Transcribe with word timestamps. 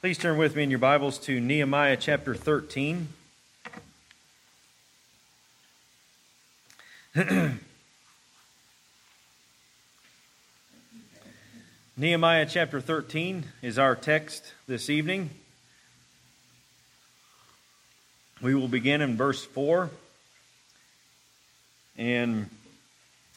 Please 0.00 0.16
turn 0.16 0.38
with 0.38 0.56
me 0.56 0.62
in 0.62 0.70
your 0.70 0.78
Bibles 0.78 1.18
to 1.18 1.38
Nehemiah 1.42 1.98
chapter 1.98 2.34
13. 2.34 3.08
Nehemiah 11.98 12.46
chapter 12.48 12.80
13 12.80 13.44
is 13.60 13.78
our 13.78 13.94
text 13.94 14.54
this 14.66 14.88
evening. 14.88 15.28
We 18.40 18.54
will 18.54 18.68
begin 18.68 19.02
in 19.02 19.18
verse 19.18 19.44
4, 19.44 19.90
and 21.98 22.48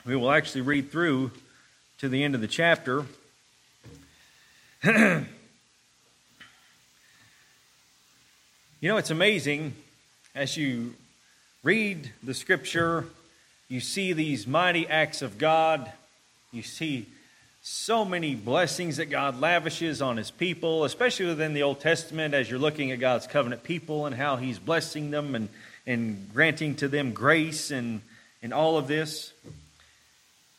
we 0.06 0.16
will 0.16 0.32
actually 0.32 0.62
read 0.62 0.94
through 0.94 1.32
to 1.98 2.08
the 2.08 2.24
end 2.24 2.36
of 2.36 2.42
the 2.42 2.48
chapter. 2.48 3.04
you 8.84 8.90
know, 8.90 8.98
it's 8.98 9.12
amazing 9.12 9.74
as 10.36 10.58
you 10.58 10.94
read 11.64 12.12
the 12.22 12.34
scripture, 12.34 13.06
you 13.70 13.80
see 13.80 14.12
these 14.12 14.46
mighty 14.46 14.86
acts 14.86 15.22
of 15.22 15.38
God, 15.38 15.90
you 16.52 16.64
see 16.64 17.06
so 17.62 18.04
many 18.04 18.36
blessings 18.36 18.98
that 18.98 19.06
God 19.06 19.40
lavishes 19.40 20.02
on 20.02 20.18
his 20.18 20.32
people, 20.32 20.84
especially 20.84 21.28
within 21.28 21.54
the 21.54 21.64
Old 21.64 21.80
Testament 21.80 22.34
as 22.34 22.50
you're 22.50 22.60
looking 22.60 22.92
at 22.92 23.00
God's 23.00 23.26
covenant 23.26 23.64
people 23.64 24.06
and 24.06 24.14
how 24.14 24.36
he's 24.36 24.60
blessing 24.60 25.12
them 25.12 25.34
and, 25.34 25.48
and 25.88 26.28
granting 26.34 26.76
to 26.76 26.90
them 26.90 27.14
grace 27.14 27.72
and, 27.72 28.02
and 28.42 28.54
all 28.54 28.78
of 28.78 28.90
this. 28.90 29.32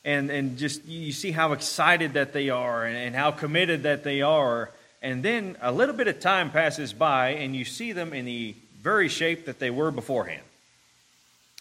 And, 0.02 0.30
and 0.30 0.56
just 0.56 0.82
you 0.86 1.12
see 1.12 1.30
how 1.30 1.52
excited 1.52 2.14
that 2.14 2.32
they 2.32 2.48
are 2.48 2.86
and, 2.86 2.96
and 2.96 3.14
how 3.14 3.32
committed 3.32 3.82
that 3.82 4.02
they 4.02 4.22
are. 4.22 4.70
And 5.04 5.22
then 5.22 5.58
a 5.60 5.70
little 5.70 5.94
bit 5.94 6.08
of 6.08 6.18
time 6.18 6.50
passes 6.50 6.94
by 6.94 7.32
and 7.32 7.54
you 7.54 7.66
see 7.66 7.92
them 7.92 8.14
in 8.14 8.24
the 8.24 8.54
very 8.80 9.10
shape 9.10 9.44
that 9.44 9.58
they 9.58 9.68
were 9.68 9.90
beforehand. 9.90 10.40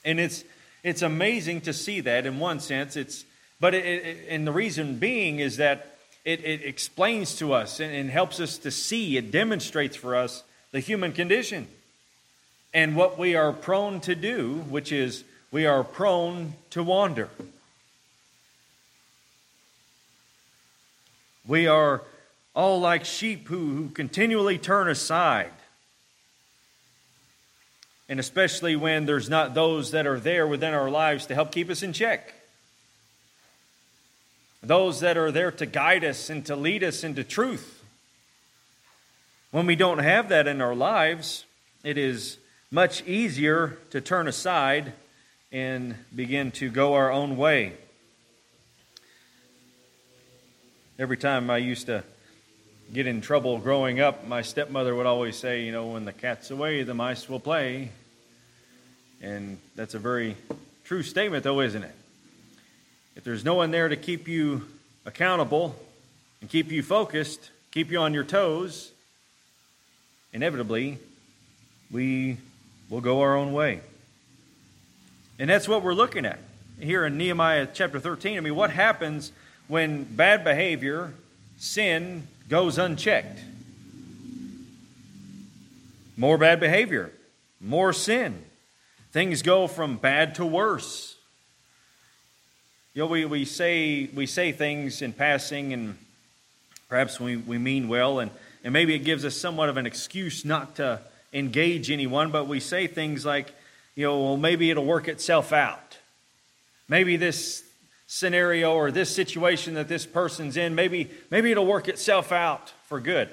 And 0.06 0.18
it's, 0.18 0.46
it's 0.82 1.02
amazing 1.02 1.60
to 1.62 1.74
see 1.74 2.00
that 2.00 2.26
in 2.26 2.40
one 2.40 2.62
sense. 2.62 2.96
It's, 2.96 3.26
but 3.60 3.74
it, 3.74 3.84
it, 3.84 4.18
and 4.30 4.48
the 4.48 4.54
reason 4.54 4.96
being 4.96 5.40
is 5.40 5.58
that 5.58 5.98
it, 6.24 6.40
it 6.46 6.64
explains 6.64 7.36
to 7.40 7.52
us 7.52 7.82
and, 7.82 7.94
and 7.94 8.10
helps 8.10 8.40
us 8.40 8.58
to 8.60 8.72
see, 8.72 9.18
it 9.18 9.30
demonstrates 9.30 9.98
for 9.98 10.16
us 10.16 10.46
the 10.72 10.80
human 10.80 11.12
condition 11.12 11.68
and 12.74 12.96
what 12.96 13.20
we 13.20 13.36
are 13.36 13.52
prone 13.52 14.00
to 14.02 14.16
do, 14.16 14.60
which 14.70 14.94
is 14.94 15.26
we 15.52 15.66
are 15.66 15.84
prone 15.84 16.54
to 16.70 16.82
wander. 16.82 17.28
We 21.46 21.68
are 21.68 22.04
all 22.56 22.80
like 22.80 23.06
sheep 23.06 23.48
who, 23.48 23.76
who 23.76 23.90
continually 23.90 24.58
turn 24.58 24.90
aside. 24.90 25.52
And 28.10 28.20
especially 28.20 28.76
when 28.76 29.06
there's 29.06 29.30
not 29.30 29.54
those 29.54 29.92
that 29.92 30.06
are 30.06 30.20
there 30.20 30.46
within 30.46 30.74
our 30.74 30.90
lives 30.90 31.26
to 31.28 31.36
help 31.36 31.52
keep 31.52 31.70
us 31.70 31.82
in 31.82 31.94
check 31.94 32.34
those 34.64 35.02
that 35.02 35.18
are 35.18 35.32
there 35.32 35.52
to 35.52 35.66
guide 35.66 36.06
us 36.06 36.30
and 36.30 36.46
to 36.46 36.56
lead 36.56 36.84
us 36.84 37.04
into 37.04 37.24
truth. 37.24 37.84
When 39.52 39.66
we 39.66 39.76
don't 39.76 40.00
have 40.00 40.30
that 40.30 40.48
in 40.48 40.62
our 40.62 40.74
lives, 40.74 41.46
it 41.84 41.98
is 41.98 42.38
much 42.72 43.04
easier 43.06 43.78
to 43.92 44.02
turn 44.02 44.28
aside 44.28 44.94
and 45.52 45.96
begin 46.16 46.50
to 46.52 46.72
go 46.72 46.94
our 46.94 47.12
own 47.12 47.38
way. 47.38 47.74
Every 50.98 51.18
time 51.18 51.50
I 51.50 51.58
used 51.58 51.88
to 51.88 52.04
get 52.94 53.08
in 53.08 53.22
trouble 53.22 53.58
growing 53.58 54.00
up, 54.00 54.28
my 54.28 54.42
stepmother 54.42 54.96
would 54.96 55.06
always 55.06 55.36
say, 55.36 55.64
you 55.64 55.72
know, 55.72 55.88
when 55.88 56.06
the 56.06 56.14
cat's 56.14 56.52
away, 56.52 56.84
the 56.84 56.94
mice 56.94 57.28
will 57.28 57.40
play. 57.40 57.90
And 59.22 59.58
that's 59.76 59.94
a 59.94 60.00
very 60.00 60.38
true 60.84 61.04
statement, 61.04 61.44
though, 61.44 61.60
isn't 61.62 61.84
it? 61.84 61.96
if 63.16 63.24
there's 63.24 63.46
no 63.46 63.54
one 63.54 63.72
there 63.72 63.88
to 63.88 63.96
keep 63.96 64.28
you 64.28 64.66
accountable 65.06 65.76
and 66.42 66.50
keep 66.50 66.72
you 66.72 66.82
focused, 66.82 67.52
keep 67.72 67.92
you 67.92 68.00
on 68.00 68.14
your 68.14 68.24
toes, 68.24 68.92
inevitably, 70.32 70.98
we 71.92 72.38
will 72.90 73.02
go 73.02 73.22
our 73.22 73.36
own 73.38 73.54
way. 73.54 73.82
And 75.40 75.50
that's 75.50 75.68
what 75.68 75.84
we're 75.84 75.94
looking 75.94 76.26
at 76.26 76.40
here 76.80 77.06
in 77.06 77.18
Nehemiah 77.18 77.68
chapter 77.72 78.00
13. 78.00 78.38
I 78.38 78.40
mean, 78.40 78.56
what 78.56 78.72
happens 78.72 79.32
when 79.68 80.04
bad 80.04 80.44
behavior, 80.44 81.14
sin, 81.58 82.28
goes 82.50 82.78
unchecked? 82.78 83.40
More 86.16 86.38
bad 86.38 86.60
behavior, 86.60 87.12
more 87.60 87.94
sin. 87.94 88.44
Things 89.12 89.42
go 89.42 89.68
from 89.68 89.98
bad 89.98 90.36
to 90.36 90.46
worse. 90.46 91.16
You 92.94 93.04
know, 93.04 93.08
we, 93.08 93.26
we, 93.26 93.46
say, 93.46 94.10
we 94.14 94.28
say 94.28 94.52
things 94.52 95.02
in 95.02 95.14
passing, 95.14 95.74
and 95.74 95.98
perhaps 96.90 97.20
we, 97.20 97.38
we 97.38 97.58
mean 97.58 97.88
well, 97.88 98.20
and, 98.20 98.30
and 98.64 98.72
maybe 98.72 98.94
it 98.94 99.00
gives 99.00 99.26
us 99.26 99.36
somewhat 99.36 99.70
of 99.70 99.78
an 99.78 99.88
excuse 99.88 100.46
not 100.46 100.76
to 100.76 101.00
engage 101.34 101.90
anyone, 101.90 102.30
but 102.30 102.48
we 102.48 102.60
say 102.60 102.86
things 102.86 103.26
like, 103.26 103.52
you 103.96 104.06
know, 104.06 104.22
well, 104.22 104.38
maybe 104.38 104.70
it'll 104.70 104.86
work 104.86 105.08
itself 105.08 105.52
out. 105.52 105.98
Maybe 106.88 107.16
this 107.16 107.63
scenario 108.14 108.76
or 108.76 108.92
this 108.92 109.14
situation 109.14 109.74
that 109.74 109.88
this 109.88 110.06
person's 110.06 110.56
in, 110.56 110.76
maybe, 110.76 111.10
maybe 111.32 111.50
it'll 111.50 111.66
work 111.66 111.88
itself 111.88 112.32
out 112.32 112.72
for 112.86 113.00
good. 113.00 113.28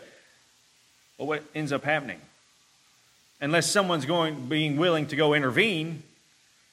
But 1.19 1.27
what 1.27 1.45
ends 1.55 1.71
up 1.71 1.85
happening? 1.85 2.19
Unless 3.43 3.71
someone's 3.71 4.07
going, 4.07 4.47
being 4.47 4.79
willing 4.79 5.07
to 5.09 5.17
go 5.17 5.35
intervene, 5.35 6.03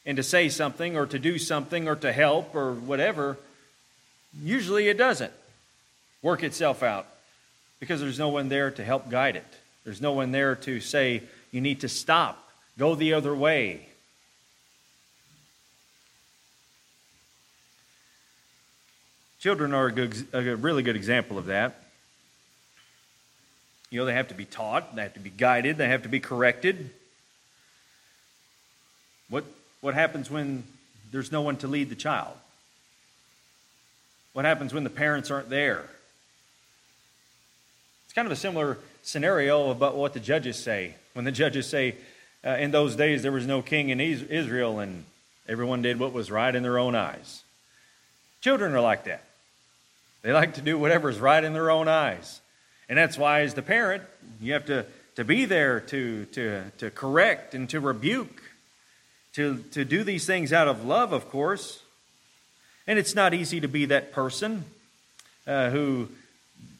and 0.06 0.16
to 0.16 0.24
say 0.24 0.48
something 0.48 0.96
or 0.96 1.06
to 1.06 1.20
do 1.20 1.38
something 1.38 1.90
or 1.90 1.98
to 1.98 2.14
help 2.14 2.56
or 2.56 2.72
whatever, 2.72 3.38
usually 4.42 4.88
it 4.88 4.98
doesn't 4.98 5.34
work 6.22 6.44
itself 6.44 6.82
out 6.84 7.08
because 7.82 8.00
there's 8.00 8.18
no 8.18 8.30
one 8.30 8.48
there 8.48 8.72
to 8.72 8.86
help 8.86 9.10
guide 9.10 9.36
it. 9.36 9.54
There's 9.84 10.02
no 10.02 10.14
one 10.14 10.32
there 10.32 10.56
to 10.56 10.80
say, 10.80 11.24
you 11.52 11.60
need 11.60 11.82
to 11.82 11.90
stop, 11.90 12.42
go 12.80 12.96
the 12.96 13.14
other 13.14 13.36
way. 13.36 13.90
Children 19.40 19.74
are 19.74 19.88
a, 19.88 19.92
good, 19.92 20.28
a 20.34 20.56
really 20.56 20.84
good 20.84 20.96
example 20.96 21.38
of 21.38 21.46
that. 21.46 21.84
You 23.90 24.00
know, 24.00 24.06
they 24.06 24.14
have 24.14 24.30
to 24.30 24.34
be 24.34 24.46
taught, 24.46 24.96
they 24.96 25.04
have 25.04 25.14
to 25.14 25.20
be 25.20 25.30
guided, 25.30 25.78
they 25.78 25.88
have 25.88 26.04
to 26.04 26.10
be 26.10 26.20
corrected. 26.20 26.90
What 29.30 29.46
what 29.82 29.94
happens 29.94 30.30
when 30.30 30.64
there's 31.12 31.32
no 31.32 31.42
one 31.42 31.58
to 31.58 31.68
lead 31.68 31.90
the 31.90 31.96
child? 31.96 32.34
What 34.34 34.46
happens 34.46 34.74
when 34.74 34.84
the 34.84 34.90
parents 34.90 35.32
aren't 35.32 35.50
there? 35.50 35.86
It's 38.06 38.14
kind 38.14 38.26
of 38.26 38.32
a 38.32 38.36
similar 38.36 38.78
scenario 39.04 39.70
about 39.70 39.96
what 39.96 40.14
the 40.14 40.20
judges 40.20 40.62
say. 40.62 40.96
When 41.14 41.26
the 41.26 41.32
judges 41.32 41.68
say, 41.68 41.96
uh, 42.46 42.52
in 42.52 42.72
those 42.72 42.96
days 42.96 43.24
there 43.24 43.32
was 43.32 43.48
no 43.48 43.62
king 43.62 43.90
in 43.90 44.00
Israel 44.00 44.80
and 44.80 45.06
everyone 45.48 45.82
did 45.82 46.00
what 46.00 46.14
was 46.14 46.30
right 46.30 46.54
in 46.54 46.64
their 46.64 46.78
own 46.80 46.96
eyes. 46.96 47.44
Children 48.42 48.74
are 48.74 48.82
like 48.82 49.06
that. 49.06 49.24
They 50.22 50.34
like 50.34 50.56
to 50.56 50.62
do 50.62 50.78
whatever 50.78 51.10
is 51.10 51.20
right 51.20 51.44
in 51.44 51.54
their 51.54 51.70
own 51.72 51.88
eyes. 51.88 52.42
And 52.90 52.98
that's 52.98 53.18
why, 53.18 53.42
as 53.42 53.54
the 53.54 53.62
parent, 53.62 54.04
you 54.42 54.54
have 54.54 54.66
to, 54.66 54.86
to 55.16 55.24
be 55.24 55.46
there 55.46 55.80
to, 55.82 56.26
to, 56.26 56.64
to 56.78 56.92
correct 56.92 57.54
and 57.54 57.70
to 57.70 57.80
rebuke 57.80 58.42
to, 59.38 59.64
to 59.72 59.86
do 59.86 60.04
these 60.04 60.26
things 60.26 60.52
out 60.52 60.68
of 60.68 60.84
love, 60.84 61.12
of 61.12 61.30
course. 61.30 61.84
And 62.88 62.98
it's 62.98 63.14
not 63.14 63.36
easy 63.36 63.62
to 63.62 63.68
be 63.68 63.86
that 63.86 64.12
person 64.12 64.66
uh, 65.46 65.70
who 65.70 66.10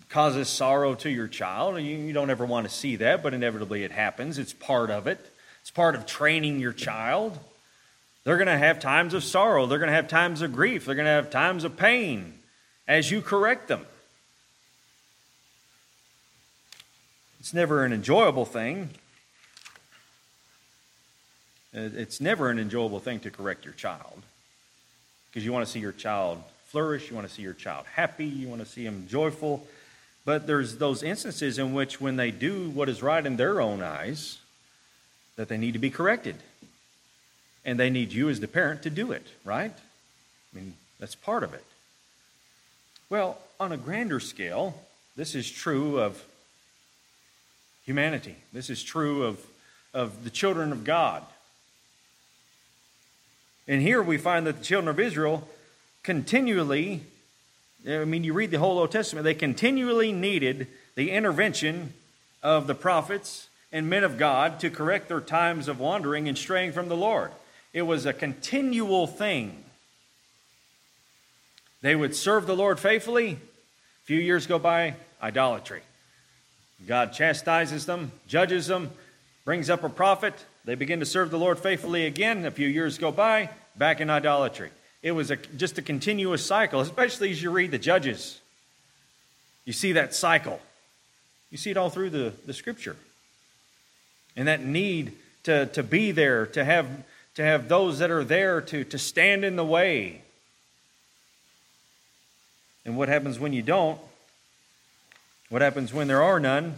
causes 0.10 0.50
sorrow 0.50 0.96
to 0.96 1.10
your 1.10 1.28
child. 1.28 1.76
You, 1.76 1.98
you 1.98 2.14
don't 2.14 2.32
ever 2.32 2.48
want 2.48 2.68
to 2.68 2.74
see 2.74 2.96
that, 2.96 3.22
but 3.22 3.36
inevitably 3.36 3.84
it 3.84 3.92
happens. 3.92 4.40
It's 4.40 4.54
part 4.54 4.90
of 4.90 5.06
it, 5.06 5.20
it's 5.62 5.70
part 5.70 5.94
of 5.94 6.08
training 6.08 6.60
your 6.60 6.74
child. 6.74 7.38
They're 8.24 8.38
going 8.38 8.48
to 8.48 8.58
have 8.58 8.80
times 8.80 9.14
of 9.14 9.24
sorrow, 9.24 9.68
they're 9.68 9.78
going 9.78 9.90
to 9.90 9.96
have 9.96 10.08
times 10.08 10.42
of 10.42 10.52
grief, 10.52 10.86
they're 10.86 10.96
going 10.96 11.06
to 11.06 11.12
have 11.12 11.30
times 11.30 11.64
of 11.64 11.78
pain 11.78 12.37
as 12.88 13.12
you 13.12 13.22
correct 13.22 13.68
them. 13.68 13.86
It's 17.40 17.54
never 17.54 17.84
an 17.86 17.94
enjoyable 17.94 18.46
thing. 18.46 18.90
It's 21.74 22.20
never 22.20 22.50
an 22.50 22.60
enjoyable 22.60 23.00
thing 23.00 23.20
to 23.22 23.30
correct 23.30 23.64
your 23.64 23.74
child 23.74 24.24
because 25.30 25.46
you 25.46 25.54
want 25.54 25.66
to 25.66 25.72
see 25.72 25.80
your 25.80 25.92
child 25.92 26.42
flourish, 26.66 27.10
you 27.10 27.16
want 27.16 27.28
to 27.28 27.34
see 27.34 27.44
your 27.44 27.54
child 27.54 27.86
happy, 27.94 28.26
you 28.26 28.48
want 28.48 28.62
to 28.62 28.68
see 28.68 28.84
them 28.84 29.06
joyful. 29.08 29.68
But 30.26 30.48
there's 30.48 30.78
those 30.78 31.04
instances 31.04 31.58
in 31.58 31.74
which, 31.74 32.02
when 32.02 32.18
they 32.18 32.32
do 32.32 32.70
what 32.70 32.90
is 32.90 33.02
right 33.02 33.26
in 33.26 33.38
their 33.38 33.62
own 33.62 33.82
eyes, 33.82 34.40
that 35.36 35.48
they 35.48 35.58
need 35.58 35.74
to 35.74 35.80
be 35.80 35.90
corrected. 35.90 36.36
And 37.64 37.80
they 37.80 37.90
need 37.90 38.12
you 38.12 38.30
as 38.30 38.40
the 38.40 38.48
parent 38.48 38.82
to 38.84 38.90
do 38.90 39.12
it, 39.12 39.26
right? 39.46 39.72
I 39.72 40.58
mean, 40.58 40.74
that's 41.00 41.16
part 41.16 41.44
of 41.44 41.54
it. 41.54 41.64
Well, 43.10 43.38
on 43.58 43.72
a 43.72 43.78
grander 43.78 44.20
scale, 44.20 44.76
this 45.16 45.34
is 45.34 45.50
true 45.50 45.98
of 45.98 46.22
humanity. 47.86 48.36
This 48.52 48.70
is 48.70 48.84
true 48.84 49.24
of, 49.24 49.40
of 49.94 50.26
the 50.26 50.30
children 50.30 50.74
of 50.74 50.84
God. 50.84 51.24
And 53.66 53.82
here 53.82 54.04
we 54.04 54.18
find 54.18 54.46
that 54.46 54.58
the 54.58 54.64
children 54.64 54.90
of 54.90 55.00
Israel 55.00 55.48
continually, 56.04 57.02
I 57.88 58.04
mean, 58.04 58.26
you 58.26 58.34
read 58.34 58.52
the 58.52 58.60
whole 58.60 58.78
Old 58.78 58.92
Testament, 58.92 59.24
they 59.24 59.34
continually 59.34 60.12
needed 60.12 60.68
the 60.96 61.12
intervention 61.12 61.94
of 62.44 62.68
the 62.68 62.76
prophets 62.76 63.48
and 63.72 63.90
men 63.90 64.04
of 64.04 64.18
God 64.18 64.60
to 64.60 64.70
correct 64.70 65.08
their 65.08 65.22
times 65.22 65.70
of 65.70 65.80
wandering 65.80 66.28
and 66.28 66.38
straying 66.38 66.74
from 66.74 66.90
the 66.90 66.98
Lord. 66.98 67.32
It 67.72 67.84
was 67.84 68.06
a 68.06 68.12
continual 68.12 69.08
thing. 69.08 69.64
They 71.82 71.96
would 71.96 72.16
serve 72.16 72.48
the 72.48 72.56
Lord 72.56 72.80
faithfully. 72.80 73.34
A 73.34 74.06
few 74.06 74.20
years 74.20 74.48
go 74.48 74.60
by, 74.60 74.96
idolatry. 75.22 75.82
God 76.86 77.14
chastises 77.14 77.86
them, 77.86 78.12
judges 78.28 78.68
them, 78.68 78.92
brings 79.46 79.70
up 79.70 79.84
a 79.84 79.90
prophet. 79.90 80.34
They 80.66 80.76
begin 80.76 81.00
to 81.00 81.06
serve 81.06 81.32
the 81.32 81.40
Lord 81.40 81.60
faithfully 81.60 82.06
again. 82.06 82.46
A 82.46 82.52
few 82.52 82.68
years 82.68 82.98
go 82.98 83.12
by, 83.12 83.50
back 83.76 84.02
in 84.02 84.10
idolatry. 84.10 84.70
It 85.02 85.12
was 85.12 85.32
a, 85.32 85.38
just 85.38 85.78
a 85.78 85.82
continuous 85.82 86.46
cycle, 86.46 86.82
especially 86.82 87.32
as 87.32 87.42
you 87.42 87.52
read 87.52 87.72
the 87.72 87.78
Judges. 87.78 88.40
You 89.66 89.74
see 89.74 89.94
that 89.94 90.14
cycle. 90.14 90.60
You 91.50 91.58
see 91.58 91.72
it 91.72 91.78
all 91.78 91.90
through 91.90 92.10
the, 92.10 92.34
the 92.46 92.54
scripture. 92.54 92.96
And 94.36 94.48
that 94.48 94.64
need 94.64 95.14
to, 95.44 95.68
to 95.68 95.84
be 95.84 96.12
there, 96.12 96.46
to 96.48 96.64
have, 96.64 96.88
to 97.36 97.44
have 97.44 97.70
those 97.70 98.00
that 98.00 98.12
are 98.12 98.24
there 98.24 98.62
to, 98.62 98.84
to 98.84 98.98
stand 98.98 99.44
in 99.46 99.56
the 99.56 99.66
way. 99.66 100.22
And 102.88 102.96
what 102.96 103.10
happens 103.10 103.38
when 103.38 103.52
you 103.52 103.62
don't? 103.62 104.00
What 105.50 105.62
happens 105.62 105.94
when 105.94 106.08
there 106.08 106.24
are 106.24 106.40
none? 106.40 106.76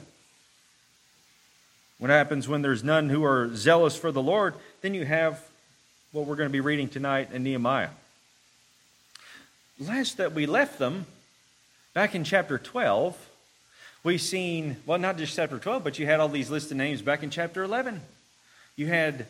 What 2.00 2.10
happens 2.10 2.48
when 2.48 2.64
there's 2.64 2.84
none 2.84 3.10
who 3.10 3.24
are 3.24 3.52
zealous 3.54 3.96
for 3.96 4.12
the 4.12 4.22
Lord? 4.22 4.56
Then 4.82 4.96
you 4.96 5.06
have 5.06 5.40
what 6.12 6.26
we're 6.26 6.36
going 6.36 6.50
to 6.50 6.54
be 6.54 6.62
reading 6.62 6.90
tonight 6.90 7.30
in 7.32 7.44
Nehemiah. 7.44 7.90
Last 9.80 10.18
that 10.18 10.34
we 10.34 10.48
left 10.48 10.80
them, 10.80 11.06
back 11.94 12.16
in 12.16 12.24
chapter 12.24 12.58
12, 12.58 13.16
we've 14.04 14.20
seen, 14.20 14.78
well, 14.88 14.98
not 14.98 15.20
just 15.20 15.36
chapter 15.36 15.60
12, 15.60 15.84
but 15.84 16.00
you 16.00 16.08
had 16.08 16.20
all 16.20 16.28
these 16.28 16.50
listed 16.50 16.76
names 16.76 17.04
back 17.04 17.22
in 17.22 17.30
chapter 17.30 17.64
11. 17.64 18.02
You 18.76 18.88
had 18.88 19.28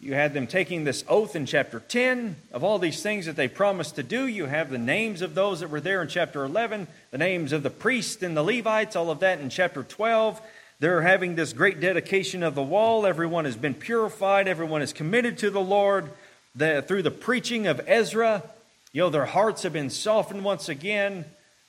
you 0.00 0.14
had 0.14 0.34
them 0.34 0.46
taking 0.46 0.84
this 0.84 1.04
oath 1.08 1.34
in 1.34 1.46
chapter 1.46 1.80
10 1.80 2.36
of 2.52 2.62
all 2.62 2.78
these 2.78 3.02
things 3.02 3.26
that 3.26 3.36
they 3.36 3.48
promised 3.48 3.96
to 3.96 4.02
do. 4.02 4.26
You 4.26 4.46
have 4.46 4.70
the 4.70 4.78
names 4.78 5.22
of 5.22 5.34
those 5.34 5.60
that 5.60 5.70
were 5.70 5.80
there 5.80 6.02
in 6.02 6.08
chapter 6.08 6.44
11, 6.44 6.88
the 7.10 7.18
names 7.18 7.52
of 7.52 7.62
the 7.62 7.70
priests 7.70 8.22
and 8.22 8.36
the 8.36 8.42
Levites, 8.42 8.96
all 8.96 9.10
of 9.10 9.20
that 9.20 9.40
in 9.40 9.48
chapter 9.48 9.82
12. 9.82 10.40
They're 10.80 11.02
having 11.02 11.36
this 11.36 11.52
great 11.52 11.80
dedication 11.80 12.42
of 12.42 12.54
the 12.54 12.62
wall. 12.62 13.06
Everyone 13.06 13.44
has 13.44 13.56
been 13.56 13.74
purified, 13.74 14.48
everyone 14.48 14.82
is 14.82 14.92
committed 14.92 15.38
to 15.38 15.50
the 15.50 15.60
Lord. 15.60 16.10
The, 16.56 16.82
through 16.82 17.02
the 17.02 17.10
preaching 17.10 17.66
of 17.66 17.80
Ezra, 17.86 18.42
you 18.92 19.00
know, 19.00 19.10
their 19.10 19.24
hearts 19.24 19.62
have 19.62 19.72
been 19.72 19.90
softened 19.90 20.44
once 20.44 20.68
again. 20.68 21.24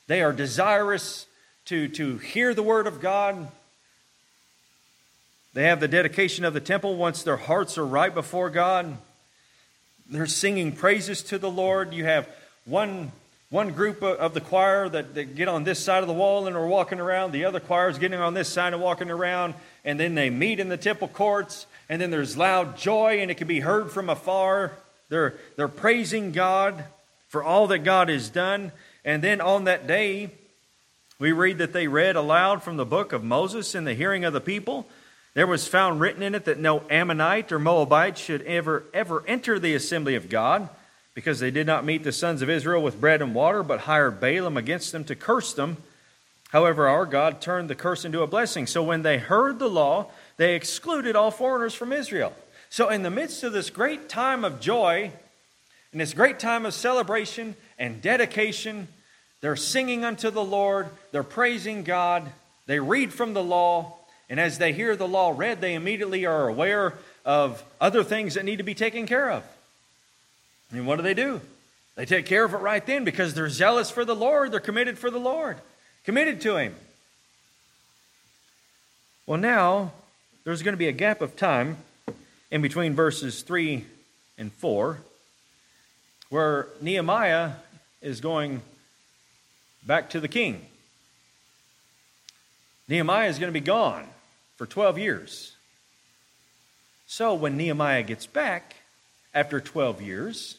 They 0.06 0.22
are 0.22 0.32
desirous 0.32 1.26
to, 1.66 1.88
to 1.88 2.18
hear 2.18 2.54
the 2.54 2.62
word 2.62 2.86
of 2.86 3.00
God. 3.00 3.48
They 5.56 5.62
have 5.62 5.80
the 5.80 5.88
dedication 5.88 6.44
of 6.44 6.52
the 6.52 6.60
temple 6.60 6.96
once 6.96 7.22
their 7.22 7.38
hearts 7.38 7.78
are 7.78 7.86
right 7.86 8.12
before 8.14 8.50
God. 8.50 8.98
They're 10.06 10.26
singing 10.26 10.72
praises 10.72 11.22
to 11.22 11.38
the 11.38 11.50
Lord. 11.50 11.94
You 11.94 12.04
have 12.04 12.28
one, 12.66 13.10
one 13.48 13.70
group 13.70 14.02
of 14.02 14.34
the 14.34 14.42
choir 14.42 14.86
that, 14.90 15.14
that 15.14 15.34
get 15.34 15.48
on 15.48 15.64
this 15.64 15.82
side 15.82 16.02
of 16.02 16.08
the 16.08 16.12
wall 16.12 16.46
and 16.46 16.54
are 16.56 16.66
walking 16.66 17.00
around. 17.00 17.32
The 17.32 17.46
other 17.46 17.58
choir 17.58 17.88
is 17.88 17.96
getting 17.96 18.20
on 18.20 18.34
this 18.34 18.50
side 18.50 18.74
and 18.74 18.82
walking 18.82 19.10
around. 19.10 19.54
And 19.82 19.98
then 19.98 20.14
they 20.14 20.28
meet 20.28 20.60
in 20.60 20.68
the 20.68 20.76
temple 20.76 21.08
courts. 21.08 21.66
And 21.88 22.02
then 22.02 22.10
there's 22.10 22.36
loud 22.36 22.76
joy, 22.76 23.20
and 23.20 23.30
it 23.30 23.38
can 23.38 23.48
be 23.48 23.60
heard 23.60 23.90
from 23.90 24.10
afar. 24.10 24.72
They're, 25.08 25.36
they're 25.56 25.68
praising 25.68 26.32
God 26.32 26.84
for 27.28 27.42
all 27.42 27.66
that 27.68 27.78
God 27.78 28.10
has 28.10 28.28
done. 28.28 28.72
And 29.06 29.24
then 29.24 29.40
on 29.40 29.64
that 29.64 29.86
day, 29.86 30.28
we 31.18 31.32
read 31.32 31.56
that 31.56 31.72
they 31.72 31.88
read 31.88 32.14
aloud 32.14 32.62
from 32.62 32.76
the 32.76 32.84
book 32.84 33.14
of 33.14 33.24
Moses 33.24 33.74
in 33.74 33.84
the 33.84 33.94
hearing 33.94 34.26
of 34.26 34.34
the 34.34 34.40
people. 34.42 34.86
There 35.36 35.46
was 35.46 35.68
found 35.68 36.00
written 36.00 36.22
in 36.22 36.34
it 36.34 36.46
that 36.46 36.58
no 36.58 36.82
Ammonite 36.88 37.52
or 37.52 37.58
Moabite 37.58 38.16
should 38.16 38.40
ever, 38.44 38.84
ever 38.94 39.22
enter 39.26 39.58
the 39.58 39.74
assembly 39.74 40.14
of 40.14 40.30
God, 40.30 40.70
because 41.12 41.40
they 41.40 41.50
did 41.50 41.66
not 41.66 41.84
meet 41.84 42.04
the 42.04 42.10
sons 42.10 42.40
of 42.40 42.48
Israel 42.48 42.82
with 42.82 43.02
bread 43.02 43.20
and 43.20 43.34
water, 43.34 43.62
but 43.62 43.80
hired 43.80 44.18
Balaam 44.18 44.56
against 44.56 44.92
them 44.92 45.04
to 45.04 45.14
curse 45.14 45.52
them. 45.52 45.76
However, 46.52 46.88
our 46.88 47.04
God 47.04 47.42
turned 47.42 47.68
the 47.68 47.74
curse 47.74 48.06
into 48.06 48.22
a 48.22 48.26
blessing. 48.26 48.66
So 48.66 48.82
when 48.82 49.02
they 49.02 49.18
heard 49.18 49.58
the 49.58 49.68
law, 49.68 50.06
they 50.38 50.54
excluded 50.54 51.16
all 51.16 51.30
foreigners 51.30 51.74
from 51.74 51.92
Israel. 51.92 52.32
So, 52.70 52.88
in 52.88 53.02
the 53.02 53.10
midst 53.10 53.42
of 53.42 53.52
this 53.52 53.68
great 53.68 54.08
time 54.08 54.42
of 54.42 54.58
joy, 54.58 55.12
in 55.92 55.98
this 55.98 56.14
great 56.14 56.38
time 56.38 56.64
of 56.64 56.72
celebration 56.72 57.56
and 57.78 58.00
dedication, 58.00 58.88
they're 59.42 59.54
singing 59.54 60.02
unto 60.02 60.30
the 60.30 60.42
Lord, 60.42 60.88
they're 61.12 61.22
praising 61.22 61.82
God, 61.82 62.26
they 62.64 62.80
read 62.80 63.12
from 63.12 63.34
the 63.34 63.44
law, 63.44 63.95
and 64.28 64.40
as 64.40 64.58
they 64.58 64.72
hear 64.72 64.96
the 64.96 65.06
law 65.06 65.32
read, 65.36 65.60
they 65.60 65.74
immediately 65.74 66.26
are 66.26 66.48
aware 66.48 66.94
of 67.24 67.62
other 67.80 68.02
things 68.02 68.34
that 68.34 68.44
need 68.44 68.56
to 68.56 68.64
be 68.64 68.74
taken 68.74 69.06
care 69.06 69.30
of. 69.30 69.44
And 70.70 70.86
what 70.86 70.96
do 70.96 71.02
they 71.02 71.14
do? 71.14 71.40
They 71.94 72.06
take 72.06 72.26
care 72.26 72.44
of 72.44 72.52
it 72.52 72.58
right 72.58 72.84
then 72.84 73.04
because 73.04 73.34
they're 73.34 73.48
zealous 73.48 73.90
for 73.90 74.04
the 74.04 74.16
Lord. 74.16 74.52
They're 74.52 74.60
committed 74.60 74.98
for 74.98 75.10
the 75.10 75.18
Lord, 75.18 75.58
committed 76.04 76.40
to 76.42 76.56
Him. 76.56 76.74
Well, 79.26 79.38
now 79.38 79.92
there's 80.44 80.62
going 80.62 80.74
to 80.74 80.78
be 80.78 80.88
a 80.88 80.92
gap 80.92 81.20
of 81.20 81.36
time 81.36 81.78
in 82.50 82.62
between 82.62 82.94
verses 82.94 83.42
3 83.42 83.84
and 84.38 84.52
4 84.52 84.98
where 86.28 86.68
Nehemiah 86.80 87.52
is 88.02 88.20
going 88.20 88.60
back 89.86 90.10
to 90.10 90.20
the 90.20 90.28
king. 90.28 90.66
Nehemiah 92.88 93.28
is 93.28 93.38
going 93.38 93.52
to 93.52 93.58
be 93.58 93.64
gone 93.64 94.06
for 94.56 94.66
12 94.66 94.98
years. 94.98 95.54
So 97.06 97.34
when 97.34 97.56
Nehemiah 97.56 98.02
gets 98.02 98.26
back 98.26 98.76
after 99.34 99.60
12 99.60 100.02
years, 100.02 100.56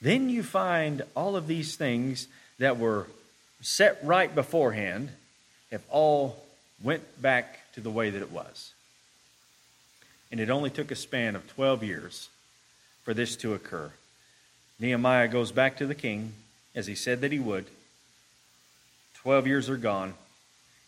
then 0.00 0.30
you 0.30 0.42
find 0.42 1.02
all 1.14 1.36
of 1.36 1.46
these 1.46 1.76
things 1.76 2.28
that 2.58 2.78
were 2.78 3.06
set 3.60 3.98
right 4.02 4.34
beforehand 4.34 5.10
have 5.70 5.82
all 5.90 6.42
went 6.82 7.20
back 7.20 7.58
to 7.74 7.80
the 7.80 7.90
way 7.90 8.10
that 8.10 8.22
it 8.22 8.30
was. 8.30 8.72
And 10.30 10.40
it 10.40 10.50
only 10.50 10.70
took 10.70 10.90
a 10.90 10.96
span 10.96 11.36
of 11.36 11.46
12 11.48 11.82
years 11.82 12.28
for 13.04 13.14
this 13.14 13.36
to 13.36 13.54
occur. 13.54 13.90
Nehemiah 14.78 15.28
goes 15.28 15.52
back 15.52 15.76
to 15.78 15.86
the 15.86 15.94
king, 15.94 16.32
as 16.74 16.86
he 16.86 16.94
said 16.94 17.20
that 17.20 17.32
he 17.32 17.38
would. 17.38 17.66
12 19.14 19.46
years 19.46 19.68
are 19.68 19.76
gone. 19.76 20.14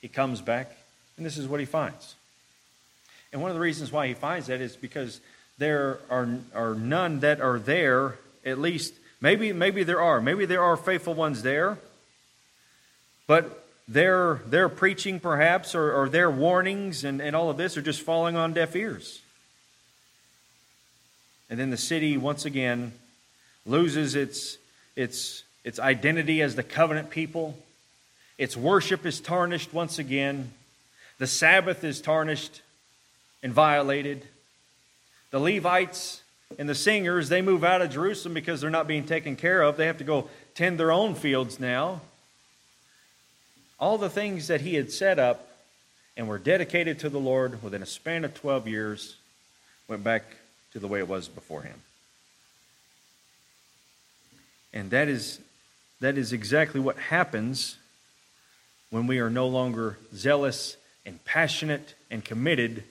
He 0.00 0.09
comes 0.09 0.40
back 0.40 0.76
and 1.23 1.26
this 1.29 1.38
is 1.38 1.47
what 1.47 1.61
he 1.61 1.67
finds. 1.67 2.17
And 3.33 3.41
one 3.41 3.52
of 3.52 3.55
the 3.55 3.61
reasons 3.61 3.93
why 3.93 4.09
he 4.09 4.14
finds 4.14 4.49
that 4.49 4.61
is 4.61 4.75
because 4.75 5.21
there 5.57 6.00
are, 6.11 6.29
are 6.52 6.75
none 6.75 7.21
that 7.21 7.41
are 7.41 7.61
there, 7.61 8.17
at 8.45 8.59
least, 8.59 8.93
maybe, 9.21 9.52
maybe 9.52 9.85
there 9.85 10.02
are. 10.02 10.21
Maybe 10.21 10.47
there 10.47 10.64
are 10.64 10.76
faithful 10.76 11.14
ones 11.14 11.45
there. 11.45 11.79
But 13.29 13.64
their, 13.87 14.41
their 14.47 14.69
preaching, 14.69 15.21
perhaps, 15.21 15.76
or, 15.76 15.93
or 15.93 16.09
their 16.09 16.29
warnings 16.29 17.05
and, 17.05 17.23
and 17.23 17.37
all 17.37 17.50
of 17.50 17.57
this 17.57 17.76
are 17.76 17.83
just 17.83 18.00
falling 18.00 18.35
on 18.35 18.52
deaf 18.52 18.75
ears. 18.75 19.21
And 21.49 21.61
then 21.61 21.71
the 21.71 21.76
city, 21.76 22.17
once 22.17 22.45
again, 22.45 22.95
loses 23.64 24.17
its, 24.17 24.59
its, 24.97 25.45
its 25.62 25.79
identity 25.79 26.43
as 26.43 26.57
the 26.57 26.64
covenant 26.64 27.11
people. 27.11 27.57
Its 28.38 28.57
worship 28.57 29.07
is 29.07 29.21
tarnished 29.21 29.73
once 29.73 30.00
again. 30.00 30.50
The 31.19 31.26
Sabbath 31.26 31.85
is 31.85 32.00
tarnished 32.00 32.62
and 33.42 33.52
violated. 33.52 34.26
The 35.31 35.38
Levites 35.38 36.23
and 36.59 36.69
the 36.69 36.75
singers, 36.75 37.28
they 37.28 37.42
move 37.42 37.64
out 37.64 37.83
of 37.83 37.90
Jerusalem 37.90 38.35
because 38.35 38.61
they're 38.61 38.71
not 38.71 38.87
being 38.87 39.04
taken 39.04 39.37
care 39.37 39.62
of. 39.62 39.76
They 39.76 39.87
have 39.87 39.99
to 39.99 40.04
go 40.04 40.28
tend 40.54 40.78
their 40.78 40.92
own 40.92 41.14
fields 41.14 41.59
now. 41.59 42.00
All 43.81 43.99
the 43.99 44.11
things 44.11 44.49
that 44.49 44.61
he 44.61 44.75
had 44.75 44.92
set 44.92 45.19
up 45.19 45.49
and 46.16 46.28
were 46.28 46.38
dedicated 46.38 46.99
to 47.00 47.09
the 47.09 47.19
Lord 47.19 47.62
within 47.62 47.83
a 47.83 47.87
span 47.87 48.25
of 48.25 48.35
12 48.35 48.69
years 48.69 49.16
went 49.88 50.04
back 50.04 50.37
to 50.73 50.78
the 50.78 50.88
way 50.88 50.99
it 50.99 51.09
was 51.09 51.28
before 51.28 51.62
him. 51.62 51.83
And 54.73 54.90
that 54.90 55.09
is, 55.09 55.40
that 56.00 56.16
is 56.16 56.33
exactly 56.33 56.81
what 56.81 56.97
happens 56.97 57.76
when 58.90 59.07
we 59.07 59.19
are 59.19 59.31
no 59.31 59.49
longer 59.49 59.99
zealous 60.14 60.76
and 61.04 61.25
passionate 61.25 61.94
and 62.11 62.25
committed 62.25 62.85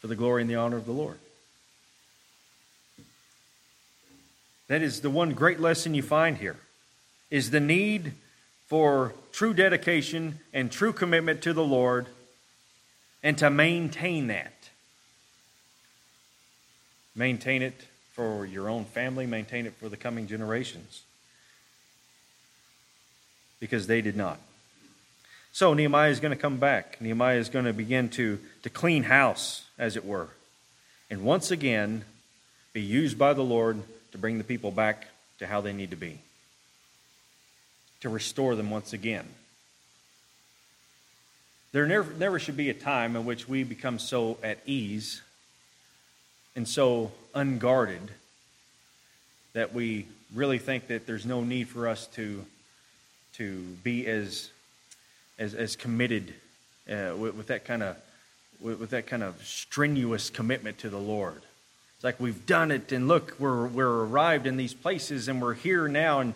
for 0.00 0.06
the 0.06 0.16
glory 0.16 0.42
and 0.42 0.50
the 0.50 0.56
honor 0.56 0.76
of 0.76 0.86
the 0.86 0.92
Lord. 0.92 1.18
That 4.68 4.82
is 4.82 5.00
the 5.00 5.10
one 5.10 5.32
great 5.34 5.60
lesson 5.60 5.94
you 5.94 6.02
find 6.02 6.38
here 6.38 6.56
is 7.30 7.50
the 7.50 7.60
need 7.60 8.12
for 8.66 9.12
true 9.32 9.52
dedication 9.52 10.38
and 10.52 10.70
true 10.70 10.92
commitment 10.92 11.42
to 11.42 11.52
the 11.52 11.64
Lord 11.64 12.06
and 13.22 13.36
to 13.38 13.50
maintain 13.50 14.28
that. 14.28 14.52
Maintain 17.16 17.62
it 17.62 17.74
for 18.12 18.46
your 18.46 18.68
own 18.68 18.84
family, 18.84 19.26
maintain 19.26 19.66
it 19.66 19.74
for 19.74 19.88
the 19.88 19.96
coming 19.96 20.26
generations. 20.26 21.02
Because 23.60 23.86
they 23.86 24.00
did 24.00 24.16
not. 24.16 24.38
So 25.54 25.72
Nehemiah 25.72 26.10
is 26.10 26.18
going 26.18 26.32
to 26.32 26.36
come 26.36 26.56
back. 26.56 27.00
Nehemiah 27.00 27.36
is 27.36 27.48
going 27.48 27.66
to 27.66 27.72
begin 27.72 28.08
to, 28.08 28.40
to 28.64 28.70
clean 28.70 29.04
house, 29.04 29.62
as 29.78 29.94
it 29.96 30.04
were. 30.04 30.26
And 31.08 31.22
once 31.22 31.52
again, 31.52 32.04
be 32.72 32.80
used 32.80 33.16
by 33.16 33.34
the 33.34 33.44
Lord 33.44 33.80
to 34.10 34.18
bring 34.18 34.38
the 34.38 34.42
people 34.42 34.72
back 34.72 35.06
to 35.38 35.46
how 35.46 35.60
they 35.60 35.72
need 35.72 35.90
to 35.90 35.96
be, 35.96 36.18
to 38.00 38.08
restore 38.08 38.56
them 38.56 38.68
once 38.68 38.92
again. 38.92 39.26
There 41.70 41.86
never, 41.86 42.12
never 42.14 42.40
should 42.40 42.56
be 42.56 42.68
a 42.70 42.74
time 42.74 43.14
in 43.14 43.24
which 43.24 43.48
we 43.48 43.62
become 43.62 44.00
so 44.00 44.38
at 44.42 44.58
ease 44.66 45.22
and 46.56 46.66
so 46.66 47.12
unguarded 47.32 48.10
that 49.52 49.72
we 49.72 50.08
really 50.34 50.58
think 50.58 50.88
that 50.88 51.06
there's 51.06 51.24
no 51.24 51.44
need 51.44 51.68
for 51.68 51.86
us 51.86 52.08
to, 52.08 52.44
to 53.34 53.60
be 53.84 54.04
as 54.08 54.50
as, 55.38 55.54
as 55.54 55.76
committed 55.76 56.34
uh, 56.90 57.14
with, 57.16 57.34
with, 57.34 57.46
that 57.48 57.64
kind 57.64 57.82
of 57.82 57.96
with, 58.60 58.78
with, 58.78 58.90
that 58.90 59.06
kind 59.06 59.22
of 59.22 59.44
strenuous 59.44 60.30
commitment 60.30 60.78
to 60.78 60.88
the 60.88 60.98
Lord. 60.98 61.42
It's 61.96 62.04
like 62.04 62.20
we've 62.20 62.46
done 62.46 62.70
it, 62.70 62.92
and 62.92 63.08
look, 63.08 63.34
we're 63.38 63.66
we're 63.66 64.04
arrived 64.04 64.46
in 64.46 64.56
these 64.56 64.74
places, 64.74 65.28
and 65.28 65.40
we're 65.40 65.54
here 65.54 65.88
now, 65.88 66.20
and 66.20 66.34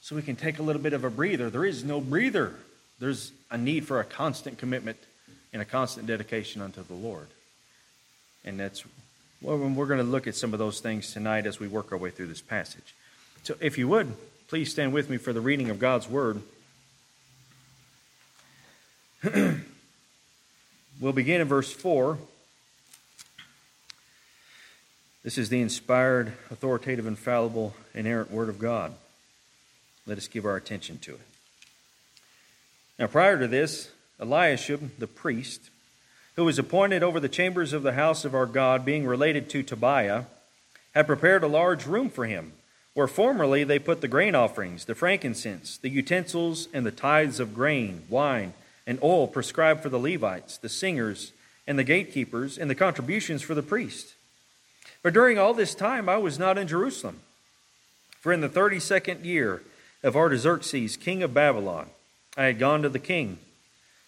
so 0.00 0.16
we 0.16 0.22
can 0.22 0.36
take 0.36 0.58
a 0.58 0.62
little 0.62 0.82
bit 0.82 0.92
of 0.92 1.04
a 1.04 1.10
breather. 1.10 1.50
There 1.50 1.64
is 1.64 1.84
no 1.84 2.00
breather. 2.00 2.54
There's 2.98 3.32
a 3.50 3.58
need 3.58 3.86
for 3.86 4.00
a 4.00 4.04
constant 4.04 4.58
commitment 4.58 4.98
and 5.52 5.62
a 5.62 5.64
constant 5.64 6.06
dedication 6.06 6.60
unto 6.62 6.82
the 6.82 6.94
Lord, 6.94 7.28
and 8.44 8.58
that's 8.58 8.84
well, 9.44 9.58
we're 9.58 9.86
going 9.86 9.98
to 9.98 10.04
look 10.04 10.26
at 10.26 10.34
some 10.34 10.54
of 10.54 10.58
those 10.58 10.80
things 10.80 11.12
tonight 11.12 11.44
as 11.44 11.60
we 11.60 11.68
work 11.68 11.92
our 11.92 11.98
way 11.98 12.08
through 12.10 12.28
this 12.28 12.40
passage. 12.40 12.94
So, 13.42 13.54
if 13.60 13.76
you 13.76 13.86
would, 13.88 14.14
please 14.48 14.70
stand 14.70 14.94
with 14.94 15.10
me 15.10 15.18
for 15.18 15.34
the 15.34 15.40
reading 15.42 15.68
of 15.68 15.78
God's 15.78 16.08
Word. 16.08 16.40
we'll 21.00 21.12
begin 21.12 21.40
in 21.40 21.48
verse 21.48 21.72
4. 21.72 22.18
This 25.22 25.38
is 25.38 25.48
the 25.48 25.62
inspired, 25.62 26.34
authoritative, 26.50 27.06
infallible, 27.06 27.74
inerrant 27.94 28.30
Word 28.30 28.50
of 28.50 28.58
God. 28.58 28.92
Let 30.06 30.18
us 30.18 30.28
give 30.28 30.44
our 30.44 30.56
attention 30.56 30.98
to 30.98 31.12
it. 31.12 31.26
Now, 32.98 33.06
prior 33.06 33.38
to 33.38 33.48
this, 33.48 33.90
Eliashib, 34.20 34.98
the 34.98 35.06
priest, 35.06 35.70
who 36.36 36.44
was 36.44 36.58
appointed 36.58 37.02
over 37.02 37.18
the 37.18 37.28
chambers 37.28 37.72
of 37.72 37.82
the 37.82 37.94
house 37.94 38.26
of 38.26 38.34
our 38.34 38.46
God, 38.46 38.84
being 38.84 39.06
related 39.06 39.48
to 39.50 39.62
Tobiah, 39.62 40.24
had 40.94 41.06
prepared 41.06 41.42
a 41.42 41.48
large 41.48 41.86
room 41.86 42.10
for 42.10 42.26
him, 42.26 42.52
where 42.92 43.08
formerly 43.08 43.64
they 43.64 43.78
put 43.78 44.02
the 44.02 44.08
grain 44.08 44.34
offerings, 44.34 44.84
the 44.84 44.94
frankincense, 44.94 45.78
the 45.78 45.88
utensils, 45.88 46.68
and 46.74 46.84
the 46.84 46.92
tithes 46.92 47.40
of 47.40 47.54
grain, 47.54 48.02
wine, 48.10 48.52
and 48.86 48.98
oil 49.02 49.26
prescribed 49.26 49.82
for 49.82 49.88
the 49.88 49.98
Levites, 49.98 50.58
the 50.58 50.68
singers, 50.68 51.32
and 51.66 51.78
the 51.78 51.84
gatekeepers, 51.84 52.58
and 52.58 52.70
the 52.70 52.74
contributions 52.74 53.42
for 53.42 53.54
the 53.54 53.62
priest. 53.62 54.14
But 55.02 55.14
during 55.14 55.38
all 55.38 55.54
this 55.54 55.74
time 55.74 56.08
I 56.08 56.16
was 56.16 56.38
not 56.38 56.58
in 56.58 56.68
Jerusalem. 56.68 57.20
For 58.20 58.32
in 58.32 58.40
the 58.40 58.48
thirty 58.48 58.80
second 58.80 59.24
year 59.24 59.62
of 60.02 60.16
Artaxerxes, 60.16 60.96
king 60.96 61.22
of 61.22 61.34
Babylon, 61.34 61.88
I 62.36 62.44
had 62.44 62.58
gone 62.58 62.82
to 62.82 62.88
the 62.88 62.98
king. 62.98 63.38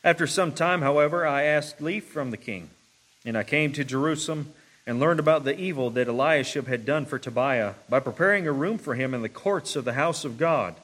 After 0.03 0.27
some 0.27 0.53
time, 0.53 0.83
however, 0.83 1.27
I 1.27 1.43
asked 1.43 1.81
leave 1.81 2.05
from 2.05 2.31
the 2.31 2.37
king, 2.37 2.71
and 3.25 3.37
I 3.37 3.43
came 3.43 3.73
to 3.73 3.85
Jerusalem 3.85 4.53
and 4.87 5.01
learned 5.01 5.19
about 5.19 5.45
the 5.45 5.59
evil 5.59 5.91
that 5.91 6.09
Eliashib 6.09 6.67
had 6.69 6.85
done 6.85 7.07
for 7.07 7.19
Tobiah 7.19 7.75
by 7.89 7.99
preparing 7.99 8.47
a 8.47 8.53
room 8.53 8.79
for 8.79 8.95
him 8.95 9.15
in 9.15 9.23
the 9.23 9.29
courts 9.29 9.75
of 9.75 9.85
the 9.85 9.95
house 9.95 10.25
of 10.25 10.39
God. 10.39 10.77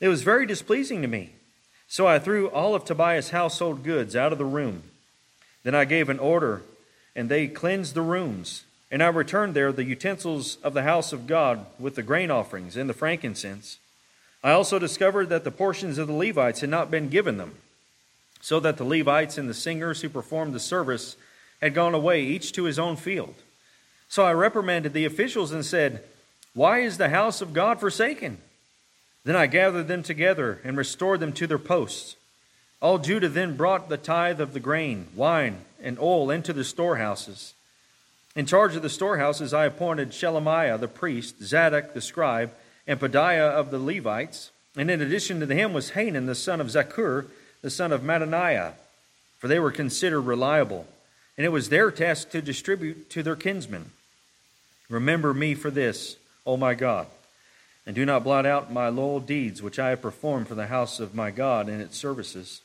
It 0.00 0.08
was 0.08 0.22
very 0.22 0.46
displeasing 0.46 1.02
to 1.02 1.08
me 1.08 1.34
so 1.90 2.06
I 2.06 2.20
threw 2.20 2.48
all 2.48 2.76
of 2.76 2.84
Tobiah's 2.84 3.30
household 3.30 3.82
goods 3.82 4.14
out 4.14 4.30
of 4.30 4.38
the 4.38 4.44
room. 4.44 4.84
Then 5.64 5.74
I 5.74 5.84
gave 5.84 6.08
an 6.08 6.20
order, 6.20 6.62
and 7.16 7.28
they 7.28 7.48
cleansed 7.48 7.94
the 7.94 8.00
rooms. 8.00 8.62
And 8.92 9.02
I 9.02 9.08
returned 9.08 9.54
there 9.54 9.72
the 9.72 9.82
utensils 9.82 10.56
of 10.62 10.72
the 10.72 10.84
house 10.84 11.12
of 11.12 11.26
God 11.26 11.66
with 11.80 11.96
the 11.96 12.04
grain 12.04 12.30
offerings 12.30 12.76
and 12.76 12.88
the 12.88 12.94
frankincense. 12.94 13.78
I 14.44 14.52
also 14.52 14.78
discovered 14.78 15.30
that 15.30 15.42
the 15.42 15.50
portions 15.50 15.98
of 15.98 16.06
the 16.06 16.14
Levites 16.14 16.60
had 16.60 16.70
not 16.70 16.92
been 16.92 17.08
given 17.08 17.38
them, 17.38 17.56
so 18.40 18.60
that 18.60 18.76
the 18.76 18.84
Levites 18.84 19.36
and 19.36 19.48
the 19.48 19.52
singers 19.52 20.00
who 20.00 20.08
performed 20.08 20.54
the 20.54 20.60
service 20.60 21.16
had 21.60 21.74
gone 21.74 21.92
away, 21.92 22.22
each 22.22 22.52
to 22.52 22.64
his 22.64 22.78
own 22.78 22.94
field. 22.94 23.34
So 24.08 24.24
I 24.24 24.32
reprimanded 24.32 24.92
the 24.92 25.06
officials 25.06 25.50
and 25.50 25.66
said, 25.66 26.04
Why 26.54 26.82
is 26.82 26.98
the 26.98 27.08
house 27.08 27.40
of 27.40 27.52
God 27.52 27.80
forsaken? 27.80 28.38
Then 29.24 29.36
I 29.36 29.46
gathered 29.46 29.88
them 29.88 30.02
together 30.02 30.60
and 30.64 30.76
restored 30.76 31.20
them 31.20 31.32
to 31.34 31.46
their 31.46 31.58
posts. 31.58 32.16
All 32.80 32.98
Judah 32.98 33.28
then 33.28 33.56
brought 33.56 33.88
the 33.88 33.98
tithe 33.98 34.40
of 34.40 34.54
the 34.54 34.60
grain, 34.60 35.08
wine, 35.14 35.58
and 35.82 35.98
oil 35.98 36.30
into 36.30 36.52
the 36.52 36.64
storehouses. 36.64 37.52
In 38.34 38.46
charge 38.46 38.76
of 38.76 38.82
the 38.82 38.88
storehouses, 38.88 39.52
I 39.52 39.66
appointed 39.66 40.10
Shelemiah 40.10 40.80
the 40.80 40.88
priest, 40.88 41.42
Zadok 41.42 41.92
the 41.92 42.00
scribe, 42.00 42.52
and 42.86 42.98
Pedaiah 42.98 43.50
of 43.50 43.70
the 43.70 43.78
Levites. 43.78 44.50
And 44.76 44.90
in 44.90 45.02
addition 45.02 45.40
to 45.40 45.54
him 45.54 45.74
was 45.74 45.90
Hanan 45.90 46.26
the 46.26 46.34
son 46.34 46.60
of 46.60 46.68
Zaccur, 46.68 47.26
the 47.60 47.70
son 47.70 47.92
of 47.92 48.02
Mattaniah, 48.02 48.72
for 49.38 49.48
they 49.48 49.58
were 49.58 49.72
considered 49.72 50.22
reliable. 50.22 50.86
And 51.36 51.44
it 51.44 51.50
was 51.50 51.68
their 51.68 51.90
task 51.90 52.30
to 52.30 52.40
distribute 52.40 53.10
to 53.10 53.22
their 53.22 53.36
kinsmen. 53.36 53.90
Remember 54.88 55.34
me 55.34 55.54
for 55.54 55.70
this, 55.70 56.16
O 56.46 56.56
my 56.56 56.74
God 56.74 57.06
and 57.86 57.94
do 57.96 58.04
not 58.04 58.24
blot 58.24 58.46
out 58.46 58.72
my 58.72 58.88
loyal 58.88 59.20
deeds 59.20 59.62
which 59.62 59.78
I 59.78 59.90
have 59.90 60.02
performed 60.02 60.48
for 60.48 60.54
the 60.54 60.66
house 60.66 61.00
of 61.00 61.14
my 61.14 61.30
God 61.30 61.68
in 61.68 61.80
its 61.80 61.96
services. 61.96 62.60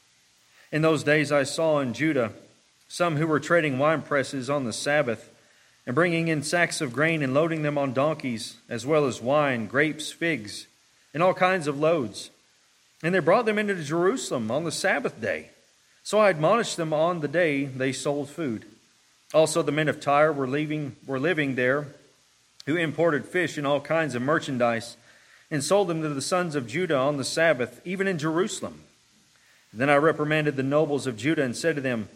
In 0.72 0.82
those 0.82 1.04
days 1.04 1.32
I 1.32 1.44
saw 1.44 1.80
in 1.80 1.94
Judah 1.94 2.34
some 2.88 3.18
who 3.18 3.28
were 3.28 3.40
trading 3.40 3.80
wine 3.80 4.02
presses 4.02 4.50
on 4.50 4.66
the 4.66 4.74
Sabbath 4.74 5.30
and 5.86 5.96
bringing 5.96 6.28
in 6.28 6.44
sacks 6.44 6.82
of 6.82 6.94
grain 6.94 7.22
and 7.22 7.34
loading 7.34 7.62
them 7.62 7.78
on 7.78 7.94
donkeys, 7.94 8.56
as 8.70 8.86
well 8.86 9.06
as 9.06 9.22
wine, 9.22 9.68
grapes, 9.68 10.12
figs, 10.12 10.68
and 11.14 11.22
all 11.22 11.34
kinds 11.34 11.68
of 11.68 11.80
loads. 11.80 12.32
And 13.04 13.14
they 13.14 13.20
brought 13.20 13.46
them 13.46 13.60
into 13.60 13.76
Jerusalem 13.76 14.50
on 14.50 14.64
the 14.64 14.72
Sabbath 14.72 15.22
day. 15.22 15.50
So 16.04 16.20
I 16.20 16.30
admonished 16.30 16.78
them 16.78 16.94
on 16.94 17.20
the 17.20 17.28
day 17.28 17.66
they 17.66 17.92
sold 17.92 18.30
food. 18.30 18.66
Also, 19.34 19.62
the 19.62 19.72
men 19.72 19.88
of 19.88 20.00
Tyre 20.00 20.32
were, 20.32 20.48
leaving, 20.48 20.96
were 21.06 21.20
living 21.20 21.56
there, 21.56 21.88
who 22.66 22.78
imported 22.78 23.26
fish 23.26 23.58
and 23.58 23.68
all 23.68 23.82
kinds 23.82 24.16
of 24.16 24.22
merchandise 24.22 24.98
and 25.52 25.64
sold 25.64 25.88
them 25.88 26.02
to 26.02 26.10
the 26.10 26.22
sons 26.22 26.56
of 26.56 26.68
Judah 26.68 26.98
on 26.98 27.18
the 27.18 27.24
Sabbath, 27.24 27.82
even 27.86 28.08
in 28.08 28.18
Jerusalem. 28.18 28.82
Then 29.74 29.90
I 29.90 29.96
reprimanded 29.96 30.56
the 30.56 30.64
nobles 30.64 31.06
of 31.06 31.18
Judah 31.18 31.44
and 31.44 31.56
said 31.56 31.76
to 31.76 31.82
them, 31.82 32.10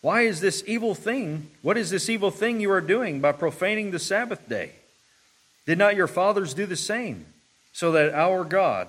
Why 0.00 0.22
is 0.22 0.40
this 0.40 0.62
evil 0.66 0.94
thing? 0.94 1.50
What 1.62 1.78
is 1.78 1.90
this 1.90 2.08
evil 2.08 2.30
thing 2.30 2.60
you 2.60 2.70
are 2.70 2.80
doing 2.80 3.20
by 3.20 3.32
profaning 3.32 3.90
the 3.90 3.98
Sabbath 3.98 4.48
day? 4.48 4.72
Did 5.66 5.78
not 5.78 5.96
your 5.96 6.06
fathers 6.06 6.54
do 6.54 6.66
the 6.66 6.76
same, 6.76 7.26
so 7.72 7.92
that 7.92 8.14
our 8.14 8.44
God 8.44 8.88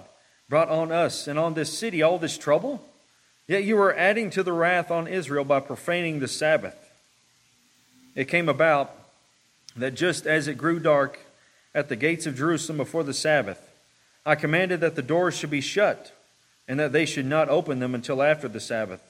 brought 0.50 0.69
on 0.69 0.91
us 0.91 1.27
and 1.27 1.39
on 1.39 1.53
this 1.53 1.77
city 1.77 2.01
all 2.01 2.19
this 2.19 2.38
trouble? 2.38 2.86
Yet 3.48 3.63
you 3.63 3.79
are 3.79 3.96
adding 3.96 4.29
to 4.31 4.43
the 4.43 4.53
wrath 4.53 4.91
on 4.91 5.08
Israel 5.08 5.43
by 5.43 5.60
profaning 5.60 6.19
the 6.19 6.27
Sabbath. 6.27 6.75
It 8.15 8.27
came 8.27 8.50
about 8.50 8.96
that 9.75 9.96
just 9.96 10.27
as 10.27 10.48
it 10.48 10.58
grew 10.58 10.79
dark 10.79 11.19
at 11.74 11.89
the 11.89 11.96
gates 11.96 12.25
of 12.25 12.38
Jerusalem 12.38 12.77
before 12.77 13.03
the 13.03 13.13
Sabbath, 13.13 13.69
I 14.26 14.36
commanded 14.36 14.82
that 14.82 14.96
the 14.96 15.02
doors 15.02 15.36
should 15.36 15.50
be 15.50 15.62
shut, 15.62 16.12
and 16.68 16.80
that 16.80 16.92
they 16.92 17.06
should 17.06 17.26
not 17.26 17.50
open 17.50 17.80
them 17.80 17.96
until 17.96 18.22
after 18.22 18.48
the 18.48 18.60
Sabbath. 18.60 19.02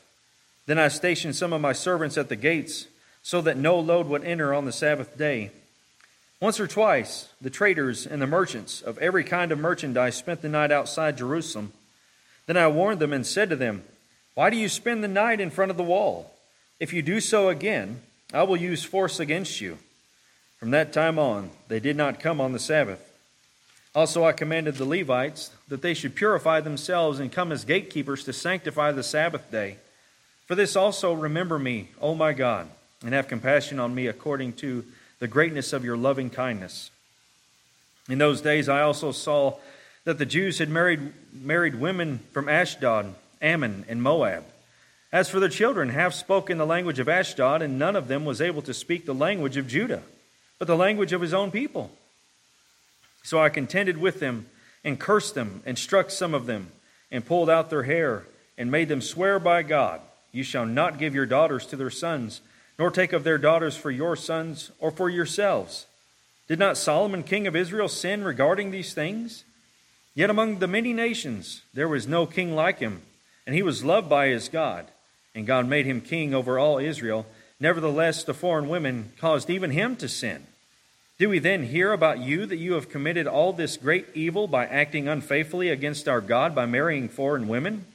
Then 0.65 0.79
I 0.79 0.87
stationed 0.87 1.35
some 1.35 1.51
of 1.51 1.61
my 1.61 1.73
servants 1.73 2.17
at 2.17 2.29
the 2.29 2.35
gates, 2.35 2.87
so 3.21 3.41
that 3.41 3.57
no 3.57 3.79
load 3.79 4.07
would 4.07 4.23
enter 4.23 4.53
on 4.53 4.65
the 4.65 4.71
Sabbath 4.71 5.17
day. 5.17 5.51
Once 6.39 6.59
or 6.59 6.67
twice, 6.67 7.27
the 7.41 7.49
traders 7.49 8.07
and 8.07 8.21
the 8.21 8.27
merchants 8.27 8.81
of 8.81 8.97
every 8.99 9.23
kind 9.23 9.51
of 9.51 9.59
merchandise 9.59 10.15
spent 10.15 10.41
the 10.41 10.47
night 10.47 10.71
outside 10.71 11.17
Jerusalem. 11.17 11.73
Then 12.45 12.55
I 12.55 12.67
warned 12.67 12.99
them 12.99 13.11
and 13.11 13.27
said 13.27 13.49
to 13.49 13.57
them, 13.57 13.83
Why 14.35 14.49
do 14.49 14.55
you 14.55 14.69
spend 14.69 15.03
the 15.03 15.09
night 15.09 15.41
in 15.41 15.49
front 15.49 15.69
of 15.69 15.77
the 15.77 15.83
wall? 15.83 16.31
If 16.79 16.93
you 16.93 17.01
do 17.01 17.19
so 17.19 17.49
again, 17.49 18.01
I 18.33 18.43
will 18.43 18.55
use 18.55 18.83
force 18.85 19.19
against 19.19 19.59
you. 19.59 19.79
From 20.59 20.71
that 20.71 20.93
time 20.93 21.19
on, 21.19 21.49
they 21.67 21.79
did 21.79 21.97
not 21.97 22.21
come 22.21 22.39
on 22.39 22.53
the 22.53 22.59
Sabbath. 22.59 23.08
Also, 23.95 24.23
I 24.23 24.33
commanded 24.33 24.75
the 24.75 24.85
Levites 24.85 25.51
that 25.67 25.81
they 25.81 25.93
should 25.93 26.15
purify 26.15 26.61
themselves 26.61 27.19
and 27.19 27.31
come 27.31 27.51
as 27.51 27.65
gatekeepers 27.65 28.23
to 28.25 28.33
sanctify 28.33 28.91
the 28.91 29.03
Sabbath 29.03 29.49
day. 29.51 29.77
For 30.45 30.55
this 30.55 30.75
also 30.75 31.13
remember 31.13 31.57
me, 31.57 31.89
O 31.99 32.13
my 32.13 32.33
God, 32.33 32.69
and 33.03 33.13
have 33.13 33.27
compassion 33.27 33.79
on 33.79 33.95
me 33.95 34.07
according 34.07 34.53
to 34.53 34.85
the 35.19 35.27
greatness 35.27 35.73
of 35.73 35.83
your 35.83 35.97
loving 35.97 36.29
kindness. 36.29 36.91
In 38.09 38.17
those 38.17 38.41
days, 38.41 38.69
I 38.69 38.81
also 38.81 39.11
saw 39.11 39.55
that 40.05 40.17
the 40.17 40.25
Jews 40.25 40.59
had 40.59 40.69
married, 40.69 41.13
married 41.33 41.75
women 41.75 42.19
from 42.31 42.47
Ashdod, 42.47 43.13
Ammon, 43.41 43.85
and 43.87 44.01
Moab. 44.01 44.45
As 45.11 45.29
for 45.29 45.39
the 45.39 45.49
children, 45.49 45.89
half 45.89 46.13
spoke 46.13 46.49
in 46.49 46.57
the 46.57 46.65
language 46.65 46.99
of 46.99 47.09
Ashdod, 47.09 47.61
and 47.61 47.77
none 47.77 47.95
of 47.95 48.07
them 48.07 48.25
was 48.25 48.41
able 48.41 48.61
to 48.63 48.73
speak 48.73 49.05
the 49.05 49.13
language 49.13 49.57
of 49.57 49.67
Judah, 49.67 50.03
but 50.57 50.67
the 50.67 50.75
language 50.75 51.13
of 51.13 51.21
his 51.21 51.33
own 51.33 51.51
people. 51.51 51.91
So 53.29 53.39
I 53.39 53.49
contended 53.49 53.99
with 53.99 54.19
them, 54.19 54.47
and 54.83 54.99
cursed 54.99 55.35
them, 55.35 55.61
and 55.63 55.77
struck 55.77 56.09
some 56.09 56.33
of 56.33 56.47
them, 56.47 56.71
and 57.11 57.23
pulled 57.23 57.47
out 57.47 57.69
their 57.69 57.83
hair, 57.83 58.25
and 58.57 58.71
made 58.71 58.87
them 58.89 59.01
swear 59.01 59.37
by 59.37 59.61
God, 59.61 60.01
You 60.31 60.41
shall 60.41 60.65
not 60.65 60.97
give 60.97 61.13
your 61.13 61.27
daughters 61.27 61.67
to 61.67 61.75
their 61.75 61.91
sons, 61.91 62.41
nor 62.79 62.89
take 62.89 63.13
of 63.13 63.23
their 63.23 63.37
daughters 63.37 63.77
for 63.77 63.91
your 63.91 64.15
sons, 64.15 64.71
or 64.79 64.89
for 64.89 65.11
yourselves. 65.11 65.85
Did 66.47 66.57
not 66.57 66.75
Solomon 66.75 67.21
king 67.21 67.45
of 67.45 67.55
Israel 67.55 67.87
sin 67.87 68.23
regarding 68.23 68.71
these 68.71 68.95
things? 68.95 69.43
Yet 70.15 70.31
among 70.31 70.57
the 70.57 70.67
many 70.67 70.91
nations 70.91 71.61
there 71.71 71.87
was 71.87 72.07
no 72.07 72.25
king 72.25 72.55
like 72.55 72.79
him, 72.79 73.03
and 73.45 73.55
he 73.55 73.61
was 73.61 73.83
loved 73.83 74.09
by 74.09 74.29
his 74.29 74.49
God 74.49 74.87
and 75.35 75.45
God 75.45 75.67
made 75.67 75.85
him 75.85 76.01
king 76.01 76.33
over 76.33 76.57
all 76.57 76.79
Israel. 76.79 77.27
Nevertheless, 77.59 78.23
the 78.23 78.33
foreign 78.33 78.67
women 78.67 79.11
caused 79.19 79.49
even 79.49 79.71
him 79.71 79.95
to 79.97 80.09
sin. 80.09 80.47
Do 81.19 81.27
we 81.27 81.39
then 81.39 81.63
hear 81.63 81.91
about 81.91 82.19
you 82.19 82.45
that 82.45 82.55
you 82.55 82.73
have 82.73 82.89
committed 82.89 83.27
all 83.27 83.51
this 83.51 83.75
great 83.75 84.07
evil 84.13 84.47
by 84.47 84.65
acting 84.65 85.09
unfaithfully 85.09 85.67
against 85.67 86.07
our 86.07 86.21
God 86.21 86.55
by 86.55 86.65
marrying 86.65 87.09
foreign 87.09 87.49
women? 87.49 87.85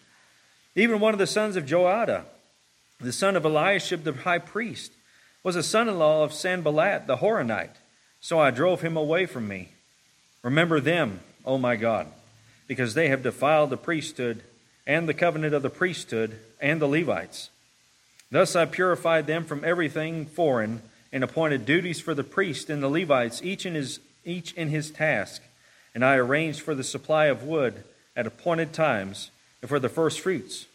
Even 0.76 1.00
one 1.00 1.14
of 1.14 1.19
the 1.19 1.26
sons 1.26 1.57
of 1.57 1.64
Joiada, 1.64 2.25
the 3.00 3.14
son 3.14 3.35
of 3.35 3.47
Eliashib 3.47 4.04
the 4.04 4.12
high 4.12 4.38
priest, 4.38 4.93
was 5.43 5.57
a 5.57 5.62
son 5.62 5.88
in 5.88 5.99
law 5.99 6.23
of 6.23 6.35
Sanballat 6.35 7.07
the 7.07 7.16
Horonite. 7.16 7.76
So 8.21 8.38
I 8.38 8.50
drove 8.50 8.83
him 8.83 8.95
away 8.95 9.25
from 9.25 9.49
me. 9.49 9.71
Remember 10.43 10.78
them, 10.78 11.21
O 11.47 11.57
my 11.57 11.76
God, 11.76 12.09
because 12.66 12.93
they 12.93 13.09
have 13.09 13.23
defiled 13.23 13.71
the 13.71 13.78
priesthood 13.78 14.43
and 14.87 15.09
the 15.09 15.14
covenant 15.14 15.54
of 15.54 15.62
the 15.62 15.71
priesthood 15.71 16.38
and 16.61 16.78
the 16.78 16.87
Levites. 16.87 17.49
Thus 18.31 18.54
I 18.54 18.66
purified 18.66 19.26
them 19.26 19.45
from 19.45 19.64
everything 19.64 20.26
foreign 20.26 20.83
and 21.14 21.23
appointed 21.23 21.64
duties 21.64 22.00
for 22.00 22.12
the 22.12 22.25
priest 22.25 22.68
and 22.68 22.83
the 22.83 22.88
Levites, 22.88 23.40
each 23.40 23.64
in 23.64 23.75
his, 23.75 24.00
each 24.25 24.52
in 24.54 24.68
his 24.68 24.90
task. 24.90 25.40
And 25.94 26.04
I 26.04 26.16
arranged 26.16 26.61
for 26.61 26.75
the 26.75 26.83
supply 26.83 27.26
of 27.26 27.44
wood 27.44 27.85
at 28.16 28.26
appointed 28.26 28.73
times 28.73 29.30
and 29.62 29.68
for 29.68 29.78
the 29.78 29.88
first 29.88 30.18
fruits. 30.18 30.66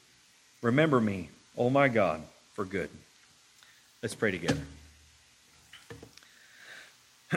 Remember 0.61 1.01
me, 1.01 1.29
O 1.57 1.69
my 1.69 1.89
God, 1.89 2.21
for 2.53 2.63
good. 2.63 2.89
Let's 4.01 4.15
pray 4.15 4.31
together. 4.31 4.61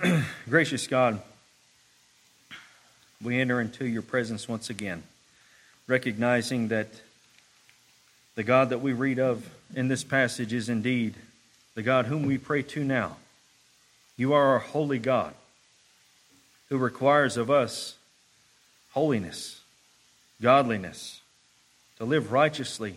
Gracious 0.49 0.87
God, 0.87 1.21
we 3.21 3.41
enter 3.41 3.61
into 3.61 3.85
your 3.85 4.03
presence 4.03 4.49
once 4.49 4.71
again 4.71 5.03
recognizing 5.89 6.69
that 6.69 6.87
the 8.37 8.45
God 8.45 8.71
that 8.71 8.81
we 8.81 8.93
read 8.93 9.19
of 9.19 9.51
in 9.75 9.89
this 9.89 10.05
passage 10.05 10.53
is 10.53 10.69
indeed 10.69 11.17
the 11.75 11.83
God 11.83 12.07
whom 12.07 12.25
we 12.25 12.39
pray 12.39 12.63
to 12.63 12.85
now. 12.85 13.17
You 14.17 14.33
are 14.33 14.47
our 14.49 14.59
holy 14.59 14.99
God 14.99 15.35
who 16.69 16.79
requires 16.79 17.37
of 17.37 17.51
us 17.51 17.97
holiness, 18.93 19.61
godliness, 20.41 21.21
to 21.97 22.05
live 22.05 22.33
righteously 22.33 22.97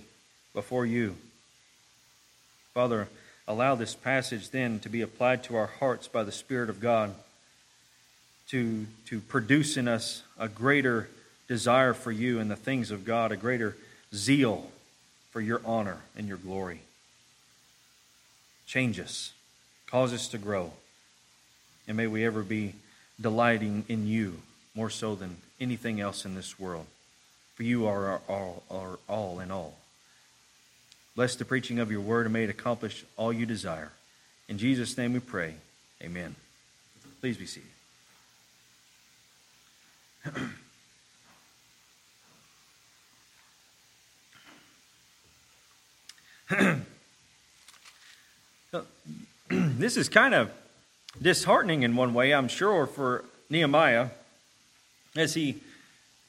before 0.53 0.85
you. 0.85 1.15
Father, 2.73 3.07
allow 3.47 3.75
this 3.75 3.95
passage 3.95 4.49
then 4.49 4.79
to 4.79 4.89
be 4.89 5.01
applied 5.01 5.43
to 5.43 5.55
our 5.55 5.67
hearts 5.67 6.07
by 6.07 6.23
the 6.23 6.31
Spirit 6.31 6.69
of 6.69 6.79
God 6.79 7.13
to, 8.49 8.85
to 9.07 9.19
produce 9.19 9.77
in 9.77 9.87
us 9.87 10.23
a 10.37 10.47
greater 10.47 11.09
desire 11.47 11.93
for 11.93 12.11
you 12.11 12.39
and 12.39 12.49
the 12.49 12.55
things 12.55 12.91
of 12.91 13.05
God, 13.05 13.31
a 13.31 13.37
greater 13.37 13.75
zeal 14.13 14.69
for 15.31 15.41
your 15.41 15.61
honor 15.65 15.97
and 16.17 16.27
your 16.27 16.37
glory. 16.37 16.81
Change 18.67 18.99
us, 18.99 19.33
cause 19.87 20.13
us 20.13 20.27
to 20.29 20.37
grow, 20.37 20.73
and 21.87 21.95
may 21.95 22.07
we 22.07 22.25
ever 22.25 22.43
be 22.43 22.73
delighting 23.19 23.85
in 23.87 24.07
you 24.07 24.41
more 24.73 24.89
so 24.89 25.15
than 25.15 25.37
anything 25.59 26.01
else 26.01 26.25
in 26.25 26.35
this 26.35 26.59
world. 26.59 26.85
For 27.55 27.63
you 27.63 27.85
are 27.87 28.05
our 28.05 28.21
all, 28.27 28.63
our 28.69 28.99
all 29.07 29.39
in 29.39 29.51
all. 29.51 29.75
Bless 31.15 31.35
the 31.35 31.45
preaching 31.45 31.79
of 31.79 31.89
your 31.91 32.01
word 32.01 32.25
and 32.25 32.33
may 32.33 32.43
it 32.43 32.49
accomplish 32.49 33.05
all 33.15 33.31
you 33.31 33.45
desire. 33.45 33.91
In 34.49 34.57
Jesus' 34.57 34.97
name 34.97 35.13
we 35.13 35.21
pray. 35.21 35.53
Amen. 36.03 36.35
Please 37.21 37.37
be 37.37 37.45
seated. 37.45 37.69
this 49.49 49.97
is 49.97 50.09
kind 50.09 50.33
of 50.33 50.51
disheartening 51.21 51.83
in 51.83 51.95
one 51.95 52.13
way, 52.13 52.33
I'm 52.33 52.47
sure, 52.47 52.87
for 52.87 53.23
Nehemiah 53.49 54.09
as 55.15 55.33
he 55.33 55.57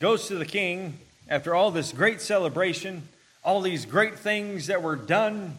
goes 0.01 0.29
to 0.29 0.37
the 0.37 0.45
king 0.45 0.99
after 1.29 1.55
all 1.55 1.71
this 1.71 1.93
great 1.93 2.21
celebration, 2.21 3.09
all 3.45 3.61
these 3.61 3.85
great 3.85 4.19
things 4.19 4.69
that 4.69 4.83
were 4.83 4.97
done 4.97 5.59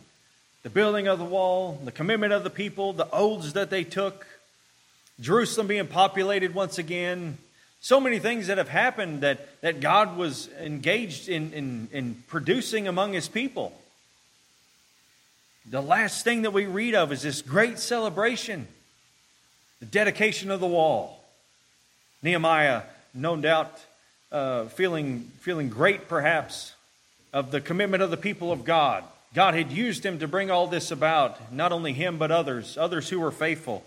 the 0.63 0.73
building 0.73 1.08
of 1.08 1.17
the 1.17 1.23
wall, 1.23 1.80
the 1.86 1.93
commitment 1.93 2.34
of 2.34 2.43
the 2.43 2.50
people, 2.50 2.91
the 2.91 3.10
oaths 3.12 3.54
that 3.54 3.69
they 3.69 3.86
took, 3.86 4.28
Jerusalem 5.17 5.67
being 5.67 5.88
populated 5.88 6.54
once 6.54 6.78
again. 6.78 7.38
So 7.80 8.02
many 8.02 8.19
things 8.19 8.47
that 8.47 8.58
have 8.58 8.67
happened 8.67 9.21
that, 9.21 9.62
that 9.62 9.80
God 9.80 10.17
was 10.17 10.50
engaged 10.60 11.30
in, 11.30 11.54
in, 11.54 11.88
in 11.93 12.23
producing 12.28 12.86
among 12.86 13.13
his 13.13 13.30
people. 13.30 13.80
The 15.69 15.82
last 15.82 16.23
thing 16.23 16.43
that 16.43 16.51
we 16.51 16.65
read 16.65 16.95
of 16.95 17.12
is 17.12 17.23
this 17.23 17.41
great 17.41 17.77
celebration 17.77 18.67
the 19.80 19.86
dedication 19.86 20.49
of 20.49 20.60
the 20.60 20.67
wall. 20.67 21.23
Nehemiah, 22.23 22.82
no 23.13 23.36
doubt, 23.36 23.80
uh, 24.32 24.65
feeling, 24.65 25.30
feeling 25.41 25.69
great 25.69 26.08
perhaps 26.08 26.73
of 27.32 27.51
the 27.51 27.62
commitment 27.62 28.01
of 28.01 28.10
the 28.10 28.17
people 28.17 28.51
of 28.51 28.63
God. 28.63 29.03
God 29.36 29.53
had 29.53 29.71
used 29.71 30.03
him 30.03 30.17
to 30.19 30.27
bring 30.27 30.49
all 30.49 30.65
this 30.65 30.89
about, 30.89 31.53
not 31.53 31.71
only 31.71 31.93
him, 31.93 32.17
but 32.17 32.32
others, 32.32 32.75
others 32.75 33.10
who 33.10 33.19
were 33.19 33.30
faithful. 33.30 33.84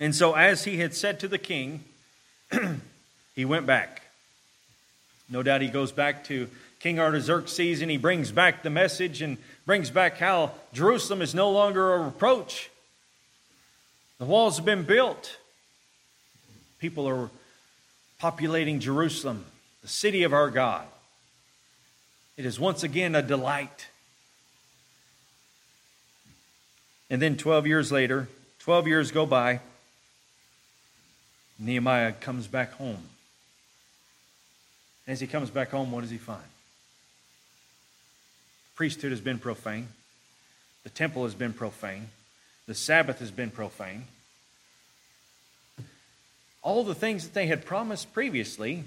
And 0.00 0.14
so, 0.14 0.34
as 0.34 0.64
he 0.64 0.78
had 0.78 0.94
said 0.94 1.20
to 1.20 1.28
the 1.28 1.38
king, 1.38 1.84
he 3.34 3.44
went 3.44 3.66
back. 3.66 4.02
No 5.28 5.42
doubt 5.42 5.60
he 5.60 5.68
goes 5.68 5.92
back 5.92 6.24
to 6.24 6.48
King 6.80 6.98
Artaxerxes 6.98 7.82
and 7.82 7.90
he 7.90 7.98
brings 7.98 8.32
back 8.32 8.62
the 8.62 8.70
message 8.70 9.20
and 9.20 9.36
brings 9.66 9.90
back 9.90 10.18
how 10.18 10.52
Jerusalem 10.72 11.22
is 11.22 11.34
no 11.34 11.50
longer 11.50 11.94
a 11.94 11.98
reproach. 12.00 12.70
The 14.18 14.24
walls 14.24 14.56
have 14.56 14.64
been 14.64 14.84
built. 14.84 15.36
People 16.78 17.08
are 17.08 17.30
populating 18.18 18.80
Jerusalem, 18.80 19.44
the 19.82 19.88
city 19.88 20.22
of 20.22 20.32
our 20.32 20.50
God. 20.50 20.86
It 22.36 22.46
is 22.46 22.58
once 22.58 22.82
again 22.82 23.14
a 23.14 23.22
delight. 23.22 23.88
And 27.10 27.20
then 27.20 27.36
12 27.36 27.66
years 27.66 27.92
later, 27.92 28.28
12 28.60 28.86
years 28.86 29.10
go 29.10 29.26
by, 29.26 29.60
Nehemiah 31.58 32.12
comes 32.12 32.46
back 32.46 32.72
home. 32.72 33.02
As 35.06 35.20
he 35.20 35.26
comes 35.26 35.50
back 35.50 35.70
home, 35.70 35.90
what 35.92 36.00
does 36.00 36.10
he 36.10 36.16
find? 36.16 36.51
Priesthood 38.82 39.12
has 39.12 39.20
been 39.20 39.38
profane. 39.38 39.86
The 40.82 40.90
temple 40.90 41.22
has 41.22 41.36
been 41.36 41.52
profane. 41.52 42.08
The 42.66 42.74
Sabbath 42.74 43.20
has 43.20 43.30
been 43.30 43.50
profane. 43.50 44.06
All 46.62 46.82
the 46.82 46.96
things 46.96 47.22
that 47.22 47.32
they 47.32 47.46
had 47.46 47.64
promised 47.64 48.12
previously, 48.12 48.82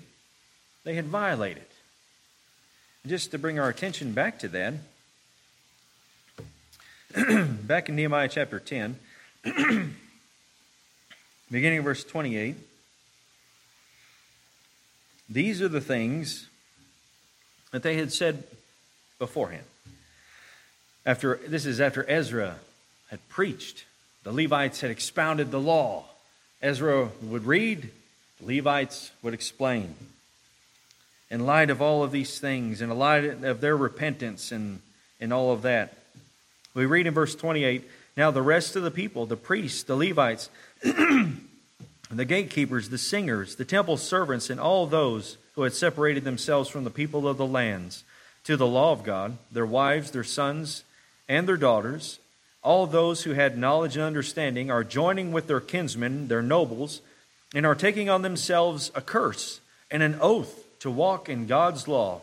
they 0.83 0.95
had 0.95 1.05
violated. 1.05 1.63
Just 3.07 3.31
to 3.31 3.37
bring 3.37 3.57
our 3.57 3.69
attention 3.69 4.11
back 4.11 4.37
to 4.39 4.49
that, 4.49 4.73
back 7.65 7.87
in 7.87 7.95
Nehemiah 7.95 8.27
chapter 8.27 8.59
10, 8.59 8.99
beginning 11.49 11.77
of 11.79 11.85
verse 11.85 12.03
28, 12.03 12.57
these 15.29 15.61
are 15.61 15.69
the 15.69 15.79
things 15.79 16.49
that 17.71 17.81
they 17.81 17.95
had 17.95 18.11
said 18.11 18.43
beforehand 19.19 19.63
after 21.05 21.39
this 21.47 21.65
is 21.65 21.79
after 21.79 22.09
Ezra 22.09 22.55
had 23.09 23.27
preached. 23.29 23.85
The 24.23 24.31
Levites 24.31 24.81
had 24.81 24.91
expounded 24.91 25.51
the 25.51 25.59
law. 25.59 26.05
Ezra 26.61 27.09
would 27.21 27.45
read, 27.45 27.91
the 28.39 28.57
Levites 28.57 29.11
would 29.21 29.33
explain. 29.33 29.95
In 31.29 31.45
light 31.45 31.69
of 31.69 31.81
all 31.81 32.03
of 32.03 32.11
these 32.11 32.39
things, 32.39 32.81
in 32.81 32.89
light 32.89 33.23
of 33.43 33.61
their 33.61 33.77
repentance 33.77 34.51
and, 34.51 34.81
and 35.19 35.31
all 35.31 35.51
of 35.51 35.61
that, 35.61 35.93
we 36.73 36.85
read 36.85 37.07
in 37.07 37.13
verse 37.13 37.35
28 37.35 37.83
Now 38.17 38.31
the 38.31 38.41
rest 38.41 38.75
of 38.75 38.83
the 38.83 38.91
people, 38.91 39.25
the 39.25 39.37
priests, 39.37 39.83
the 39.83 39.95
Levites, 39.95 40.49
the 40.81 42.25
gatekeepers, 42.25 42.89
the 42.89 42.97
singers, 42.97 43.55
the 43.55 43.65
temple 43.65 43.97
servants, 43.97 44.49
and 44.49 44.59
all 44.59 44.87
those 44.87 45.37
who 45.53 45.63
had 45.63 45.73
separated 45.73 46.23
themselves 46.23 46.69
from 46.69 46.83
the 46.83 46.89
people 46.89 47.27
of 47.27 47.37
the 47.37 47.45
lands, 47.45 48.03
to 48.43 48.57
the 48.57 48.67
law 48.67 48.91
of 48.91 49.03
God, 49.03 49.37
their 49.51 49.65
wives, 49.65 50.11
their 50.11 50.23
sons, 50.23 50.83
and 51.27 51.47
their 51.47 51.57
daughters, 51.57 52.19
all 52.63 52.87
those 52.87 53.23
who 53.23 53.31
had 53.31 53.57
knowledge 53.57 53.95
and 53.95 54.05
understanding 54.05 54.71
are 54.71 54.83
joining 54.83 55.31
with 55.31 55.47
their 55.47 55.59
kinsmen, 55.59 56.27
their 56.27 56.41
nobles, 56.41 57.01
and 57.53 57.65
are 57.65 57.75
taking 57.75 58.09
on 58.09 58.21
themselves 58.21 58.91
a 58.95 59.01
curse 59.01 59.59
and 59.91 60.01
an 60.01 60.17
oath 60.19 60.63
to 60.79 60.89
walk 60.89 61.29
in 61.29 61.47
God's 61.47 61.87
law, 61.87 62.21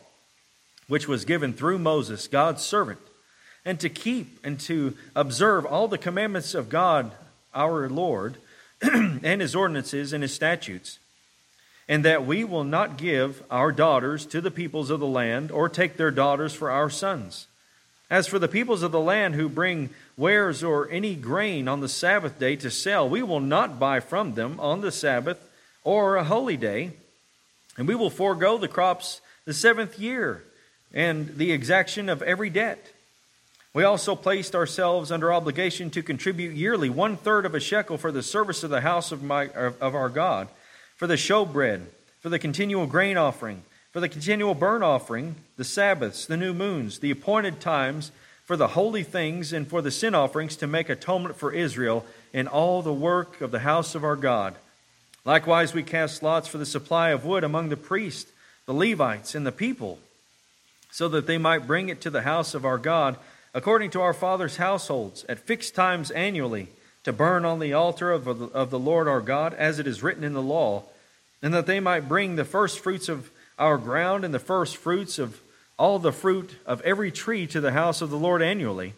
which 0.89 1.09
was 1.09 1.25
given 1.25 1.53
through 1.53 1.79
Moses, 1.79 2.27
God's 2.29 2.63
servant, 2.63 3.01
and 3.65 3.79
to 3.81 3.89
keep 3.89 4.45
and 4.45 4.59
to 4.61 4.97
observe 5.15 5.65
all 5.65 5.89
the 5.89 5.99
commandments 5.99 6.55
of 6.55 6.69
God 6.69 7.13
our 7.55 7.89
Lord, 7.89 8.37
and 8.83 9.41
his 9.41 9.55
ordinances 9.55 10.13
and 10.13 10.23
his 10.23 10.35
statutes 10.35 10.99
and 11.89 12.05
that 12.05 12.25
we 12.25 12.45
will 12.45 12.65
not 12.65 12.97
give 12.97 13.43
our 13.51 13.73
daughters 13.73 14.25
to 14.27 14.41
the 14.41 14.51
peoples 14.51 14.91
of 14.91 15.01
the 15.01 15.07
land 15.07 15.51
or 15.51 15.69
take 15.69 15.97
their 15.97 16.11
daughters 16.11 16.55
for 16.55 16.71
our 16.71 16.89
sons. 16.89 17.47
As 18.13 18.27
for 18.27 18.39
the 18.39 18.47
peoples 18.47 18.83
of 18.83 18.93
the 18.93 19.01
land 19.01 19.37
who 19.37 19.49
bring 19.49 19.89
wares 20.19 20.63
or 20.63 20.87
any 20.91 21.15
grain 21.15 21.67
on 21.67 21.81
the 21.81 21.89
Sabbath 21.89 22.39
day 22.39 22.57
to 22.57 22.71
sell, 22.71 23.09
we 23.09 23.23
will 23.23 23.41
not 23.41 23.79
buy 23.79 24.01
from 24.01 24.35
them 24.35 24.61
on 24.61 24.83
the 24.83 24.93
Sabbath 24.93 25.43
or 25.83 26.17
a 26.17 26.25
holy 26.25 26.59
day, 26.59 26.91
and 27.79 27.89
we 27.89 27.95
will 27.95 28.11
forego 28.11 28.59
the 28.59 28.69
crops 28.69 29.23
the 29.47 29.55
seventh 29.55 29.99
year 29.99 30.45
and 30.93 31.39
the 31.39 31.53
exaction 31.53 32.11
of 32.11 32.21
every 32.21 32.51
debt. 32.51 32.93
We 33.73 33.83
also 33.83 34.15
placed 34.15 34.55
ourselves 34.55 35.11
under 35.11 35.33
obligation 35.33 35.89
to 35.93 36.03
contribute 36.03 36.55
yearly 36.55 36.91
one 36.91 37.17
third 37.17 37.47
of 37.47 37.55
a 37.55 37.61
shekel 37.61 37.97
for 37.97 38.13
the 38.13 38.23
service 38.23 38.63
of 38.63 38.69
the 38.69 38.83
house 38.83 39.11
of, 39.11 39.23
my, 39.23 39.49
of 39.49 39.95
our 39.95 40.11
God 40.11 40.49
for 40.99 41.07
the 41.07 41.15
showbread, 41.15 41.81
for 42.21 42.29
the 42.29 42.39
continual 42.39 42.85
grain 42.85 43.17
offering, 43.17 43.63
for 43.93 44.01
the 44.01 44.09
continual 44.09 44.55
burnt 44.55 44.83
offering, 44.83 45.37
the 45.57 45.65
Sabbaths, 45.65 46.27
the 46.27 46.37
new 46.37 46.55
moons, 46.55 46.99
the 46.99 47.11
appointed 47.11 47.61
times, 47.61 48.11
for 48.45 48.57
the 48.57 48.69
holy 48.69 49.03
things, 49.03 49.53
and 49.53 49.69
for 49.69 49.83
the 49.83 49.91
sin 49.91 50.15
offerings 50.15 50.57
to 50.57 50.67
make 50.67 50.89
atonement 50.89 51.37
for 51.37 51.53
Israel 51.53 52.05
in 52.33 52.49
all 52.49 52.83
the 52.83 52.93
work 52.93 53.41
of 53.41 53.51
the 53.51 53.61
house 53.61 53.95
of 53.95 54.03
our 54.03 54.17
God. 54.17 54.55
Likewise, 55.25 55.75
we 55.75 55.83
cast 55.83 56.23
lots 56.23 56.49
for 56.49 56.59
the 56.59 56.67
supply 56.67 57.11
of 57.11 57.25
wood 57.25 57.45
among 57.45 57.69
the 57.69 57.77
priests, 57.77 58.33
the 58.67 58.75
Levites, 58.75 59.35
and 59.35 59.47
the 59.47 59.53
people, 59.53 59.99
so 60.91 61.09
that 61.09 61.27
they 61.27 61.39
might 61.39 61.67
bring 61.67 61.89
it 61.89 62.01
to 62.01 62.11
the 62.11 62.23
house 62.23 62.55
of 62.55 62.65
our 62.65 62.79
God 62.79 63.17
according 63.55 63.91
to 63.91 64.01
our 64.01 64.15
fathers' 64.15 64.57
households 64.57 65.25
at 65.29 65.39
fixed 65.39 65.75
times 65.75 66.11
annually 66.11 66.69
to 67.05 67.13
burn 67.13 67.45
on 67.45 67.59
the 67.59 67.75
altar 67.75 68.11
of 68.11 68.25
the, 68.25 68.47
of 68.47 68.71
the 68.71 68.79
Lord 68.79 69.07
our 69.07 69.21
God, 69.21 69.53
as 69.55 69.79
it 69.79 69.87
is 69.87 70.03
written 70.03 70.25
in 70.25 70.33
the 70.33 70.43
law 70.43 70.85
and 71.43 71.53
that 71.53 71.67
they 71.67 71.81
might 71.81 72.09
bring 72.09 72.37
the 72.37 72.45
first 72.45 72.79
fruits 72.79 73.09
of 73.09 73.31
our 73.59 73.79
ground 73.79 74.25
and 74.25 74.33
the 74.33 74.39
first 74.39 74.77
fruits 74.77 75.19
of 75.19 75.41
all 75.79 75.99
the 75.99 76.13
fruit 76.13 76.57
of 76.67 76.81
every 76.83 77.11
tree 77.11 77.47
to 77.47 77.61
the 77.61 77.73
house 77.73 78.01
of 78.01 78.11
the 78.11 78.17
Lord 78.17 78.43
annually, 78.43 78.95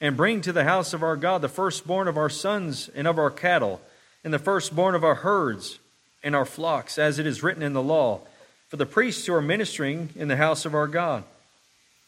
and 0.00 0.16
bring 0.16 0.40
to 0.40 0.52
the 0.52 0.64
house 0.64 0.92
of 0.94 1.02
our 1.02 1.16
God 1.16 1.42
the 1.42 1.48
firstborn 1.48 2.08
of 2.08 2.16
our 2.16 2.30
sons 2.30 2.90
and 2.94 3.06
of 3.06 3.18
our 3.18 3.30
cattle, 3.30 3.80
and 4.24 4.32
the 4.32 4.38
firstborn 4.38 4.94
of 4.94 5.04
our 5.04 5.16
herds 5.16 5.78
and 6.22 6.34
our 6.34 6.44
flocks, 6.44 6.98
as 6.98 7.18
it 7.18 7.26
is 7.26 7.42
written 7.42 7.62
in 7.62 7.72
the 7.72 7.82
law, 7.82 8.20
for 8.68 8.76
the 8.76 8.86
priests 8.86 9.26
who 9.26 9.34
are 9.34 9.42
ministering 9.42 10.10
in 10.16 10.28
the 10.28 10.36
house 10.36 10.64
of 10.64 10.74
our 10.74 10.86
God. 10.86 11.24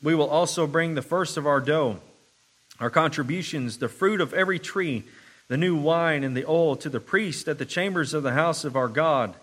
We 0.02 0.14
will 0.14 0.30
also 0.30 0.66
bring 0.66 0.94
the 0.94 1.02
first 1.02 1.37
of 1.37 1.46
our 1.46 1.61
dough, 1.61 1.98
our 2.80 2.90
contributions, 2.90 3.78
the 3.78 3.88
fruit 3.88 4.20
of 4.20 4.33
every 4.33 4.59
tree, 4.59 5.04
the 5.48 5.57
new 5.57 5.76
wine 5.76 6.24
and 6.24 6.37
the 6.37 6.48
oil 6.48 6.76
to 6.76 6.88
the 6.88 7.00
priest 7.00 7.48
at 7.48 7.59
the 7.59 7.66
chambers 7.66 8.14
of 8.14 8.22
the 8.22 8.33
house 8.33 8.64
of 8.64 8.76
our 8.76 8.88
God 8.88 9.35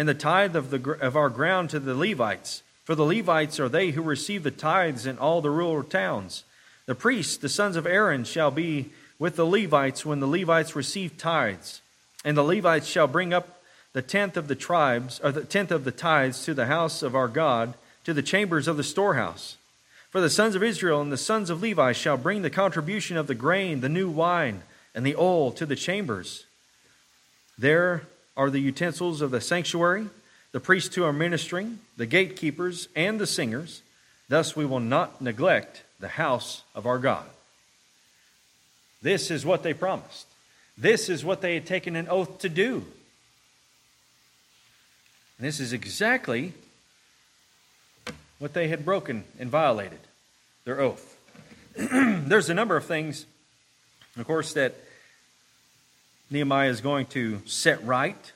and 0.00 0.08
the 0.08 0.14
tithe 0.14 0.56
of, 0.56 0.70
the, 0.70 0.96
of 1.02 1.14
our 1.14 1.28
ground 1.28 1.68
to 1.68 1.78
the 1.78 1.94
Levites. 1.94 2.62
For 2.84 2.94
the 2.94 3.04
Levites 3.04 3.60
are 3.60 3.68
they 3.68 3.90
who 3.90 4.00
receive 4.00 4.44
the 4.44 4.50
tithes 4.50 5.04
in 5.04 5.18
all 5.18 5.42
the 5.42 5.50
rural 5.50 5.82
towns. 5.82 6.44
The 6.86 6.94
priests, 6.94 7.36
the 7.36 7.50
sons 7.50 7.76
of 7.76 7.86
Aaron, 7.86 8.24
shall 8.24 8.50
be 8.50 8.92
with 9.18 9.36
the 9.36 9.44
Levites 9.44 10.06
when 10.06 10.20
the 10.20 10.26
Levites 10.26 10.74
receive 10.74 11.18
tithes. 11.18 11.82
And 12.24 12.34
the 12.34 12.42
Levites 12.42 12.86
shall 12.86 13.08
bring 13.08 13.34
up 13.34 13.60
the 13.92 14.00
tenth 14.00 14.38
of 14.38 14.48
the 14.48 14.54
tribes, 14.54 15.20
or 15.22 15.32
the 15.32 15.44
tenth 15.44 15.70
of 15.70 15.84
the 15.84 15.92
tithes 15.92 16.46
to 16.46 16.54
the 16.54 16.64
house 16.64 17.02
of 17.02 17.14
our 17.14 17.28
God, 17.28 17.74
to 18.04 18.14
the 18.14 18.22
chambers 18.22 18.68
of 18.68 18.78
the 18.78 18.82
storehouse. 18.82 19.58
For 20.08 20.22
the 20.22 20.30
sons 20.30 20.54
of 20.54 20.62
Israel 20.62 21.02
and 21.02 21.12
the 21.12 21.18
sons 21.18 21.50
of 21.50 21.60
Levi 21.60 21.92
shall 21.92 22.16
bring 22.16 22.40
the 22.40 22.48
contribution 22.48 23.18
of 23.18 23.26
the 23.26 23.34
grain, 23.34 23.82
the 23.82 23.90
new 23.90 24.08
wine, 24.08 24.62
and 24.94 25.04
the 25.04 25.16
oil 25.16 25.52
to 25.52 25.66
the 25.66 25.76
chambers. 25.76 26.46
There 27.58 28.04
are 28.36 28.50
the 28.50 28.60
utensils 28.60 29.20
of 29.20 29.30
the 29.30 29.40
sanctuary, 29.40 30.08
the 30.52 30.60
priests 30.60 30.94
who 30.94 31.04
are 31.04 31.12
ministering, 31.12 31.80
the 31.96 32.06
gatekeepers, 32.06 32.88
and 32.96 33.20
the 33.20 33.26
singers. 33.26 33.82
Thus 34.28 34.54
we 34.54 34.64
will 34.64 34.80
not 34.80 35.20
neglect 35.20 35.82
the 35.98 36.08
house 36.08 36.62
of 36.74 36.86
our 36.86 36.98
God. 36.98 37.26
This 39.02 39.30
is 39.30 39.44
what 39.44 39.62
they 39.62 39.74
promised. 39.74 40.26
This 40.76 41.08
is 41.08 41.24
what 41.24 41.40
they 41.40 41.54
had 41.54 41.66
taken 41.66 41.96
an 41.96 42.08
oath 42.08 42.38
to 42.38 42.48
do. 42.48 42.84
And 45.38 45.46
this 45.46 45.60
is 45.60 45.72
exactly 45.72 46.52
what 48.38 48.54
they 48.54 48.68
had 48.68 48.84
broken 48.84 49.24
and 49.38 49.50
violated 49.50 50.00
their 50.64 50.80
oath. 50.80 51.16
There's 51.76 52.50
a 52.50 52.54
number 52.54 52.76
of 52.76 52.84
things, 52.84 53.26
of 54.16 54.26
course, 54.26 54.52
that 54.54 54.74
Nehemiah 56.30 56.70
is 56.70 56.80
going 56.80 57.06
to 57.06 57.42
set 57.46 57.84
right 57.84 58.32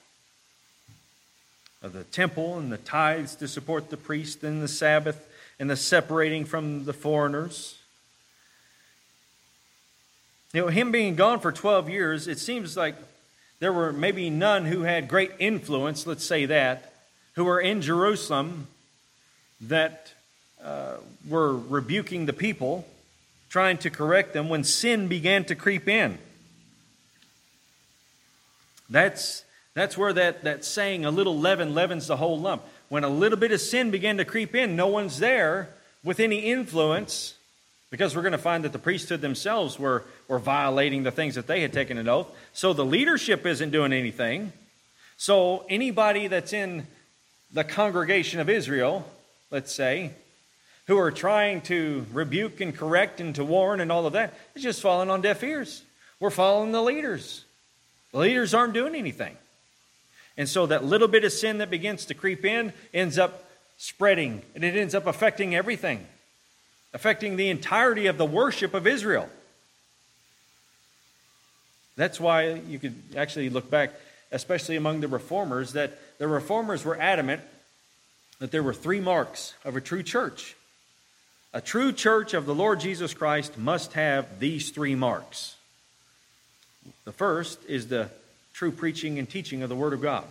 the 1.92 2.04
temple 2.04 2.59
and 2.59 2.72
the 2.72 2.78
tithes 2.78 3.37
to 3.37 3.46
support 3.46 3.90
the 3.90 3.96
priest 3.96 4.42
and 4.42 4.62
the 4.62 4.68
Sabbath 4.68 5.28
and 5.59 5.68
the 5.68 5.76
separating 5.76 6.44
from 6.44 6.87
the 6.87 6.92
foreigners. 6.92 7.78
You 10.52 10.62
know, 10.62 10.68
him 10.68 10.92
being 10.92 11.14
gone 11.14 11.40
for 11.40 11.52
12 11.52 11.90
years, 11.90 12.26
it 12.26 12.38
seems 12.38 12.76
like 12.76 12.94
there 13.61 13.72
were 13.72 13.92
maybe 13.92 14.30
none 14.30 14.64
who 14.64 14.83
had 14.83 15.09
great 15.09 15.33
influence, 15.38 16.07
let's 16.07 16.24
say 16.24 16.46
that, 16.46 16.92
who 17.35 17.44
were 17.44 17.61
in 17.61 17.83
Jerusalem 17.83 18.66
that 19.61 20.12
uh, 20.62 20.94
were 21.28 21.54
rebuking 21.54 22.26
the 22.26 22.33
people, 22.33 22.87
trying 23.50 23.78
to 23.78 23.90
correct 23.90 24.33
them 24.33 24.48
when 24.48 24.64
sin 24.64 25.09
began 25.09 25.44
to 25.44 25.54
creep 25.54 25.87
in. 25.87 26.18
That's, 28.94 29.44
that's 29.74 29.98
where 29.98 30.12
that, 30.12 30.44
that 30.44 30.64
saying, 30.64 31.04
a 31.04 31.11
little 31.11 31.37
leaven 31.37 31.74
leavens 31.74 32.07
the 32.07 32.16
whole 32.16 32.38
lump. 32.38 32.62
When 32.88 33.02
a 33.02 33.09
little 33.09 33.37
bit 33.37 33.50
of 33.50 33.61
sin 33.61 33.90
began 33.90 34.18
to 34.18 34.24
creep 34.24 34.54
in, 34.54 34.76
no 34.76 34.87
one's 34.87 35.18
there 35.18 35.68
with 36.04 36.20
any 36.20 36.38
influence 36.38 37.35
because 37.90 38.14
we're 38.14 38.22
going 38.22 38.33
to 38.33 38.38
find 38.38 38.62
that 38.62 38.72
the 38.72 38.78
priesthood 38.78 39.20
themselves 39.20 39.80
were, 39.80 40.04
were 40.28 40.38
violating 40.38 41.02
the 41.02 41.11
things 41.11 41.35
that 41.35 41.48
they 41.48 41.61
had 41.61 41.72
taken 41.72 41.98
an 41.98 42.09
oath. 42.09 42.30
So 42.52 42.72
the 42.72 42.85
leadership 42.85 43.44
isn't 43.44 43.70
doing 43.70 43.92
anything. 43.92 44.52
So 45.16 45.64
anybody 45.68 46.28
that's 46.28 46.52
in 46.52 46.87
the 47.52 47.64
congregation 47.64 48.38
of 48.38 48.48
Israel, 48.48 49.04
let's 49.50 49.74
say, 49.74 50.12
who 50.87 50.96
are 50.98 51.11
trying 51.11 51.62
to 51.62 52.07
rebuke 52.12 52.61
and 52.61 52.76
correct 52.76 53.20
and 53.20 53.35
to 53.35 53.44
warn 53.44 53.80
and 53.80 53.90
all 53.90 54.07
of 54.07 54.12
that, 54.12 54.35
is 54.54 54.62
just 54.62 54.80
falling 54.80 55.11
on 55.11 55.20
deaf 55.20 55.42
ears. 55.42 55.83
We're 56.20 56.30
following 56.30 56.70
the 56.70 56.83
leaders. 56.83 57.44
Leaders 58.14 58.55
aren't 58.55 58.72
doing 58.72 58.94
anything. 58.94 59.37
And 60.37 60.48
so 60.48 60.66
that 60.66 60.85
little 60.85 61.09
bit 61.09 61.24
of 61.24 61.33
sin 61.33 61.59
that 61.59 61.68
begins 61.68 62.07
to 62.07 62.14
creep 62.14 62.44
in 62.44 62.72
ends 62.94 63.18
up 63.18 63.44
spreading, 63.77 64.42
and 64.55 64.64
it 64.64 64.77
ends 64.77 64.94
up 64.94 65.07
affecting 65.07 65.55
everything, 65.55 66.07
affecting 66.94 67.37
the 67.37 67.50
entirety 67.50 68.07
of 68.07 68.16
the 68.16 68.24
worship 68.24 68.72
of 68.72 68.87
Israel. 68.87 69.29
That's 71.96 72.18
why 72.18 72.55
you 72.55 72.79
could 72.79 72.94
actually 73.16 73.50
look 73.50 73.70
back, 73.70 73.92
especially 74.33 74.77
among 74.77 75.00
the 75.00 75.09
reformers, 75.09 75.74
that 75.74 75.98
the 76.18 76.27
reformers 76.27 76.85
were 76.85 76.98
adamant 77.00 77.42
that 78.38 78.50
there 78.50 78.62
were 78.62 78.74
three 78.74 79.00
marks 79.00 79.55
of 79.64 79.77
a 79.77 79.81
true 79.81 80.03
church. 80.03 80.57
A 81.53 81.61
true 81.61 81.92
church 81.92 82.35
of 82.35 82.46
the 82.46 82.55
Lord 82.55 82.81
Jesus 82.81 83.14
Christ 83.14 83.57
must 83.57 83.92
have 83.92 84.40
these 84.40 84.70
three 84.70 84.96
marks. 84.96 85.53
The 87.04 87.12
first 87.12 87.58
is 87.68 87.88
the 87.88 88.10
true 88.52 88.70
preaching 88.70 89.18
and 89.18 89.28
teaching 89.28 89.62
of 89.62 89.68
the 89.68 89.74
Word 89.76 89.92
of 89.92 90.00
God. 90.00 90.24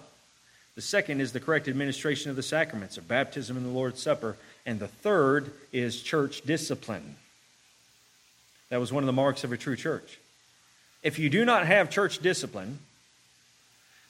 The 0.75 0.81
second 0.81 1.21
is 1.21 1.33
the 1.33 1.39
correct 1.39 1.67
administration 1.67 2.29
of 2.29 2.35
the 2.35 2.43
sacraments 2.43 2.97
of 2.97 3.07
baptism 3.07 3.57
and 3.57 3.65
the 3.65 3.69
Lord's 3.69 4.01
Supper. 4.01 4.37
And 4.65 4.79
the 4.79 4.87
third 4.87 5.51
is 5.71 6.01
church 6.01 6.41
discipline. 6.41 7.15
That 8.69 8.79
was 8.79 8.91
one 8.91 9.03
of 9.03 9.07
the 9.07 9.13
marks 9.13 9.43
of 9.43 9.51
a 9.51 9.57
true 9.57 9.75
church. 9.75 10.19
If 11.03 11.19
you 11.19 11.29
do 11.29 11.45
not 11.45 11.67
have 11.67 11.89
church 11.89 12.19
discipline, 12.19 12.79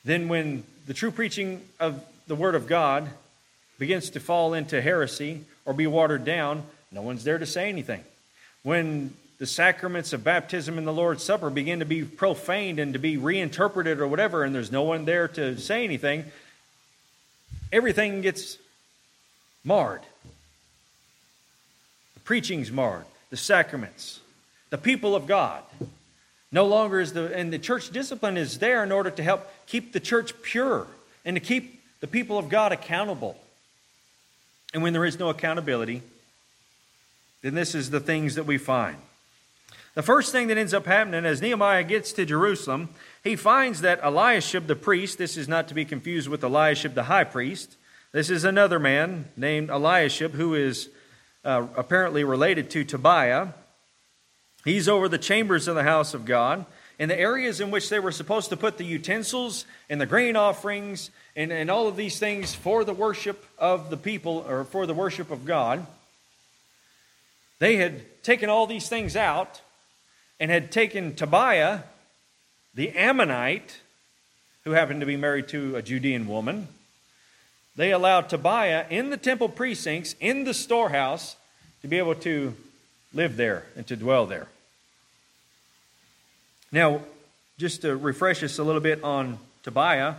then 0.06 0.28
when 0.30 0.64
the 0.86 0.94
true 0.94 1.12
preaching 1.12 1.62
of 1.80 2.04
the 2.28 2.36
Word 2.36 2.56
of 2.56 2.68
God 2.68 3.10
begins 3.80 4.12
to 4.12 4.20
fall 4.20 4.54
into 4.54 4.82
heresy 4.82 5.44
or 5.66 5.74
be 5.74 5.88
watered 5.88 6.24
down, 6.24 6.64
no 6.92 7.02
one's 7.02 7.24
there 7.24 7.40
to 7.40 7.46
say 7.46 7.68
anything. 7.68 8.04
When 8.62 9.14
the 9.40 9.46
sacraments 9.46 10.14
of 10.14 10.24
baptism 10.24 10.78
and 10.78 10.86
the 10.86 10.94
Lord's 10.94 11.24
Supper 11.24 11.50
begin 11.50 11.80
to 11.80 11.86
be 11.86 12.04
profaned 12.04 12.80
and 12.80 12.94
to 12.94 13.00
be 13.00 13.18
reinterpreted 13.18 14.00
or 14.00 14.08
whatever, 14.08 14.44
and 14.44 14.54
there's 14.54 14.72
no 14.72 14.84
one 14.84 15.06
there 15.06 15.28
to 15.30 15.58
say 15.58 15.84
anything, 15.84 16.26
everything 17.72 18.22
gets 18.22 18.58
marred. 19.64 20.02
The 22.14 22.20
preaching's 22.22 22.72
marred, 22.72 23.06
the 23.30 23.38
sacraments, 23.38 24.20
the 24.70 24.78
people 24.78 25.16
of 25.16 25.28
God. 25.28 25.64
No 26.52 26.68
longer 26.68 27.00
is 27.00 27.14
the, 27.14 27.36
and 27.36 27.52
the 27.52 27.60
church 27.60 27.90
discipline 27.90 28.38
is 28.38 28.60
there 28.60 28.84
in 28.84 28.92
order 28.92 29.10
to 29.10 29.24
help 29.24 29.50
keep 29.66 29.92
the 29.92 30.00
church 30.00 30.40
pure 30.44 30.86
and 31.26 31.36
to 31.36 31.40
keep 31.40 31.82
the 32.00 32.08
people 32.08 32.38
of 32.38 32.48
God 32.50 32.72
accountable. 32.72 33.36
And 34.74 34.84
when 34.84 34.94
there 34.94 35.06
is 35.06 35.18
no 35.18 35.30
accountability, 35.30 36.04
then 37.42 37.56
this 37.56 37.74
is 37.74 37.90
the 37.90 38.00
things 38.00 38.36
that 38.36 38.46
we 38.46 38.58
find. 38.58 38.98
The 39.96 40.02
first 40.02 40.32
thing 40.32 40.48
that 40.48 40.58
ends 40.58 40.74
up 40.74 40.88
happening 40.88 41.24
as 41.24 41.42
Nehemiah 41.42 41.84
gets 41.84 42.14
to 42.14 42.26
Jerusalem, 42.26 42.90
he 43.24 43.36
finds 43.36 43.82
that 43.82 44.00
Eliashib 44.04 44.66
the 44.66 44.76
priest, 44.76 45.20
this 45.20 45.38
is 45.38 45.48
not 45.48 45.68
to 45.68 45.76
be 45.76 45.86
confused 45.86 46.28
with 46.28 46.44
Eliashib 46.44 46.96
the 46.96 47.04
high 47.04 47.24
priest, 47.24 47.78
this 48.12 48.30
is 48.30 48.44
another 48.44 48.80
man 48.80 49.26
named 49.38 49.70
Eliashib 49.70 50.34
who 50.34 50.56
is 50.56 50.90
uh, 51.46 51.68
apparently 51.76 52.24
related 52.24 52.70
to 52.72 52.84
Tobiah. 52.84 53.50
He's 54.66 54.88
over 54.88 55.10
the 55.10 55.18
chambers 55.18 55.68
of 55.68 55.76
the 55.76 55.84
house 55.84 56.14
of 56.14 56.26
God. 56.26 56.66
In 57.00 57.10
the 57.10 57.20
areas 57.20 57.60
in 57.60 57.72
which 57.72 57.90
they 57.90 58.00
were 58.00 58.12
supposed 58.12 58.50
to 58.50 58.58
put 58.58 58.78
the 58.78 58.86
utensils 58.86 59.66
and 59.90 60.00
the 60.00 60.06
grain 60.06 60.36
offerings 60.36 61.10
and, 61.36 61.52
and 61.52 61.72
all 61.72 61.88
of 61.88 61.96
these 61.96 62.20
things 62.20 62.54
for 62.54 62.84
the 62.84 62.94
worship 62.94 63.46
of 63.58 63.90
the 63.90 63.98
people 63.98 64.46
or 64.48 64.64
for 64.64 64.86
the 64.86 64.94
worship 64.94 65.32
of 65.32 65.44
God, 65.44 65.86
they 67.60 67.78
had 67.78 68.24
taken 68.24 68.50
all 68.50 68.68
these 68.68 68.88
things 68.88 69.16
out 69.16 69.60
and 70.40 70.52
had 70.52 70.72
taken 70.72 71.16
Tobiah, 71.16 71.80
the 72.74 72.92
Ammonite, 72.92 73.80
who 74.64 74.72
happened 74.72 75.02
to 75.02 75.06
be 75.06 75.18
married 75.18 75.48
to 75.50 75.76
a 75.76 75.82
Judean 75.82 76.28
woman. 76.28 76.68
They 77.76 77.92
allowed 77.92 78.30
Tobiah 78.30 78.86
in 78.90 79.10
the 79.10 79.18
temple 79.18 79.50
precincts, 79.50 80.16
in 80.20 80.44
the 80.44 80.54
storehouse, 80.54 81.36
to 81.82 81.88
be 81.88 81.98
able 81.98 82.16
to 82.16 82.56
live 83.14 83.36
there 83.36 83.66
and 83.76 83.86
to 83.88 83.96
dwell 83.96 84.26
there. 84.26 84.48
Now, 86.72 87.02
just 87.58 87.82
to 87.82 87.96
refresh 87.96 88.42
us 88.44 88.58
a 88.58 88.64
little 88.64 88.82
bit 88.82 89.04
on 89.04 89.38
Tobiah, 89.64 90.16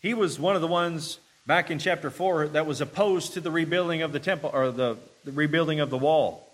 he 0.00 0.14
was 0.14 0.38
one 0.38 0.56
of 0.56 0.60
the 0.60 0.68
ones 0.68 1.18
back 1.46 1.70
in 1.70 1.78
chapter 1.78 2.10
4 2.10 2.48
that 2.48 2.66
was 2.66 2.80
opposed 2.80 3.34
to 3.34 3.40
the 3.40 3.50
rebuilding 3.50 4.02
of 4.02 4.12
the 4.12 4.20
temple 4.20 4.50
or 4.52 4.70
the, 4.70 4.96
the 5.24 5.32
rebuilding 5.32 5.80
of 5.80 5.90
the 5.90 5.98
wall. 5.98 6.48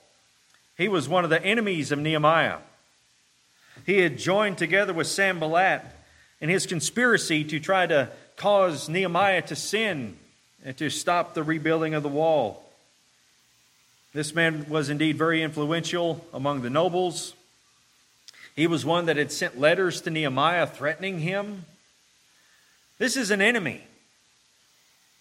He 0.78 0.88
was 0.88 1.08
one 1.08 1.24
of 1.24 1.30
the 1.30 1.44
enemies 1.44 1.92
of 1.92 1.98
Nehemiah. 1.98 2.58
He 3.84 3.98
had 3.98 4.16
joined 4.16 4.58
together 4.58 4.94
with 4.94 5.08
Sanballat 5.08 5.82
in 6.40 6.48
his 6.48 6.66
conspiracy 6.66 7.44
to 7.44 7.58
try 7.58 7.86
to 7.86 8.08
cause 8.36 8.88
Nehemiah 8.88 9.42
to 9.42 9.56
sin 9.56 10.16
and 10.64 10.76
to 10.78 10.88
stop 10.88 11.34
the 11.34 11.42
rebuilding 11.42 11.94
of 11.94 12.02
the 12.04 12.08
wall. 12.08 12.64
This 14.14 14.34
man 14.34 14.66
was 14.68 14.88
indeed 14.88 15.18
very 15.18 15.42
influential 15.42 16.24
among 16.32 16.62
the 16.62 16.70
nobles. 16.70 17.34
He 18.56 18.66
was 18.66 18.84
one 18.84 19.06
that 19.06 19.16
had 19.16 19.32
sent 19.32 19.58
letters 19.58 20.00
to 20.02 20.10
Nehemiah 20.10 20.66
threatening 20.66 21.20
him. 21.20 21.64
This 22.98 23.16
is 23.16 23.30
an 23.30 23.40
enemy, 23.40 23.82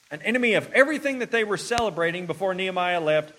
an 0.09 0.21
enemy 0.21 0.53
of 0.53 0.71
everything 0.73 1.19
that 1.19 1.31
they 1.31 1.43
were 1.43 1.57
celebrating 1.57 2.25
before 2.25 2.53
Nehemiah 2.53 3.01
left. 3.01 3.33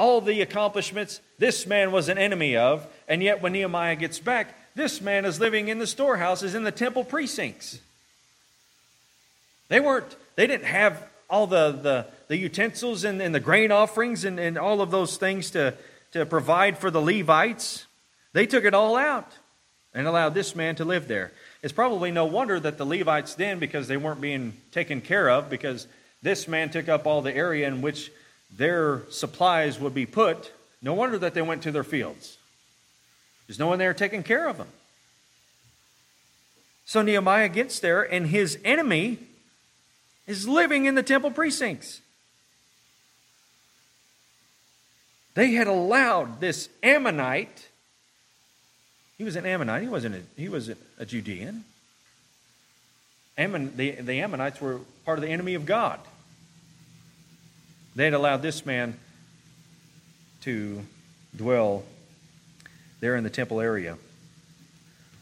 All 0.00 0.22
the 0.22 0.40
accomplishments 0.40 1.20
this 1.38 1.66
man 1.66 1.92
was 1.92 2.08
an 2.08 2.16
enemy 2.16 2.56
of, 2.56 2.86
and 3.06 3.22
yet 3.22 3.42
when 3.42 3.52
Nehemiah 3.52 3.96
gets 3.96 4.18
back, 4.18 4.56
this 4.74 5.02
man 5.02 5.26
is 5.26 5.38
living 5.38 5.68
in 5.68 5.78
the 5.78 5.86
storehouses 5.86 6.54
in 6.54 6.64
the 6.64 6.72
temple 6.72 7.04
precincts. 7.04 7.80
They 9.68 9.78
weren't, 9.78 10.16
they 10.36 10.46
didn't 10.46 10.64
have 10.64 11.06
all 11.28 11.46
the, 11.46 11.72
the, 11.72 12.06
the 12.28 12.38
utensils 12.38 13.04
and, 13.04 13.20
and 13.20 13.34
the 13.34 13.40
grain 13.40 13.70
offerings 13.70 14.24
and, 14.24 14.40
and 14.40 14.56
all 14.56 14.80
of 14.80 14.90
those 14.90 15.18
things 15.18 15.50
to, 15.50 15.74
to 16.12 16.24
provide 16.24 16.78
for 16.78 16.90
the 16.90 17.02
Levites. 17.02 17.84
They 18.32 18.46
took 18.46 18.64
it 18.64 18.72
all 18.72 18.96
out 18.96 19.30
and 19.92 20.06
allowed 20.06 20.32
this 20.32 20.56
man 20.56 20.76
to 20.76 20.84
live 20.86 21.08
there. 21.08 21.30
It's 21.62 21.74
probably 21.74 22.10
no 22.10 22.24
wonder 22.24 22.58
that 22.58 22.78
the 22.78 22.86
Levites 22.86 23.34
then, 23.34 23.58
because 23.58 23.86
they 23.86 23.98
weren't 23.98 24.22
being 24.22 24.54
taken 24.72 25.02
care 25.02 25.28
of, 25.28 25.50
because 25.50 25.86
this 26.22 26.48
man 26.48 26.70
took 26.70 26.88
up 26.88 27.06
all 27.06 27.20
the 27.20 27.36
area 27.36 27.68
in 27.68 27.82
which 27.82 28.10
their 28.56 29.02
supplies 29.10 29.78
would 29.78 29.94
be 29.94 30.06
put, 30.06 30.52
no 30.82 30.94
wonder 30.94 31.18
that 31.18 31.34
they 31.34 31.42
went 31.42 31.62
to 31.62 31.72
their 31.72 31.84
fields. 31.84 32.38
There's 33.46 33.58
no 33.58 33.66
one 33.66 33.78
there 33.78 33.94
taking 33.94 34.22
care 34.22 34.48
of 34.48 34.58
them. 34.58 34.68
So 36.84 37.02
Nehemiah 37.02 37.48
gets 37.48 37.78
there, 37.78 38.02
and 38.02 38.26
his 38.26 38.58
enemy 38.64 39.18
is 40.26 40.48
living 40.48 40.86
in 40.86 40.94
the 40.94 41.02
temple 41.02 41.30
precincts. 41.30 42.00
They 45.34 45.52
had 45.52 45.66
allowed 45.66 46.40
this 46.40 46.68
Ammonite 46.82 47.68
he 49.20 49.24
was 49.24 49.36
an 49.36 49.44
Ammonite. 49.44 49.82
He 49.82 49.88
wasn't 49.88 50.14
a, 50.14 50.22
he 50.40 50.48
was 50.48 50.70
a 50.98 51.04
Judean. 51.04 51.64
Ammon, 53.36 53.76
the, 53.76 53.90
the 53.90 54.22
Ammonites 54.22 54.62
were 54.62 54.80
part 55.04 55.18
of 55.18 55.22
the 55.22 55.28
enemy 55.28 55.52
of 55.52 55.66
God. 55.66 56.00
They 57.94 58.04
had 58.04 58.14
allowed 58.14 58.42
this 58.42 58.64
man 58.64 58.98
to 60.42 60.84
dwell 61.36 61.84
there 63.00 63.16
in 63.16 63.24
the 63.24 63.30
temple 63.30 63.60
area 63.60 63.96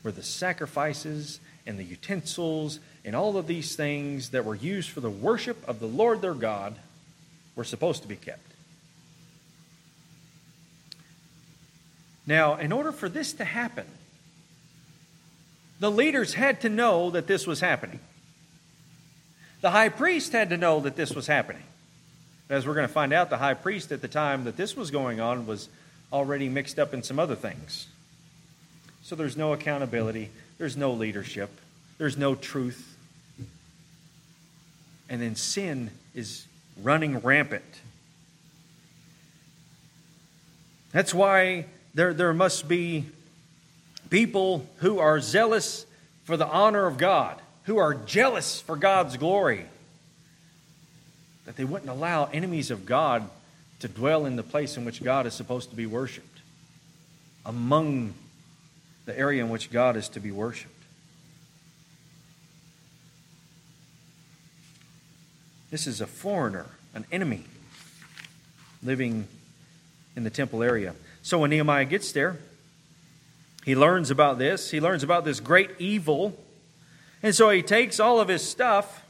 where 0.02 0.12
the 0.12 0.22
sacrifices 0.22 1.40
and 1.66 1.78
the 1.78 1.84
utensils 1.84 2.80
and 3.04 3.14
all 3.16 3.36
of 3.36 3.46
these 3.46 3.74
things 3.76 4.30
that 4.30 4.44
were 4.44 4.54
used 4.54 4.90
for 4.90 5.00
the 5.00 5.10
worship 5.10 5.56
of 5.68 5.80
the 5.80 5.86
Lord 5.86 6.20
their 6.20 6.34
God 6.34 6.76
were 7.56 7.64
supposed 7.64 8.02
to 8.02 8.08
be 8.08 8.16
kept. 8.16 8.40
Now, 12.26 12.56
in 12.56 12.72
order 12.72 12.92
for 12.92 13.08
this 13.08 13.32
to 13.34 13.44
happen, 13.44 13.86
the 15.80 15.90
leaders 15.90 16.34
had 16.34 16.60
to 16.60 16.68
know 16.68 17.10
that 17.10 17.26
this 17.26 17.46
was 17.46 17.60
happening. 17.60 18.00
The 19.60 19.70
high 19.70 19.88
priest 19.88 20.32
had 20.32 20.50
to 20.50 20.56
know 20.56 20.80
that 20.80 20.96
this 20.96 21.14
was 21.14 21.26
happening. 21.26 21.62
As 22.50 22.66
we're 22.66 22.74
going 22.74 22.86
to 22.86 22.92
find 22.92 23.12
out, 23.12 23.30
the 23.30 23.36
high 23.36 23.54
priest 23.54 23.92
at 23.92 24.00
the 24.00 24.08
time 24.08 24.44
that 24.44 24.56
this 24.56 24.76
was 24.76 24.90
going 24.90 25.20
on 25.20 25.46
was 25.46 25.68
already 26.12 26.48
mixed 26.48 26.78
up 26.78 26.94
in 26.94 27.02
some 27.02 27.18
other 27.18 27.34
things. 27.34 27.86
So 29.02 29.16
there's 29.16 29.36
no 29.36 29.52
accountability, 29.52 30.30
there's 30.58 30.76
no 30.76 30.92
leadership, 30.92 31.50
there's 31.98 32.16
no 32.16 32.34
truth. 32.34 32.96
And 35.10 35.20
then 35.20 35.34
sin 35.36 35.90
is 36.14 36.46
running 36.82 37.18
rampant. 37.18 37.64
That's 40.92 41.12
why 41.12 41.66
there, 41.94 42.14
there 42.14 42.32
must 42.32 42.68
be 42.68 43.06
people 44.10 44.66
who 44.78 44.98
are 44.98 45.20
zealous 45.20 45.86
for 46.24 46.36
the 46.36 46.46
honor 46.46 46.86
of 46.86 46.98
God, 46.98 47.40
who 47.64 47.78
are 47.78 47.94
jealous 47.94 48.60
for 48.60 48.76
God's 48.76 49.16
glory, 49.16 49.66
that 51.48 51.56
they 51.56 51.64
wouldn't 51.64 51.90
allow 51.90 52.26
enemies 52.26 52.70
of 52.70 52.84
God 52.84 53.26
to 53.80 53.88
dwell 53.88 54.26
in 54.26 54.36
the 54.36 54.42
place 54.42 54.76
in 54.76 54.84
which 54.84 55.02
God 55.02 55.24
is 55.24 55.32
supposed 55.32 55.70
to 55.70 55.76
be 55.76 55.86
worshiped, 55.86 56.40
among 57.46 58.12
the 59.06 59.18
area 59.18 59.42
in 59.42 59.48
which 59.48 59.70
God 59.70 59.96
is 59.96 60.10
to 60.10 60.20
be 60.20 60.30
worshiped. 60.30 60.74
This 65.70 65.86
is 65.86 66.02
a 66.02 66.06
foreigner, 66.06 66.66
an 66.92 67.06
enemy, 67.10 67.44
living 68.82 69.26
in 70.16 70.24
the 70.24 70.30
temple 70.30 70.62
area. 70.62 70.94
So 71.22 71.38
when 71.38 71.48
Nehemiah 71.48 71.86
gets 71.86 72.12
there, 72.12 72.36
he 73.64 73.74
learns 73.74 74.10
about 74.10 74.38
this. 74.38 74.70
He 74.70 74.82
learns 74.82 75.02
about 75.02 75.24
this 75.24 75.40
great 75.40 75.70
evil. 75.78 76.38
And 77.22 77.34
so 77.34 77.48
he 77.48 77.62
takes 77.62 77.98
all 77.98 78.20
of 78.20 78.28
his 78.28 78.46
stuff 78.46 79.02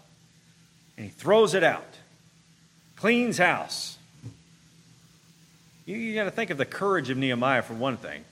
and 0.97 1.05
he 1.05 1.11
throws 1.11 1.55
it 1.55 1.65
out, 1.65 1.98
cleans 2.99 3.39
house. 3.39 3.97
You, 5.87 5.97
you 5.97 6.15
got 6.15 6.25
to 6.25 6.31
think 6.31 6.51
of 6.51 6.59
the 6.59 6.67
courage 6.67 7.11
of 7.11 7.17
Nehemiah 7.17 7.63
for 7.63 7.75
one 7.75 7.97
thing. 7.97 8.25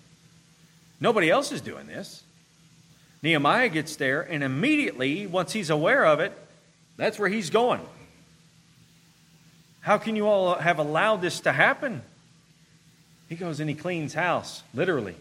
Nobody 1.00 1.30
else 1.30 1.52
is 1.52 1.60
doing 1.60 1.86
this. 1.86 2.22
Nehemiah 3.22 3.68
gets 3.68 3.96
there, 3.96 4.22
and 4.22 4.44
immediately, 4.44 5.26
once 5.26 5.52
he's 5.52 5.70
aware 5.70 6.04
of 6.04 6.20
it, 6.20 6.32
that's 6.96 7.18
where 7.18 7.28
he's 7.28 7.50
going. 7.50 7.80
How 9.80 9.98
can 9.98 10.16
you 10.16 10.26
all 10.26 10.56
have 10.56 10.78
allowed 10.78 11.22
this 11.22 11.40
to 11.40 11.52
happen? 11.52 12.02
He 13.28 13.36
goes 13.36 13.60
and 13.60 13.68
he 13.68 13.76
cleans 13.76 14.14
house, 14.14 14.62
literally. 14.74 15.16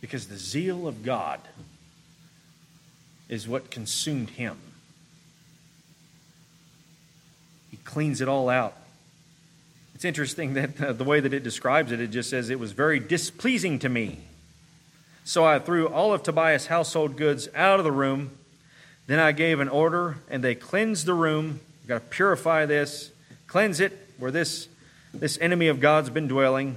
Because 0.00 0.28
the 0.28 0.36
zeal 0.36 0.86
of 0.86 1.04
God 1.04 1.40
is 3.28 3.48
what 3.48 3.70
consumed 3.70 4.30
him. 4.30 4.56
He 7.70 7.75
cleans 7.86 8.20
it 8.20 8.28
all 8.28 8.50
out. 8.50 8.74
It's 9.94 10.04
interesting 10.04 10.54
that 10.54 10.78
uh, 10.80 10.92
the 10.92 11.04
way 11.04 11.20
that 11.20 11.32
it 11.32 11.42
describes 11.42 11.90
it, 11.90 12.00
it 12.00 12.10
just 12.10 12.28
says 12.28 12.50
it 12.50 12.60
was 12.60 12.72
very 12.72 13.00
displeasing 13.00 13.78
to 13.78 13.88
me. 13.88 14.18
So 15.24 15.44
I 15.44 15.58
threw 15.58 15.88
all 15.88 16.12
of 16.12 16.22
Tobiah's 16.22 16.66
household 16.66 17.16
goods 17.16 17.48
out 17.54 17.78
of 17.78 17.84
the 17.84 17.92
room. 17.92 18.32
Then 19.06 19.18
I 19.18 19.32
gave 19.32 19.58
an 19.60 19.70
order, 19.70 20.18
and 20.28 20.44
they 20.44 20.54
cleansed 20.54 21.06
the 21.06 21.14
room. 21.14 21.60
You've 21.80 21.88
got 21.88 21.98
to 21.98 22.16
purify 22.16 22.66
this, 22.66 23.10
cleanse 23.46 23.80
it 23.80 23.96
where 24.18 24.30
this 24.30 24.68
this 25.14 25.38
enemy 25.40 25.68
of 25.68 25.80
God's 25.80 26.10
been 26.10 26.28
dwelling, 26.28 26.76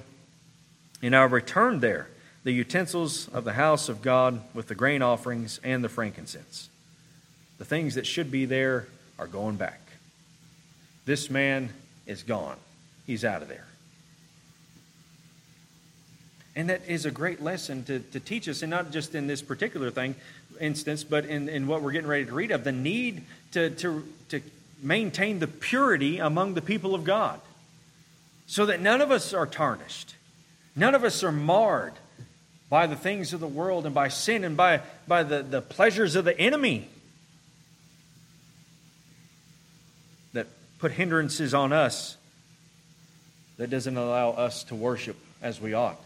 and 1.02 1.16
I 1.16 1.24
returned 1.24 1.82
there 1.82 2.08
the 2.44 2.52
utensils 2.54 3.28
of 3.30 3.44
the 3.44 3.54
house 3.54 3.90
of 3.90 4.02
God 4.02 4.42
with 4.54 4.68
the 4.68 4.76
grain 4.76 5.02
offerings 5.02 5.60
and 5.62 5.84
the 5.84 5.90
frankincense. 5.90 6.70
The 7.58 7.66
things 7.66 7.96
that 7.96 8.08
should 8.08 8.32
be 8.32 8.46
there 8.46 8.88
are 9.18 9.28
going 9.28 9.58
back. 9.58 9.82
This 11.06 11.30
man 11.30 11.70
is 12.06 12.24
gone. 12.24 12.58
He's 13.06 13.26
out 13.26 13.42
of 13.42 13.48
there. 13.48 13.66
And 16.56 16.70
that 16.70 16.82
is 16.88 17.06
a 17.06 17.12
great 17.12 17.42
lesson 17.42 17.84
to, 17.86 18.00
to 18.00 18.20
teach 18.20 18.50
us, 18.50 18.62
and 18.62 18.70
not 18.70 18.92
just 18.92 19.16
in 19.16 19.28
this 19.28 19.42
particular 19.42 19.92
thing, 19.92 20.16
instance, 20.60 21.04
but 21.04 21.26
in, 21.26 21.48
in 21.48 21.68
what 21.68 21.82
we're 21.82 21.92
getting 21.92 22.10
ready 22.10 22.26
to 22.26 22.34
read 22.34 22.52
of 22.52 22.64
the 22.64 22.72
need 22.72 23.24
to, 23.52 23.70
to, 23.70 24.04
to 24.30 24.42
maintain 24.82 25.40
the 25.40 25.48
purity 25.48 26.20
among 26.20 26.54
the 26.54 26.62
people 26.62 26.96
of 26.96 27.04
God 27.04 27.40
so 28.48 28.66
that 28.66 28.82
none 28.82 29.00
of 29.02 29.12
us 29.12 29.34
are 29.34 29.46
tarnished, 29.46 30.16
none 30.76 30.96
of 30.96 31.04
us 31.04 31.24
are 31.24 31.32
marred 31.32 31.94
by 32.70 32.88
the 32.88 32.96
things 32.96 33.34
of 33.34 33.40
the 33.40 33.48
world 33.48 33.86
and 33.86 33.96
by 33.96 34.08
sin 34.08 34.44
and 34.44 34.56
by, 34.56 34.82
by 35.08 35.24
the, 35.24 35.42
the 35.42 35.62
pleasures 35.62 36.16
of 36.16 36.26
the 36.26 36.38
enemy 36.40 36.88
that 40.34 40.48
put 40.80 40.92
hindrances 40.94 41.54
on 41.54 41.74
us 41.74 42.18
that 43.58 43.70
doesn't 43.70 43.98
allow 43.98 44.32
us 44.32 44.64
to 44.66 44.76
worship 44.76 45.18
as 45.42 45.62
we 45.62 45.74
ought. 45.74 46.00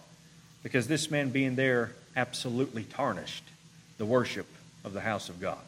Because 0.63 0.87
this 0.87 1.11
man 1.11 1.29
being 1.29 1.55
there 1.55 1.91
absolutely 2.15 2.83
tarnished 2.83 3.43
the 3.97 4.05
worship 4.05 4.47
of 4.83 4.93
the 4.93 5.01
house 5.01 5.29
of 5.29 5.39
God. 5.39 5.59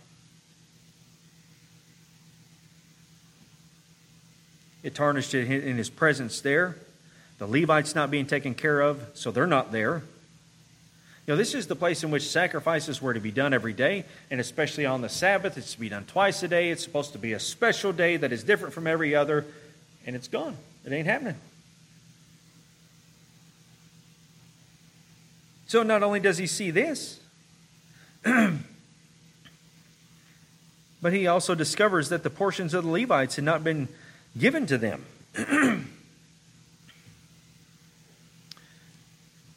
It 4.83 4.93
tarnished 4.93 5.33
it 5.33 5.49
in 5.49 5.77
his 5.77 5.89
presence 5.89 6.41
there. 6.41 6.75
The 7.39 7.47
Levites 7.47 7.95
not 7.95 8.11
being 8.11 8.27
taken 8.27 8.53
care 8.53 8.81
of, 8.81 9.01
so 9.13 9.31
they're 9.31 9.47
not 9.47 9.71
there. 9.71 10.03
You 11.25 11.33
know, 11.33 11.37
this 11.37 11.55
is 11.55 11.65
the 11.65 11.75
place 11.75 12.03
in 12.03 12.11
which 12.11 12.29
sacrifices 12.29 13.01
were 13.01 13.15
to 13.15 13.19
be 13.19 13.31
done 13.31 13.51
every 13.51 13.73
day, 13.73 14.05
and 14.29 14.39
especially 14.39 14.85
on 14.85 15.01
the 15.01 15.09
Sabbath. 15.09 15.57
It's 15.57 15.73
to 15.73 15.79
be 15.79 15.89
done 15.89 16.05
twice 16.05 16.43
a 16.43 16.47
day. 16.47 16.69
It's 16.69 16.83
supposed 16.83 17.13
to 17.13 17.17
be 17.17 17.33
a 17.33 17.39
special 17.39 17.91
day 17.91 18.17
that 18.17 18.31
is 18.31 18.43
different 18.43 18.75
from 18.75 18.85
every 18.85 19.15
other, 19.15 19.43
and 20.05 20.15
it's 20.15 20.27
gone. 20.27 20.55
It 20.85 20.93
ain't 20.93 21.07
happening. 21.07 21.33
So 25.67 25.81
not 25.81 26.03
only 26.03 26.19
does 26.19 26.37
he 26.37 26.45
see 26.45 26.69
this, 26.69 27.19
but 28.23 28.59
he 31.11 31.25
also 31.25 31.55
discovers 31.55 32.09
that 32.09 32.21
the 32.21 32.29
portions 32.29 32.75
of 32.75 32.83
the 32.83 32.91
Levites 32.91 33.35
had 33.35 33.45
not 33.45 33.63
been 33.63 33.87
given 34.37 34.67
to 34.67 34.77
them. 34.77 35.03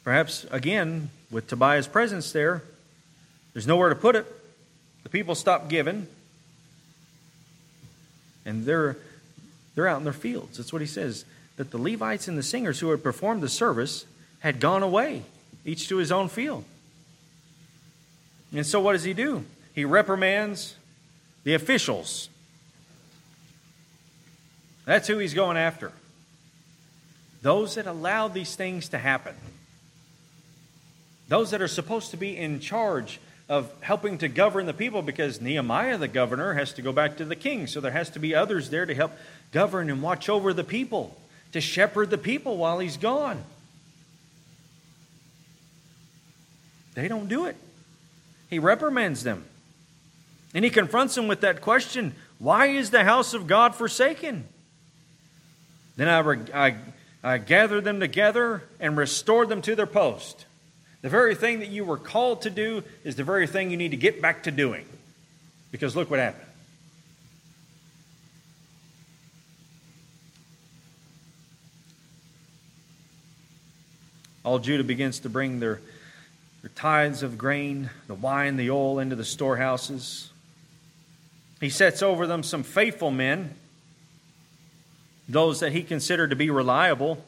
Perhaps, 0.03 0.47
again, 0.49 1.11
with 1.31 1.47
Tobiah's 1.47 1.87
presence 1.87 2.31
there, 2.31 2.63
there's 3.53 3.67
nowhere 3.67 3.89
to 3.89 3.95
put 3.95 4.15
it. 4.15 4.25
The 5.03 5.09
people 5.09 5.35
stop 5.35 5.69
giving, 5.69 6.07
and 8.45 8.65
they're, 8.65 8.97
they're 9.75 9.87
out 9.87 9.97
in 9.97 10.03
their 10.03 10.13
fields. 10.13 10.57
That's 10.57 10.73
what 10.73 10.81
he 10.81 10.87
says. 10.87 11.25
That 11.57 11.71
the 11.71 11.77
Levites 11.77 12.27
and 12.27 12.37
the 12.37 12.43
singers 12.43 12.79
who 12.79 12.89
had 12.91 13.03
performed 13.03 13.41
the 13.41 13.49
service 13.49 14.05
had 14.39 14.59
gone 14.59 14.83
away, 14.83 15.23
each 15.65 15.87
to 15.89 15.97
his 15.97 16.11
own 16.11 16.29
field. 16.29 16.63
And 18.53 18.65
so, 18.65 18.79
what 18.79 18.93
does 18.93 19.03
he 19.03 19.13
do? 19.13 19.45
He 19.73 19.85
reprimands 19.85 20.75
the 21.43 21.53
officials 21.53 22.29
that's 24.89 25.07
who 25.07 25.19
he's 25.19 25.35
going 25.35 25.55
after. 25.55 25.91
Those 27.43 27.75
that 27.75 27.85
allowed 27.85 28.33
these 28.33 28.55
things 28.55 28.89
to 28.89 28.97
happen. 28.97 29.35
Those 31.29 31.51
that 31.51 31.61
are 31.61 31.67
supposed 31.67 32.11
to 32.11 32.17
be 32.17 32.35
in 32.35 32.59
charge 32.59 33.19
of 33.47 33.71
helping 33.81 34.17
to 34.17 34.27
govern 34.27 34.65
the 34.65 34.73
people 34.73 35.01
because 35.01 35.39
Nehemiah, 35.39 35.97
the 35.97 36.07
governor, 36.07 36.53
has 36.53 36.73
to 36.73 36.81
go 36.81 36.91
back 36.91 37.17
to 37.17 37.25
the 37.25 37.35
king. 37.35 37.67
So 37.67 37.79
there 37.79 37.91
has 37.91 38.09
to 38.11 38.19
be 38.19 38.35
others 38.35 38.69
there 38.69 38.85
to 38.85 38.93
help 38.93 39.11
govern 39.51 39.89
and 39.89 40.01
watch 40.01 40.27
over 40.27 40.53
the 40.53 40.63
people, 40.63 41.15
to 41.51 41.61
shepherd 41.61 42.09
the 42.09 42.17
people 42.17 42.57
while 42.57 42.79
he's 42.79 42.97
gone. 42.97 43.43
They 46.95 47.07
don't 47.07 47.29
do 47.29 47.45
it. 47.45 47.55
He 48.49 48.59
reprimands 48.59 49.23
them. 49.23 49.45
And 50.53 50.65
he 50.65 50.71
confronts 50.71 51.13
them 51.15 51.27
with 51.27 51.41
that 51.41 51.61
question 51.61 52.15
why 52.39 52.67
is 52.67 52.89
the 52.89 53.03
house 53.03 53.33
of 53.33 53.47
God 53.47 53.75
forsaken? 53.75 54.47
Then 55.97 56.07
I, 56.07 56.67
I, 56.67 56.75
I 57.21 57.37
gathered 57.37 57.83
them 57.83 57.99
together 57.99 58.63
and 58.79 58.97
restored 58.97 59.49
them 59.49 59.61
to 59.63 59.75
their 59.75 59.85
post. 59.85 60.45
The 61.01 61.09
very 61.09 61.35
thing 61.35 61.59
that 61.59 61.69
you 61.69 61.85
were 61.85 61.97
called 61.97 62.41
to 62.41 62.49
do 62.49 62.83
is 63.03 63.15
the 63.15 63.23
very 63.23 63.47
thing 63.47 63.71
you 63.71 63.77
need 63.77 63.91
to 63.91 63.97
get 63.97 64.21
back 64.21 64.43
to 64.43 64.51
doing. 64.51 64.85
Because 65.71 65.95
look 65.95 66.09
what 66.09 66.19
happened. 66.19 66.45
All 74.43 74.59
Judah 74.59 74.83
begins 74.83 75.19
to 75.19 75.29
bring 75.29 75.59
their, 75.59 75.79
their 76.61 76.71
tithes 76.75 77.23
of 77.23 77.37
grain, 77.37 77.89
the 78.07 78.15
wine, 78.15 78.57
the 78.57 78.71
oil 78.71 78.99
into 78.99 79.15
the 79.15 79.25
storehouses. 79.25 80.31
He 81.61 81.69
sets 81.69 82.01
over 82.01 82.25
them 82.25 82.41
some 82.43 82.63
faithful 82.63 83.11
men 83.11 83.53
those 85.29 85.59
that 85.59 85.71
he 85.71 85.83
considered 85.83 86.31
to 86.31 86.35
be 86.35 86.49
reliable 86.49 87.23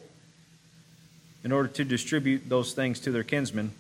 in 1.44 1.52
order 1.52 1.68
to 1.70 1.84
distribute 1.84 2.48
those 2.48 2.74
things 2.74 3.00
to 3.02 3.12
their 3.12 3.24
kinsmen. 3.24 3.72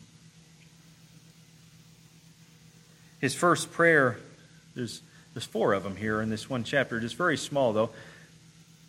His 3.19 3.35
first 3.35 3.71
prayer, 3.71 4.17
there's, 4.73 5.01
there's 5.33 5.45
four 5.45 5.73
of 5.73 5.83
them 5.83 5.95
here 5.95 6.21
in 6.21 6.29
this 6.29 6.49
one 6.49 6.63
chapter, 6.63 6.99
just 6.99 7.15
very 7.15 7.37
small 7.37 7.71
though. 7.71 7.91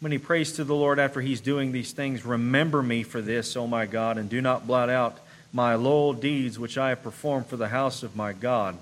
When 0.00 0.10
he 0.10 0.18
prays 0.18 0.52
to 0.54 0.64
the 0.64 0.74
Lord 0.74 0.98
after 0.98 1.20
he's 1.20 1.40
doing 1.40 1.70
these 1.70 1.92
things, 1.92 2.24
remember 2.24 2.82
me 2.82 3.02
for 3.02 3.20
this, 3.20 3.56
O 3.56 3.66
my 3.66 3.86
God, 3.86 4.18
and 4.18 4.28
do 4.28 4.40
not 4.40 4.66
blot 4.66 4.90
out 4.90 5.18
my 5.52 5.74
loyal 5.74 6.14
deeds 6.14 6.58
which 6.58 6.78
I 6.78 6.88
have 6.88 7.02
performed 7.02 7.46
for 7.46 7.56
the 7.56 7.68
house 7.68 8.02
of 8.02 8.16
my 8.16 8.32
God 8.32 8.78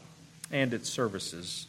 and 0.51 0.73
its 0.73 0.89
services. 0.89 1.67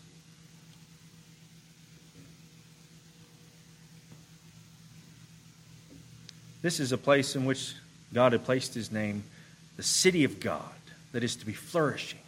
This 6.61 6.79
is 6.79 6.91
a 6.91 6.97
place 6.97 7.35
in 7.35 7.45
which 7.45 7.73
God 8.13 8.33
had 8.33 8.43
placed 8.43 8.73
his 8.73 8.91
name, 8.91 9.23
the 9.77 9.83
city 9.83 10.23
of 10.23 10.39
God, 10.39 10.63
that 11.11 11.23
is 11.23 11.35
to 11.37 11.45
be 11.45 11.53
flourishing. 11.53 12.19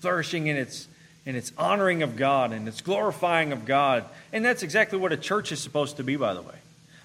Flourishing 0.00 0.46
in 0.46 0.56
its, 0.56 0.88
in 1.24 1.36
its 1.36 1.52
honoring 1.56 2.02
of 2.02 2.16
God 2.16 2.52
and 2.52 2.68
its 2.68 2.80
glorifying 2.80 3.52
of 3.52 3.64
God. 3.64 4.04
And 4.32 4.44
that's 4.44 4.62
exactly 4.62 4.98
what 4.98 5.12
a 5.12 5.16
church 5.16 5.52
is 5.52 5.60
supposed 5.60 5.96
to 5.96 6.04
be, 6.04 6.16
by 6.16 6.34
the 6.34 6.42
way. 6.42 6.54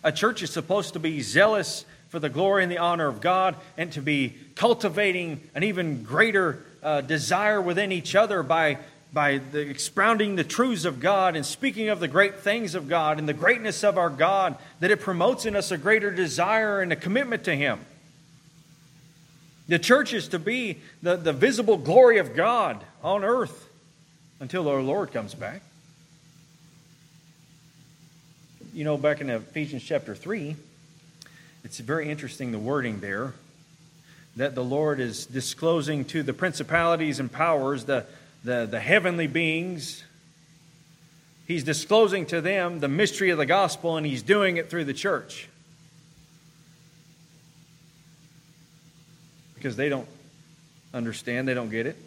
A 0.04 0.12
church 0.12 0.42
is 0.42 0.52
supposed 0.52 0.94
to 0.94 1.00
be 1.00 1.22
zealous 1.22 1.86
for 2.10 2.20
the 2.20 2.30
glory 2.30 2.64
and 2.64 2.72
the 2.72 2.78
honor 2.78 3.08
of 3.08 3.22
God 3.22 3.56
and 3.78 3.92
to 3.94 4.02
be 4.02 4.36
cultivating 4.56 5.42
an 5.56 5.64
even 5.64 6.04
greater 6.04 6.64
uh, 6.84 7.02
desire 7.02 7.62
within 7.62 7.92
each 7.92 8.16
other 8.16 8.44
by 8.44 8.78
by 9.14 9.40
the 9.40 9.60
expounding 9.60 10.36
the 10.36 10.44
truths 10.44 10.86
of 10.86 11.00
God 11.00 11.36
and 11.36 11.46
speaking 11.46 11.90
of 11.90 12.00
the 12.00 12.08
great 12.08 12.40
things 12.40 12.76
of 12.76 12.88
God 12.88 13.20
and 13.20 13.28
the 13.28 13.34
greatness 13.34 13.84
of 13.84 13.98
our 13.98 14.10
God, 14.10 14.58
that 14.80 14.92
it 14.92 15.02
promotes 15.02 15.46
in 15.46 15.56
us 15.56 15.72
a 15.72 15.78
greater 15.78 16.12
desire 16.12 16.82
and 16.82 16.94
a 16.94 16.96
commitment 16.96 17.44
to 17.46 17.56
Him. 17.56 17.80
The 19.68 19.80
church 19.80 20.14
is 20.14 20.30
to 20.30 20.40
be 20.40 20.78
the, 21.02 21.18
the 21.18 21.34
visible 21.34 21.78
glory 21.78 22.18
of 22.18 22.36
God 22.36 22.84
on 23.04 23.24
earth 23.24 23.70
until 24.40 24.68
our 24.68 24.82
Lord 24.82 25.12
comes 25.12 25.34
back. 25.34 25.62
You 28.74 28.86
know, 28.86 28.98
back 28.98 29.20
in 29.20 29.30
Ephesians 29.30 29.84
chapter 29.84 30.16
3, 30.16 30.56
it's 31.64 31.80
very 31.80 32.10
interesting 32.10 32.52
the 32.52 32.60
wording 32.60 33.02
there 33.02 33.34
that 34.38 34.56
the 34.56 34.64
Lord 34.64 35.02
is 35.02 35.26
disclosing 35.26 36.06
to 36.06 36.24
the 36.24 36.34
principalities 36.34 37.20
and 37.20 37.30
powers 37.30 37.84
the 37.84 38.06
the, 38.44 38.68
the 38.70 38.80
heavenly 38.80 39.28
beings. 39.28 40.04
He's 41.48 41.64
disclosing 41.64 42.26
to 42.28 42.42
them 42.42 42.80
the 42.80 42.88
mystery 42.88 43.30
of 43.30 43.38
the 43.38 43.46
gospel, 43.46 43.98
and 43.98 44.06
he's 44.06 44.24
doing 44.24 44.58
it 44.58 44.70
through 44.70 44.86
the 44.86 44.94
church. 44.94 45.48
Because 49.56 49.76
they 49.76 49.90
don't 49.90 50.08
understand, 50.94 51.48
they 51.48 51.54
don't 51.54 51.70
get 51.70 51.86
it. 51.86 51.98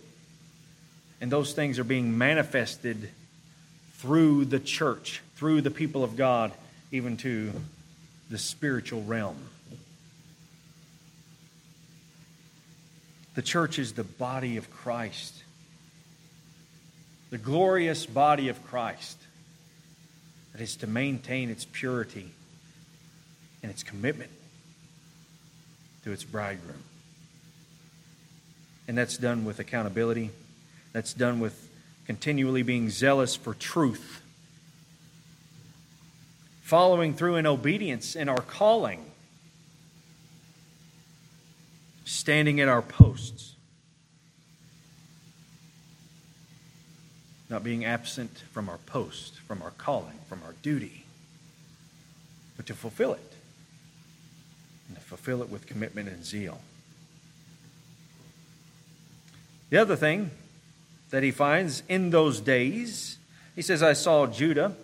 And 1.21 1.31
those 1.31 1.53
things 1.53 1.79
are 1.79 1.85
being 1.85 2.19
manifested 2.19 3.11
through 3.95 4.47
the 4.47 4.59
church, 4.59 5.23
through 5.37 5.63
the 5.63 5.71
people 5.71 6.03
of 6.03 6.17
God, 6.17 6.53
even 6.91 7.17
to 7.19 7.53
the 8.31 8.39
spiritual 8.39 9.03
realm. 9.03 9.37
The 13.35 13.43
church 13.43 13.79
is 13.79 13.93
the 13.93 14.05
body 14.05 14.57
of 14.57 14.71
Christ 14.71 15.44
the 17.35 17.39
glorious 17.39 18.07
body 18.07 18.49
of 18.49 18.65
Christ 18.65 19.19
that 20.53 20.61
is 20.61 20.77
to 20.77 20.87
maintain 20.87 21.51
its 21.51 21.65
purity 21.65 22.31
and 23.61 23.73
its 23.73 23.83
commitment 23.83 24.31
to 26.05 26.13
its 26.13 26.23
bridegroom. 26.23 26.85
And 28.87 28.97
that's 28.97 29.19
done 29.19 29.45
with 29.45 29.59
accountability. 29.59 30.31
That's 30.93 31.13
done 31.13 31.41
with 31.41 31.71
continually 32.07 32.63
being 32.63 32.89
zealous 32.89 33.35
for 33.35 33.53
truth. 33.53 34.23
Following 36.63 37.15
through 37.15 37.35
in 37.35 37.47
obedience 37.47 38.15
in 38.15 38.29
our 38.29 38.43
calling. 38.43 39.05
Standing 42.05 42.61
at 42.61 42.69
our 42.69 42.83
posts. 42.83 43.54
Not 47.55 47.63
being 47.63 47.85
absent 47.85 48.43
from 48.51 48.69
our 48.69 48.79
post, 48.79 49.39
from 49.39 49.63
our 49.63 49.71
calling, 49.79 50.19
from 50.29 50.41
our 50.45 50.55
duty, 50.61 51.05
but 52.57 52.67
to 52.67 52.75
fulfill 52.75 53.13
it. 53.13 53.33
And 54.89 54.97
to 54.97 55.01
fulfill 55.01 55.41
it 55.41 55.49
with 55.49 55.65
commitment 55.65 56.09
and 56.09 56.25
zeal. 56.25 56.59
The 59.71 59.77
other 59.77 59.95
thing 59.95 60.33
that 61.11 61.23
he 61.23 61.31
finds 61.31 61.85
in 61.89 62.11
those 62.11 62.41
days, 62.41 63.19
he 63.55 63.63
says, 63.63 63.85
I 63.85 63.93
saw 63.93 64.27
Judah, 64.27 64.75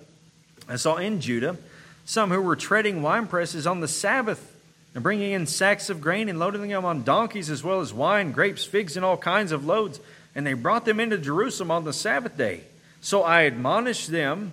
I 0.68 0.76
saw 0.76 0.94
in 0.94 1.20
Judah 1.20 1.56
some 2.04 2.30
who 2.30 2.40
were 2.40 2.54
treading 2.54 3.02
wine 3.02 3.26
presses 3.26 3.66
on 3.66 3.80
the 3.80 3.88
Sabbath 3.88 4.56
and 4.94 5.02
bringing 5.02 5.32
in 5.32 5.48
sacks 5.48 5.90
of 5.90 6.00
grain 6.00 6.28
and 6.28 6.38
loading 6.38 6.68
them 6.68 6.84
on 6.84 7.02
donkeys 7.02 7.50
as 7.50 7.64
well 7.64 7.80
as 7.80 7.92
wine, 7.92 8.30
grapes, 8.30 8.64
figs, 8.64 8.94
and 8.94 9.04
all 9.04 9.16
kinds 9.16 9.50
of 9.50 9.66
loads. 9.66 9.98
And 10.34 10.46
they 10.46 10.54
brought 10.54 10.84
them 10.84 11.00
into 11.00 11.18
Jerusalem 11.18 11.70
on 11.70 11.84
the 11.84 11.92
Sabbath 11.92 12.36
day. 12.36 12.62
So 13.00 13.22
I 13.22 13.42
admonished 13.42 14.10
them 14.10 14.52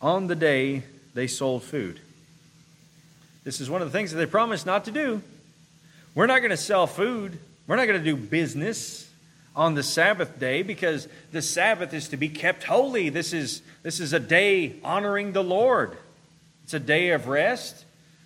on 0.00 0.26
the 0.26 0.36
day 0.36 0.82
they 1.14 1.26
sold 1.26 1.62
food. 1.62 2.00
This 3.44 3.60
is 3.60 3.70
one 3.70 3.80
of 3.80 3.88
the 3.90 3.96
things 3.96 4.12
that 4.12 4.18
they 4.18 4.26
promised 4.26 4.66
not 4.66 4.84
to 4.84 4.90
do. 4.90 5.22
We're 6.14 6.26
not 6.26 6.40
going 6.40 6.50
to 6.50 6.56
sell 6.56 6.86
food, 6.86 7.38
we're 7.66 7.76
not 7.76 7.86
going 7.86 7.98
to 7.98 8.04
do 8.04 8.16
business 8.16 9.08
on 9.54 9.74
the 9.74 9.82
Sabbath 9.82 10.38
day 10.38 10.62
because 10.62 11.08
the 11.32 11.42
Sabbath 11.42 11.92
is 11.92 12.08
to 12.08 12.16
be 12.16 12.28
kept 12.28 12.64
holy. 12.64 13.08
This 13.08 13.32
is, 13.32 13.62
this 13.82 14.00
is 14.00 14.12
a 14.12 14.20
day 14.20 14.76
honoring 14.84 15.32
the 15.32 15.42
Lord. 15.42 15.96
It's 16.64 16.74
a 16.74 16.78
day 16.78 17.10
of 17.10 17.26
rest, 17.26 17.84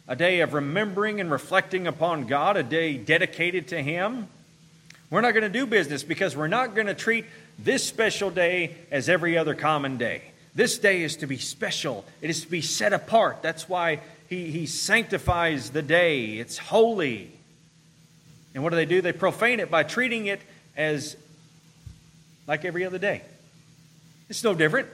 a 0.09 0.17
day 0.17 0.41
of 0.41 0.53
remembering 0.53 1.21
and 1.21 1.31
reflecting 1.31 1.87
upon 1.87 2.27
God, 2.27 2.57
a 2.57 2.63
day 2.63 2.97
dedicated 2.97 3.69
to 3.69 3.83
Him. 3.83 4.29
We're 5.13 5.21
not 5.21 5.33
going 5.33 5.43
to 5.43 5.51
do 5.51 5.67
business 5.67 6.03
because 6.03 6.35
we're 6.35 6.49
not 6.49 6.75
going 6.75 6.87
to 6.87 6.95
treat 6.95 7.27
this 7.59 7.87
special 7.87 8.31
day 8.31 8.75
as 8.91 9.11
every 9.11 9.37
other 9.37 9.55
common 9.55 9.99
day. 9.99 10.23
This 10.55 10.79
day 10.79 11.03
is 11.03 11.17
to 11.17 11.27
be 11.27 11.37
special, 11.37 12.07
it 12.23 12.31
is 12.31 12.41
to 12.41 12.51
be 12.51 12.63
set 12.63 12.95
apart. 12.95 13.43
That's 13.43 13.69
why 13.69 14.01
He, 14.31 14.51
he 14.51 14.65
sanctifies 14.65 15.69
the 15.69 15.83
day, 15.83 16.39
it's 16.39 16.57
holy. 16.57 17.31
And 18.55 18.63
what 18.63 18.71
do 18.71 18.77
they 18.77 18.87
do? 18.87 19.03
They 19.03 19.13
profane 19.13 19.61
it 19.61 19.71
by 19.71 19.83
treating 19.83 20.29
it 20.29 20.41
as 20.79 21.15
like 22.47 22.65
every 22.65 22.87
other 22.87 22.99
day. 22.99 23.21
It's 24.31 24.43
no 24.43 24.55
different. 24.55 24.89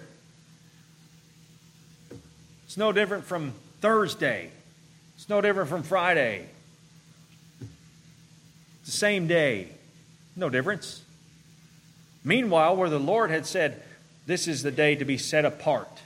It's 2.66 2.77
no 2.77 2.91
different 2.91 3.25
from 3.25 3.53
Thursday. 3.81 4.51
It's 5.14 5.29
no 5.29 5.41
different 5.41 5.69
from 5.69 5.85
Friday. 5.85 6.47
It's 7.61 7.71
the 8.87 8.91
same 8.91 9.29
day. 9.29 9.69
No 10.39 10.49
difference. 10.49 11.03
Meanwhile, 12.22 12.76
where 12.76 12.89
the 12.89 13.01
Lord 13.01 13.30
had 13.30 13.45
said, 13.45 13.82
This 14.26 14.47
is 14.47 14.62
the 14.62 14.70
day 14.70 14.95
to 14.95 15.05
be 15.05 15.18
set 15.18 15.45
apart, 15.45 16.01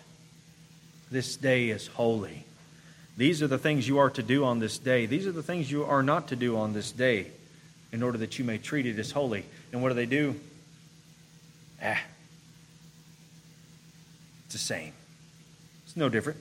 this 1.10 1.36
day 1.36 1.68
is 1.68 1.86
holy. 1.86 2.44
These 3.14 3.42
are 3.42 3.46
the 3.46 3.58
things 3.58 3.86
you 3.86 3.98
are 3.98 4.08
to 4.08 4.22
do 4.22 4.44
on 4.46 4.58
this 4.58 4.78
day. 4.78 5.04
These 5.04 5.26
are 5.26 5.32
the 5.32 5.42
things 5.42 5.70
you 5.70 5.84
are 5.84 6.02
not 6.02 6.28
to 6.28 6.36
do 6.36 6.56
on 6.56 6.72
this 6.72 6.90
day 6.90 7.26
in 7.92 8.02
order 8.02 8.16
that 8.18 8.38
you 8.38 8.44
may 8.44 8.56
treat 8.56 8.86
it 8.86 8.98
as 8.98 9.10
holy. 9.10 9.44
And 9.70 9.82
what 9.82 9.90
do 9.90 9.94
they 9.94 10.06
do? 10.06 10.40
Ah, 11.82 12.00
it's 14.46 14.54
the 14.54 14.58
same. 14.58 14.94
It's 15.84 15.94
no 15.94 16.08
different. 16.08 16.38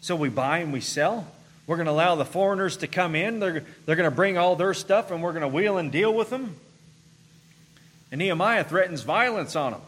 So 0.00 0.16
we 0.16 0.28
buy 0.28 0.58
and 0.58 0.72
we 0.72 0.80
sell. 0.80 1.28
We're 1.68 1.76
going 1.76 1.86
to 1.86 1.92
allow 1.92 2.14
the 2.14 2.24
foreigners 2.24 2.78
to 2.78 2.86
come 2.86 3.14
in. 3.14 3.40
They're, 3.40 3.62
they're 3.84 3.94
going 3.94 4.10
to 4.10 4.16
bring 4.16 4.38
all 4.38 4.56
their 4.56 4.72
stuff 4.72 5.10
and 5.10 5.22
we're 5.22 5.32
going 5.32 5.42
to 5.42 5.48
wheel 5.48 5.76
and 5.76 5.92
deal 5.92 6.12
with 6.12 6.30
them. 6.30 6.56
And 8.10 8.18
Nehemiah 8.18 8.64
threatens 8.64 9.02
violence 9.02 9.54
on 9.54 9.72
them. 9.72 9.82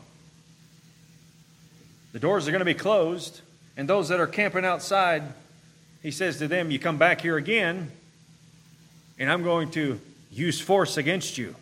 The 2.13 2.19
doors 2.19 2.47
are 2.47 2.51
going 2.51 2.61
to 2.61 2.67
be 2.67 2.75
closed, 2.75 3.41
and 3.77 3.89
those 3.89 4.09
that 4.09 4.21
are 4.21 4.27
camping 4.27 4.65
outside, 4.65 5.23
he 6.03 6.11
says 6.11 6.39
to 6.39 6.49
them, 6.49 6.71
You 6.71 6.79
come 6.79 6.99
back 6.99 7.21
here 7.21 7.37
again, 7.37 7.91
and 9.19 9.31
I'm 9.31 9.43
going 9.43 9.71
to 9.73 10.01
use 10.31 10.61
force 10.61 10.97
against 10.97 11.39
you. 11.39 11.55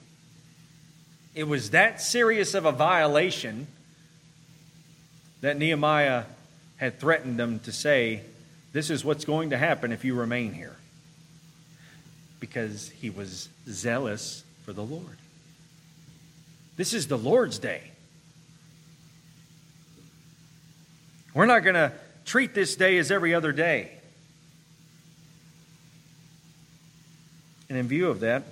It 1.35 1.45
was 1.45 1.71
that 1.71 2.01
serious 2.01 2.55
of 2.55 2.65
a 2.65 2.73
violation 2.73 3.67
that 5.43 5.59
Nehemiah 5.59 6.25
had 6.79 6.99
threatened 6.99 7.39
them 7.39 7.61
to 7.61 7.73
say, 7.73 8.23
This 8.79 8.91
is 8.91 9.05
what's 9.05 9.25
going 9.25 9.51
to 9.51 9.59
happen 9.59 9.91
if 9.91 10.05
you 10.05 10.15
remain 10.15 10.53
here. 10.53 10.77
Because 12.39 12.89
he 12.91 13.11
was 13.11 13.49
zealous 13.69 14.45
for 14.65 14.73
the 14.73 14.85
Lord. 14.85 15.17
This 16.77 16.95
is 16.95 17.09
the 17.09 17.19
Lord's 17.19 17.59
day. 17.59 17.83
We're 21.35 21.47
not 21.47 21.65
going 21.65 21.75
to 21.75 21.91
treat 22.25 22.55
this 22.55 22.77
day 22.77 22.99
as 22.99 23.11
every 23.11 23.35
other 23.35 23.51
day. 23.51 23.91
And 27.69 27.77
in 27.77 27.89
view 27.89 28.11
of 28.11 28.21
that, 28.21 28.45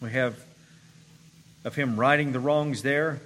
we 0.00 0.12
have 0.12 0.34
of 1.62 1.74
him 1.74 2.00
righting 2.00 2.32
the 2.32 2.40
wrongs 2.40 2.80
there, 2.80 3.20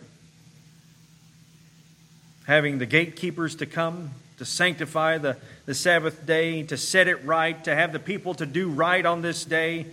having 2.49 2.79
the 2.79 2.87
gatekeepers 2.87 3.55
to 3.55 3.67
come 3.67 4.11
to 4.43 4.47
sanctify 4.47 5.19
the, 5.19 5.37
the 5.67 5.75
Sabbath 5.75 6.27
day, 6.27 6.65
to 6.65 6.77
set 6.77 7.07
it 7.07 7.25
right, 7.25 7.63
to 7.63 7.73
have 7.73 7.93
the 7.93 8.01
people 8.01 8.35
to 8.35 8.45
do 8.45 8.69
right 8.69 9.07
on 9.07 9.23
this 9.23 9.45
day. 9.45 9.87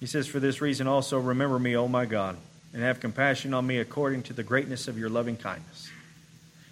He 0.00 0.06
says, 0.06 0.26
For 0.26 0.40
this 0.40 0.62
reason 0.62 0.86
also, 0.86 1.18
remember 1.18 1.58
me, 1.58 1.76
O 1.76 1.88
my 1.88 2.06
God, 2.06 2.38
and 2.72 2.82
have 2.82 3.00
compassion 3.00 3.52
on 3.52 3.66
me 3.66 3.76
according 3.76 4.22
to 4.24 4.32
the 4.32 4.42
greatness 4.42 4.88
of 4.88 4.98
your 4.98 5.10
loving 5.10 5.36
kindness. 5.36 5.90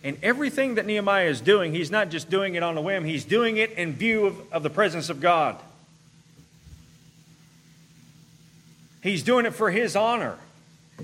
And 0.02 0.16
everything 0.22 0.76
that 0.76 0.86
Nehemiah 0.86 1.28
is 1.28 1.42
doing, 1.42 1.74
he's 1.74 1.90
not 1.90 2.08
just 2.08 2.30
doing 2.30 2.54
it 2.54 2.62
on 2.62 2.78
a 2.78 2.80
whim, 2.80 3.04
he's 3.04 3.26
doing 3.26 3.58
it 3.58 3.72
in 3.72 3.92
view 3.92 4.24
of, 4.24 4.50
of 4.50 4.62
the 4.62 4.70
presence 4.70 5.10
of 5.10 5.20
God. 5.20 5.60
He's 9.02 9.22
doing 9.22 9.44
it 9.44 9.52
for 9.52 9.70
his 9.70 9.94
honor. 9.94 10.38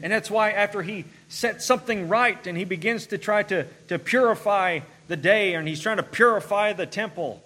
And 0.02 0.12
that's 0.12 0.30
why, 0.30 0.50
after 0.50 0.82
he 0.82 1.04
sets 1.28 1.64
something 1.64 2.08
right 2.08 2.44
and 2.46 2.58
he 2.58 2.64
begins 2.64 3.06
to 3.06 3.18
try 3.18 3.42
to, 3.44 3.66
to 3.88 3.98
purify 3.98 4.80
the 5.06 5.16
day 5.16 5.54
and 5.54 5.68
he's 5.68 5.80
trying 5.80 5.98
to 5.98 6.02
purify 6.02 6.72
the 6.72 6.86
temple, 6.86 7.42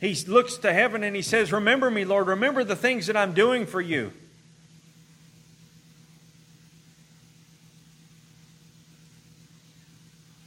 he 0.00 0.14
looks 0.26 0.56
to 0.58 0.72
heaven 0.72 1.04
and 1.04 1.14
he 1.14 1.22
says, 1.22 1.52
Remember 1.52 1.90
me, 1.90 2.04
Lord. 2.04 2.26
Remember 2.26 2.64
the 2.64 2.74
things 2.74 3.06
that 3.06 3.16
I'm 3.16 3.34
doing 3.34 3.66
for 3.66 3.80
you. 3.80 4.12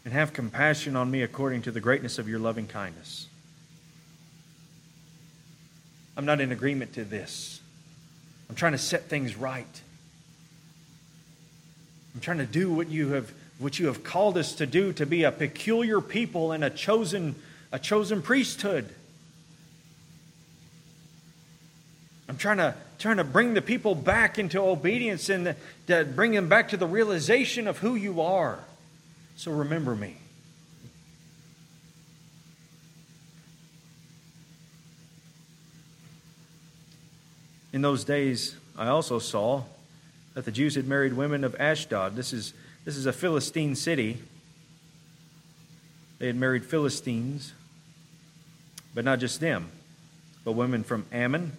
And 0.03 0.13
have 0.13 0.33
compassion 0.33 0.95
on 0.95 1.09
me 1.09 1.23
according 1.23 1.63
to 1.63 1.71
the 1.71 1.79
greatness 1.79 2.19
of 2.19 2.27
your 2.27 2.37
loving 2.37 2.67
kindness. 2.67 3.27
I'm 6.17 6.25
not 6.25 6.41
in 6.41 6.51
agreement 6.51 6.93
to 6.93 7.05
this. 7.05 7.61
I'm 8.49 8.55
trying 8.55 8.73
to 8.73 8.77
set 8.77 9.03
things 9.03 9.35
right. 9.35 9.81
I'm 12.15 12.21
trying 12.21 12.37
to 12.37 12.45
do 12.45 12.73
what 12.73 12.87
you 12.87 13.09
have 13.09 13.31
what 13.59 13.77
you 13.77 13.87
have 13.87 14.03
called 14.03 14.37
us 14.37 14.53
to 14.55 14.65
do 14.65 14.93
to 14.93 15.05
be 15.05 15.23
a 15.23 15.31
peculiar 15.31 15.99
people 15.99 16.53
and 16.53 16.63
a 16.63 16.69
chosen 16.69 17.35
a 17.73 17.79
chosen 17.79 18.21
priesthood. 18.21 18.89
I'm 22.29 22.37
trying 22.37 22.57
to 22.57 22.73
trying 22.99 23.17
to 23.17 23.25
bring 23.25 23.53
the 23.53 23.61
people 23.61 23.95
back 23.95 24.39
into 24.39 24.61
obedience 24.61 25.27
and 25.27 25.55
to 25.87 26.05
bring 26.05 26.31
them 26.31 26.47
back 26.47 26.69
to 26.69 26.77
the 26.77 26.87
realization 26.87 27.67
of 27.67 27.79
who 27.79 27.95
you 27.95 28.21
are. 28.21 28.59
So 29.35 29.51
remember 29.51 29.93
me. 29.93 30.15
In 37.73 37.81
those 37.81 38.05
days, 38.05 38.55
I 38.77 38.87
also 38.87 39.19
saw 39.19 39.63
that 40.35 40.45
the 40.45 40.51
Jews 40.51 40.75
had 40.75 40.87
married 40.87 41.13
women 41.13 41.43
of 41.43 41.55
Ashdod. 41.59 42.15
This 42.15 42.31
is, 42.31 42.53
this 42.83 42.95
is 42.95 43.07
a 43.07 43.13
Philistine 43.13 43.75
city. 43.75 44.19
They 46.19 46.27
had 46.27 46.35
married 46.35 46.65
Philistines, 46.65 47.53
but 48.93 49.03
not 49.03 49.19
just 49.19 49.39
them, 49.39 49.69
but 50.43 50.51
women 50.51 50.83
from 50.83 51.05
Ammon 51.11 51.53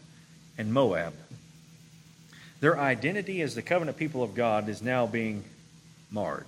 and 0.56 0.72
Moab. 0.72 1.14
Their 2.60 2.78
identity 2.78 3.42
as 3.42 3.54
the 3.54 3.62
covenant 3.62 3.96
people 3.96 4.22
of 4.22 4.34
God 4.34 4.68
is 4.68 4.80
now 4.80 5.06
being 5.06 5.44
marred. 6.10 6.46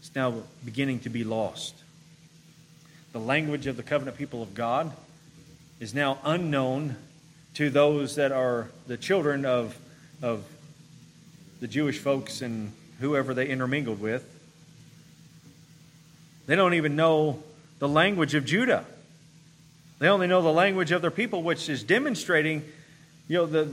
It's 0.00 0.14
now 0.14 0.34
beginning 0.64 1.00
to 1.00 1.08
be 1.08 1.24
lost. 1.24 1.74
the 3.12 3.20
language 3.20 3.66
of 3.66 3.76
the 3.76 3.82
covenant 3.82 4.16
people 4.16 4.42
of 4.42 4.54
God, 4.54 4.90
is 5.80 5.92
now 5.92 6.18
unknown 6.24 6.96
to 7.54 7.68
those 7.68 8.14
that 8.14 8.32
are 8.32 8.68
the 8.86 8.96
children 8.96 9.44
of, 9.44 9.76
of 10.22 10.44
the 11.62 11.68
Jewish 11.68 12.00
folks 12.00 12.42
and 12.42 12.72
whoever 12.98 13.34
they 13.34 13.46
intermingled 13.46 14.00
with. 14.00 14.28
They 16.46 16.56
don't 16.56 16.74
even 16.74 16.96
know 16.96 17.40
the 17.78 17.88
language 17.88 18.34
of 18.34 18.44
Judah. 18.44 18.84
They 20.00 20.08
only 20.08 20.26
know 20.26 20.42
the 20.42 20.52
language 20.52 20.90
of 20.90 21.02
their 21.02 21.12
people, 21.12 21.44
which 21.44 21.68
is 21.68 21.84
demonstrating, 21.84 22.64
you 23.28 23.36
know, 23.38 23.46
the, 23.46 23.68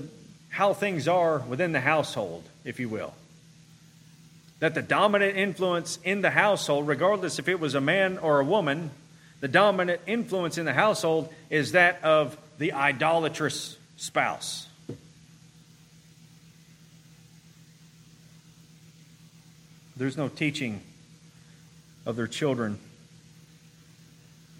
how 0.49 0.75
things 0.75 1.07
are 1.07 1.39
within 1.39 1.71
the 1.71 1.79
household, 1.79 2.43
if 2.63 2.79
you 2.79 2.89
will. 2.89 3.15
That 4.59 4.75
the 4.75 4.83
dominant 4.83 5.35
influence 5.35 5.97
in 6.03 6.21
the 6.21 6.29
household, 6.29 6.87
regardless 6.87 7.39
if 7.39 7.49
it 7.49 7.59
was 7.59 7.73
a 7.73 7.81
man 7.81 8.19
or 8.19 8.39
a 8.39 8.45
woman, 8.45 8.91
the 9.39 9.47
dominant 9.47 10.01
influence 10.05 10.59
in 10.59 10.65
the 10.65 10.73
household 10.73 11.33
is 11.49 11.71
that 11.71 12.03
of 12.03 12.37
the 12.59 12.73
idolatrous 12.73 13.77
spouse. 13.97 14.68
There's 19.99 20.15
no 20.15 20.29
teaching 20.29 20.79
of 22.05 22.15
their 22.15 22.25
children. 22.25 22.79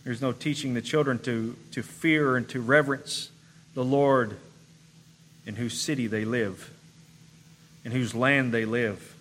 There's 0.04 0.22
no 0.22 0.34
teaching 0.34 0.74
the 0.74 0.82
children 0.82 1.18
to, 1.20 1.56
to 1.72 1.82
fear 1.82 2.36
and 2.36 2.48
to 2.50 2.60
reverence 2.60 3.32
the 3.74 3.84
Lord 3.84 4.36
in 5.46 5.56
whose 5.56 5.80
city 5.80 6.08
they 6.08 6.26
live, 6.26 6.70
in 7.86 7.94
whose 7.94 8.14
land 8.14 8.54
they 8.54 8.66
live. 8.66 9.16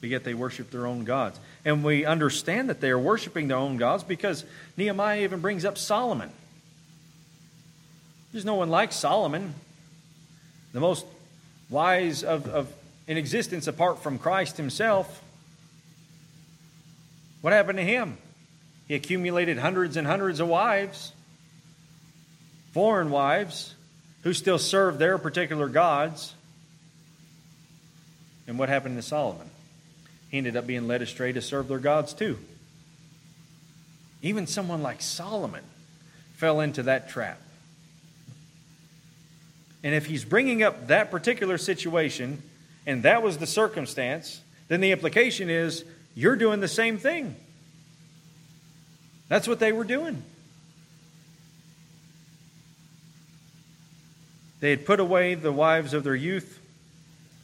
But 0.00 0.10
yet 0.10 0.24
they 0.24 0.34
worship 0.34 0.72
their 0.72 0.88
own 0.88 1.04
gods. 1.04 1.38
And 1.64 1.84
we 1.84 2.04
understand 2.04 2.68
that 2.68 2.80
they 2.80 2.90
are 2.90 2.98
worshiping 2.98 3.46
their 3.46 3.58
own 3.58 3.76
gods 3.76 4.02
because 4.02 4.44
Nehemiah 4.76 5.22
even 5.22 5.38
brings 5.38 5.64
up 5.64 5.78
Solomon. 5.78 6.30
There's 8.32 8.44
no 8.44 8.56
one 8.56 8.70
like 8.70 8.90
Solomon, 8.90 9.54
the 10.72 10.80
most 10.80 11.06
wise 11.74 12.22
of, 12.22 12.46
of 12.46 12.72
in 13.06 13.18
existence 13.18 13.66
apart 13.66 14.02
from 14.02 14.18
Christ 14.18 14.56
himself. 14.56 15.22
What 17.42 17.52
happened 17.52 17.78
to 17.78 17.84
him? 17.84 18.16
He 18.88 18.94
accumulated 18.94 19.58
hundreds 19.58 19.96
and 19.96 20.06
hundreds 20.06 20.40
of 20.40 20.48
wives, 20.48 21.12
foreign 22.72 23.10
wives, 23.10 23.74
who 24.22 24.32
still 24.32 24.58
served 24.58 24.98
their 24.98 25.18
particular 25.18 25.68
gods. 25.68 26.34
And 28.46 28.58
what 28.58 28.68
happened 28.68 28.96
to 28.96 29.02
Solomon? 29.02 29.50
He 30.30 30.38
ended 30.38 30.56
up 30.56 30.66
being 30.66 30.86
led 30.86 31.02
astray 31.02 31.32
to 31.32 31.42
serve 31.42 31.68
their 31.68 31.78
gods 31.78 32.14
too. 32.14 32.38
Even 34.22 34.46
someone 34.46 34.82
like 34.82 35.02
Solomon 35.02 35.64
fell 36.36 36.60
into 36.60 36.84
that 36.84 37.08
trap. 37.10 37.38
And 39.84 39.94
if 39.94 40.06
he's 40.06 40.24
bringing 40.24 40.62
up 40.62 40.88
that 40.88 41.10
particular 41.10 41.58
situation, 41.58 42.42
and 42.86 43.02
that 43.02 43.22
was 43.22 43.36
the 43.36 43.46
circumstance, 43.46 44.40
then 44.68 44.80
the 44.80 44.92
implication 44.92 45.50
is 45.50 45.84
you're 46.14 46.36
doing 46.36 46.60
the 46.60 46.68
same 46.68 46.96
thing. 46.96 47.36
That's 49.28 49.46
what 49.46 49.58
they 49.58 49.72
were 49.72 49.84
doing. 49.84 50.22
They 54.60 54.70
had 54.70 54.86
put 54.86 55.00
away 55.00 55.34
the 55.34 55.52
wives 55.52 55.92
of 55.92 56.02
their 56.02 56.14
youth. 56.14 56.58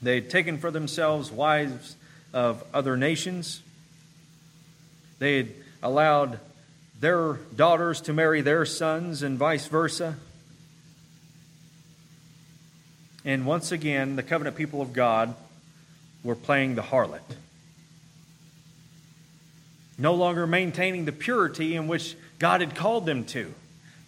They 0.01 0.15
had 0.15 0.31
taken 0.31 0.57
for 0.57 0.71
themselves 0.71 1.31
wives 1.31 1.95
of 2.33 2.65
other 2.73 2.97
nations. 2.97 3.61
They 5.19 5.37
had 5.37 5.49
allowed 5.83 6.41
their 7.01 7.35
daughters 7.55 8.01
to 8.03 8.15
marry 8.15 8.41
their 8.41 8.65
sons 8.65 9.23
and 9.23 9.37
vice 9.37 9.67
versa. 9.67 10.17
And 13.25 13.47
once 13.47 13.73
again, 13.73 14.17
the 14.17 14.23
covenant 14.23 14.57
people 14.57 14.81
of 14.81 14.93
God 14.93 15.35
were 16.25 16.35
playing 16.35 16.75
the 16.75 16.83
harlot. 16.83 17.21
No 19.99 20.15
longer 20.15 20.47
maintaining 20.47 21.05
the 21.05 21.13
purity 21.13 21.77
in 21.77 21.87
which 21.87 22.17
God 22.39 22.61
had 22.61 22.75
called 22.75 23.05
them 23.05 23.25
to, 23.27 23.53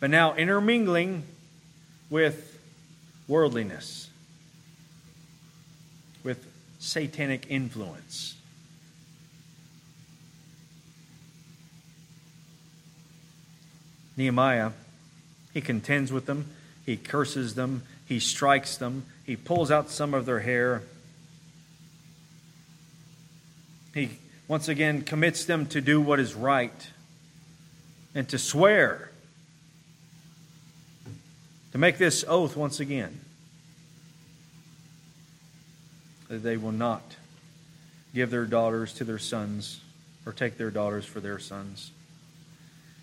but 0.01 0.11
now 0.11 0.35
intermingling 0.35 1.25
with 2.09 2.59
worldliness 3.29 4.09
with 6.25 6.47
satanic 6.79 7.47
influence. 7.49 8.37
Nehemiah, 14.17 14.73
he 15.55 15.61
contends 15.61 16.13
with 16.13 16.27
them, 16.27 16.47
he 16.85 16.97
curses 16.97 17.55
them, 17.55 17.83
he 18.13 18.21
strikes 18.21 18.77
them, 18.77 19.07
he 19.25 19.37
pulls 19.37 19.71
out 19.71 19.89
some 19.89 20.13
of 20.13 20.27
their 20.27 20.41
hair. 20.41 20.83
He 23.95 24.11
once 24.49 24.69
again 24.69 25.01
commits 25.01 25.47
them 25.47 25.65
to 25.67 25.81
do 25.81 25.99
what 25.99 26.21
is 26.21 26.35
right 26.35 26.89
and 28.15 28.29
to 28.29 28.39
swear, 28.39 29.11
to 31.73 31.79
make 31.79 31.97
this 31.97 32.23
oath 32.29 32.55
once 32.55 32.81
again 32.81 33.19
that 36.29 36.43
they 36.43 36.59
will 36.59 36.73
not 36.73 37.17
give 38.15 38.31
their 38.31 38.45
daughters 38.45 38.93
to 38.93 39.05
their 39.05 39.19
sons 39.19 39.81
or 40.27 40.33
take 40.33 40.59
their 40.59 40.71
daughters 40.71 41.07
for 41.07 41.21
their 41.21 41.39
sons. 41.39 41.91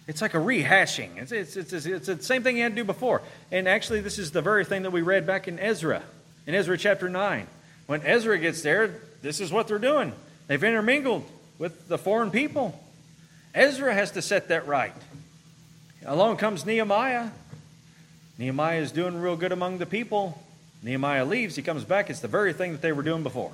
It's 0.09 0.23
like 0.23 0.33
a 0.33 0.39
rehashing. 0.39 1.17
It's, 1.17 1.31
it's, 1.31 1.55
it's, 1.55 1.85
it's, 1.85 2.07
the 2.07 2.19
same 2.23 2.41
thing 2.41 2.55
he 2.55 2.63
had 2.63 2.71
to 2.71 2.75
do 2.77 2.83
before. 2.83 3.21
And 3.51 3.67
actually, 3.67 4.01
this 4.01 4.17
is 4.17 4.31
the 4.31 4.41
very 4.41 4.65
thing 4.65 4.81
that 4.81 4.89
we 4.89 5.03
read 5.03 5.27
back 5.27 5.47
in 5.47 5.59
Ezra, 5.59 6.01
in 6.47 6.55
Ezra 6.55 6.79
chapter 6.79 7.09
9. 7.09 7.45
When 7.85 8.01
Ezra 8.01 8.39
gets 8.39 8.63
there, 8.63 8.95
this 9.21 9.39
is 9.39 9.51
what 9.51 9.67
they're 9.67 9.77
doing. 9.77 10.11
They've 10.47 10.63
intermingled 10.63 11.29
with 11.59 11.87
the 11.87 11.99
foreign 11.99 12.31
people. 12.31 12.83
Ezra 13.53 13.93
has 13.93 14.09
to 14.13 14.23
set 14.23 14.47
that 14.47 14.65
right. 14.65 14.93
Along 16.03 16.37
comes 16.37 16.65
Nehemiah. 16.65 17.29
Nehemiah 18.39 18.81
is 18.81 18.91
doing 18.91 19.21
real 19.21 19.35
good 19.35 19.51
among 19.51 19.77
the 19.77 19.85
people. 19.85 20.41
Nehemiah 20.81 21.23
leaves, 21.23 21.55
he 21.55 21.61
comes 21.61 21.83
back, 21.83 22.09
it's 22.09 22.21
the 22.21 22.27
very 22.27 22.53
thing 22.53 22.71
that 22.71 22.81
they 22.81 22.93
were 22.93 23.03
doing 23.03 23.21
before. 23.21 23.51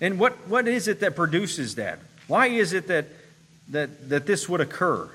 And 0.00 0.18
what, 0.18 0.46
what 0.48 0.68
is 0.68 0.88
it 0.88 1.00
that 1.00 1.16
produces 1.16 1.76
that? 1.76 1.98
Why 2.26 2.48
is 2.48 2.72
it 2.72 2.88
that, 2.88 3.06
that, 3.70 4.08
that 4.08 4.26
this 4.26 4.48
would 4.48 4.60
occur? 4.60 5.08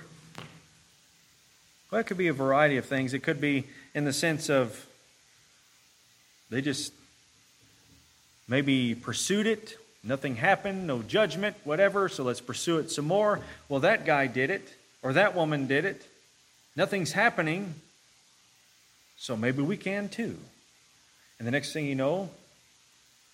Well, 1.91 2.01
it 2.01 2.07
could 2.07 2.17
be 2.17 2.27
a 2.27 2.33
variety 2.33 2.77
of 2.77 2.85
things. 2.85 3.13
It 3.13 3.19
could 3.19 3.41
be 3.41 3.65
in 3.93 4.05
the 4.05 4.13
sense 4.13 4.49
of 4.49 4.87
they 6.49 6.61
just 6.61 6.93
maybe 8.47 8.95
pursued 8.95 9.47
it, 9.47 9.77
nothing 10.03 10.35
happened, 10.35 10.87
no 10.87 11.01
judgment, 11.01 11.55
whatever, 11.63 12.09
so 12.09 12.23
let's 12.23 12.41
pursue 12.41 12.79
it 12.79 12.91
some 12.91 13.05
more. 13.05 13.39
Well, 13.69 13.81
that 13.81 14.05
guy 14.05 14.27
did 14.27 14.49
it 14.49 14.67
or 15.03 15.13
that 15.13 15.35
woman 15.35 15.67
did 15.67 15.85
it. 15.85 16.05
Nothing's 16.75 17.11
happening. 17.11 17.75
So 19.17 19.37
maybe 19.37 19.61
we 19.61 19.77
can 19.77 20.09
too. 20.09 20.37
And 21.37 21.47
the 21.47 21.51
next 21.51 21.73
thing 21.73 21.85
you 21.85 21.95
know, 21.95 22.29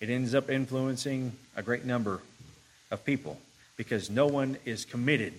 it 0.00 0.10
ends 0.10 0.34
up 0.34 0.50
influencing 0.50 1.32
a 1.56 1.62
great 1.62 1.84
number 1.84 2.20
of 2.90 3.04
people 3.04 3.38
because 3.76 4.10
no 4.10 4.26
one 4.26 4.56
is 4.64 4.84
committed 4.84 5.32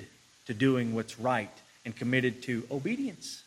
to 0.45 0.53
doing 0.53 0.93
what's 0.93 1.20
right 1.20 1.51
and 1.86 1.95
committed 1.95 2.43
to 2.43 2.66
obedience. 2.72 3.43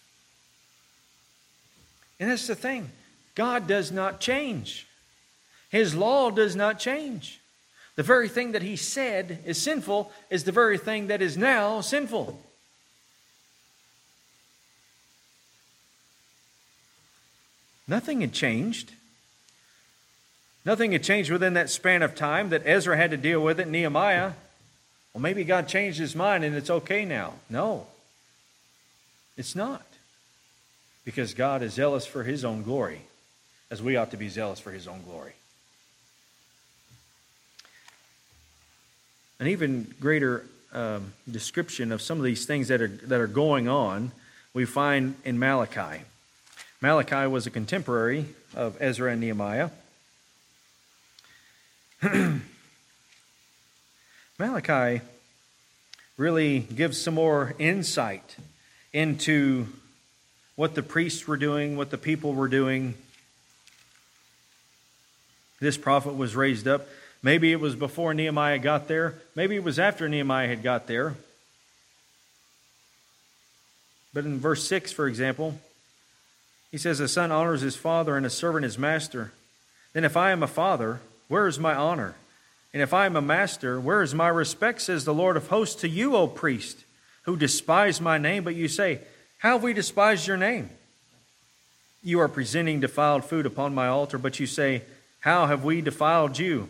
And 2.18 2.30
that's 2.30 2.46
the 2.46 2.54
thing 2.54 2.90
God 3.34 3.66
does 3.66 3.90
not 3.90 4.20
change, 4.20 4.86
His 5.70 5.94
law 5.94 6.30
does 6.30 6.56
not 6.56 6.78
change. 6.78 7.40
The 7.94 8.02
very 8.02 8.28
thing 8.28 8.52
that 8.52 8.62
He 8.62 8.76
said 8.76 9.40
is 9.44 9.60
sinful 9.60 10.10
is 10.30 10.44
the 10.44 10.52
very 10.52 10.78
thing 10.78 11.08
that 11.08 11.20
is 11.20 11.36
now 11.36 11.82
sinful. 11.82 12.40
Nothing 17.86 18.22
had 18.22 18.32
changed. 18.32 18.92
Nothing 20.64 20.92
had 20.92 21.02
changed 21.02 21.30
within 21.30 21.54
that 21.54 21.70
span 21.70 22.02
of 22.02 22.14
time 22.14 22.50
that 22.50 22.62
Ezra 22.64 22.96
had 22.96 23.10
to 23.10 23.16
deal 23.16 23.40
with 23.40 23.58
it, 23.58 23.68
Nehemiah. 23.68 24.32
Well, 25.12 25.20
maybe 25.20 25.44
God 25.44 25.68
changed 25.68 25.98
his 25.98 26.14
mind 26.14 26.44
and 26.44 26.54
it's 26.54 26.70
okay 26.70 27.04
now. 27.04 27.34
No, 27.50 27.86
it's 29.36 29.56
not. 29.56 29.84
Because 31.04 31.34
God 31.34 31.62
is 31.62 31.74
zealous 31.74 32.06
for 32.06 32.22
his 32.22 32.44
own 32.44 32.62
glory, 32.62 33.02
as 33.70 33.82
we 33.82 33.96
ought 33.96 34.12
to 34.12 34.16
be 34.16 34.28
zealous 34.28 34.60
for 34.60 34.70
his 34.70 34.86
own 34.86 35.02
glory. 35.02 35.32
An 39.40 39.48
even 39.48 39.92
greater 39.98 40.46
um, 40.72 41.12
description 41.28 41.90
of 41.90 42.00
some 42.00 42.18
of 42.18 42.24
these 42.24 42.46
things 42.46 42.68
that 42.68 42.80
are, 42.80 42.86
that 42.86 43.20
are 43.20 43.26
going 43.26 43.68
on 43.68 44.12
we 44.54 44.64
find 44.64 45.16
in 45.24 45.38
Malachi. 45.38 46.04
Malachi 46.80 47.26
was 47.26 47.46
a 47.46 47.50
contemporary 47.50 48.26
of 48.54 48.76
Ezra 48.80 49.10
and 49.10 49.20
Nehemiah. 49.20 49.70
Malachi 54.38 55.02
really 56.16 56.60
gives 56.60 57.00
some 57.00 57.14
more 57.14 57.54
insight 57.60 58.36
into 58.92 59.66
what 60.56 60.74
the 60.74 60.82
priests 60.82 61.28
were 61.28 61.36
doing, 61.36 61.76
what 61.76 61.90
the 61.90 61.98
people 61.98 62.34
were 62.34 62.48
doing. 62.48 62.94
This 65.60 65.76
prophet 65.76 66.16
was 66.16 66.34
raised 66.34 66.66
up. 66.66 66.88
Maybe 67.22 67.52
it 67.52 67.60
was 67.60 67.76
before 67.76 68.14
Nehemiah 68.14 68.58
got 68.58 68.88
there. 68.88 69.14
Maybe 69.36 69.54
it 69.54 69.62
was 69.62 69.78
after 69.78 70.08
Nehemiah 70.08 70.48
had 70.48 70.64
got 70.64 70.88
there. 70.88 71.14
But 74.12 74.24
in 74.24 74.40
verse 74.40 74.66
6, 74.66 74.90
for 74.90 75.06
example, 75.06 75.60
he 76.72 76.78
says, 76.78 76.98
A 76.98 77.06
son 77.06 77.30
honors 77.30 77.60
his 77.60 77.76
father 77.76 78.16
and 78.16 78.26
a 78.26 78.30
servant 78.30 78.64
his 78.64 78.76
master. 78.76 79.32
Then 79.92 80.04
if 80.04 80.16
I 80.16 80.32
am 80.32 80.42
a 80.42 80.48
father, 80.48 81.00
where 81.32 81.46
is 81.46 81.58
my 81.58 81.74
honor? 81.74 82.14
And 82.74 82.82
if 82.82 82.92
I 82.92 83.06
am 83.06 83.16
a 83.16 83.22
master, 83.22 83.80
where 83.80 84.02
is 84.02 84.14
my 84.14 84.28
respect, 84.28 84.82
says 84.82 85.06
the 85.06 85.14
Lord 85.14 85.38
of 85.38 85.48
hosts, 85.48 85.80
to 85.80 85.88
you, 85.88 86.14
O 86.14 86.26
priest, 86.26 86.84
who 87.22 87.38
despise 87.38 88.02
my 88.02 88.18
name? 88.18 88.44
But 88.44 88.54
you 88.54 88.68
say, 88.68 89.00
How 89.38 89.52
have 89.52 89.62
we 89.62 89.72
despised 89.72 90.26
your 90.26 90.36
name? 90.36 90.68
You 92.02 92.20
are 92.20 92.28
presenting 92.28 92.80
defiled 92.80 93.24
food 93.24 93.46
upon 93.46 93.74
my 93.74 93.88
altar, 93.88 94.18
but 94.18 94.40
you 94.40 94.46
say, 94.46 94.82
How 95.20 95.46
have 95.46 95.64
we 95.64 95.80
defiled 95.80 96.38
you? 96.38 96.68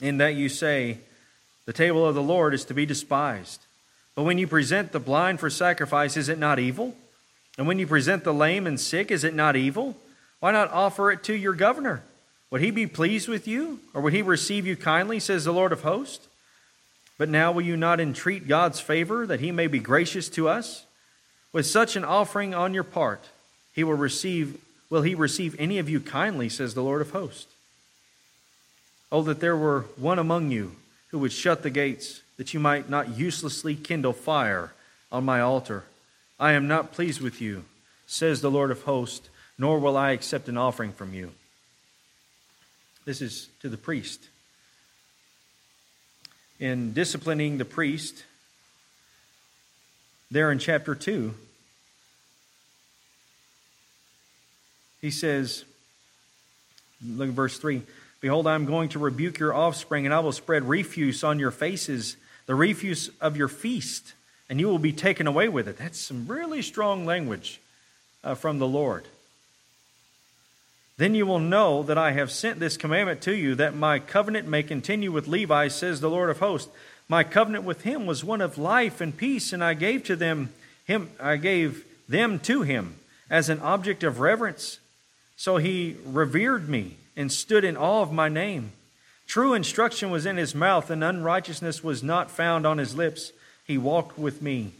In 0.00 0.18
that 0.18 0.36
you 0.36 0.48
say, 0.48 0.98
The 1.66 1.72
table 1.72 2.06
of 2.06 2.14
the 2.14 2.22
Lord 2.22 2.54
is 2.54 2.64
to 2.66 2.74
be 2.74 2.86
despised. 2.86 3.58
But 4.14 4.22
when 4.22 4.38
you 4.38 4.46
present 4.46 4.92
the 4.92 5.00
blind 5.00 5.40
for 5.40 5.50
sacrifice, 5.50 6.16
is 6.16 6.28
it 6.28 6.38
not 6.38 6.60
evil? 6.60 6.94
And 7.58 7.66
when 7.66 7.80
you 7.80 7.88
present 7.88 8.22
the 8.22 8.32
lame 8.32 8.68
and 8.68 8.78
sick, 8.78 9.10
is 9.10 9.24
it 9.24 9.34
not 9.34 9.56
evil? 9.56 9.96
Why 10.38 10.52
not 10.52 10.70
offer 10.70 11.10
it 11.10 11.24
to 11.24 11.34
your 11.34 11.54
governor? 11.54 12.04
Would 12.52 12.60
he 12.60 12.70
be 12.70 12.86
pleased 12.86 13.28
with 13.28 13.48
you? 13.48 13.80
Or 13.94 14.02
would 14.02 14.12
he 14.12 14.20
receive 14.20 14.66
you 14.66 14.76
kindly, 14.76 15.18
says 15.18 15.44
the 15.44 15.54
Lord 15.54 15.72
of 15.72 15.80
hosts? 15.80 16.28
But 17.16 17.30
now 17.30 17.50
will 17.50 17.62
you 17.62 17.78
not 17.78 17.98
entreat 17.98 18.46
God's 18.46 18.78
favor 18.78 19.26
that 19.26 19.40
he 19.40 19.50
may 19.50 19.66
be 19.66 19.78
gracious 19.78 20.28
to 20.30 20.50
us? 20.50 20.84
With 21.54 21.64
such 21.64 21.96
an 21.96 22.04
offering 22.04 22.54
on 22.54 22.74
your 22.74 22.84
part, 22.84 23.24
he 23.72 23.82
will 23.82 23.94
receive 23.94 24.60
will 24.90 25.00
he 25.00 25.14
receive 25.14 25.56
any 25.58 25.78
of 25.78 25.88
you 25.88 25.98
kindly, 25.98 26.50
says 26.50 26.74
the 26.74 26.82
Lord 26.82 27.00
of 27.00 27.12
hosts. 27.12 27.50
Oh, 29.10 29.22
that 29.22 29.40
there 29.40 29.56
were 29.56 29.86
one 29.96 30.18
among 30.18 30.50
you 30.50 30.72
who 31.08 31.18
would 31.20 31.32
shut 31.32 31.62
the 31.62 31.70
gates 31.70 32.20
that 32.36 32.52
you 32.52 32.60
might 32.60 32.90
not 32.90 33.16
uselessly 33.16 33.74
kindle 33.74 34.12
fire 34.12 34.72
on 35.10 35.24
my 35.24 35.40
altar. 35.40 35.84
I 36.38 36.52
am 36.52 36.68
not 36.68 36.92
pleased 36.92 37.22
with 37.22 37.40
you, 37.40 37.64
says 38.06 38.42
the 38.42 38.50
Lord 38.50 38.70
of 38.70 38.82
hosts, 38.82 39.30
nor 39.56 39.78
will 39.78 39.96
I 39.96 40.10
accept 40.10 40.50
an 40.50 40.58
offering 40.58 40.92
from 40.92 41.14
you. 41.14 41.32
This 43.04 43.20
is 43.20 43.48
to 43.60 43.68
the 43.68 43.76
priest. 43.76 44.28
In 46.60 46.92
disciplining 46.92 47.58
the 47.58 47.64
priest, 47.64 48.24
there 50.30 50.52
in 50.52 50.58
chapter 50.58 50.94
2, 50.94 51.34
he 55.00 55.10
says, 55.10 55.64
look 57.04 57.28
at 57.28 57.34
verse 57.34 57.58
3 57.58 57.82
Behold, 58.20 58.46
I 58.46 58.54
am 58.54 58.66
going 58.66 58.88
to 58.90 59.00
rebuke 59.00 59.40
your 59.40 59.52
offspring, 59.52 60.06
and 60.06 60.14
I 60.14 60.20
will 60.20 60.30
spread 60.30 60.68
refuse 60.68 61.24
on 61.24 61.40
your 61.40 61.50
faces 61.50 62.16
the 62.46 62.54
refuse 62.54 63.10
of 63.20 63.36
your 63.36 63.48
feast, 63.48 64.14
and 64.48 64.60
you 64.60 64.68
will 64.68 64.78
be 64.78 64.92
taken 64.92 65.26
away 65.26 65.48
with 65.48 65.66
it. 65.66 65.76
That's 65.76 65.98
some 65.98 66.28
really 66.28 66.62
strong 66.62 67.04
language 67.04 67.60
uh, 68.22 68.36
from 68.36 68.60
the 68.60 68.66
Lord. 68.66 69.06
Then 70.98 71.14
you 71.14 71.26
will 71.26 71.38
know 71.38 71.82
that 71.82 71.98
I 71.98 72.12
have 72.12 72.30
sent 72.30 72.60
this 72.60 72.76
commandment 72.76 73.22
to 73.22 73.34
you, 73.34 73.54
that 73.54 73.74
my 73.74 73.98
covenant 73.98 74.46
may 74.46 74.62
continue 74.62 75.10
with 75.10 75.26
Levi, 75.26 75.68
says 75.68 76.00
the 76.00 76.10
Lord 76.10 76.30
of 76.30 76.38
hosts. 76.38 76.70
My 77.08 77.24
covenant 77.24 77.64
with 77.64 77.82
him 77.82 78.06
was 78.06 78.24
one 78.24 78.40
of 78.40 78.58
life 78.58 79.00
and 79.00 79.16
peace, 79.16 79.52
and 79.52 79.64
I 79.64 79.74
gave 79.74 80.04
to 80.04 80.16
them 80.16 80.50
him 80.84 81.10
I 81.20 81.36
gave 81.36 81.84
them 82.08 82.38
to 82.40 82.62
him 82.62 82.96
as 83.30 83.48
an 83.48 83.60
object 83.60 84.02
of 84.02 84.20
reverence. 84.20 84.78
So 85.36 85.56
he 85.56 85.96
revered 86.04 86.68
me 86.68 86.96
and 87.16 87.32
stood 87.32 87.64
in 87.64 87.76
awe 87.76 88.02
of 88.02 88.12
my 88.12 88.28
name. 88.28 88.72
True 89.26 89.54
instruction 89.54 90.10
was 90.10 90.26
in 90.26 90.36
his 90.36 90.54
mouth, 90.54 90.90
and 90.90 91.02
unrighteousness 91.02 91.82
was 91.82 92.02
not 92.02 92.30
found 92.30 92.66
on 92.66 92.78
his 92.78 92.94
lips. 92.94 93.32
He 93.66 93.78
walked 93.78 94.18
with 94.18 94.42
me 94.42 94.72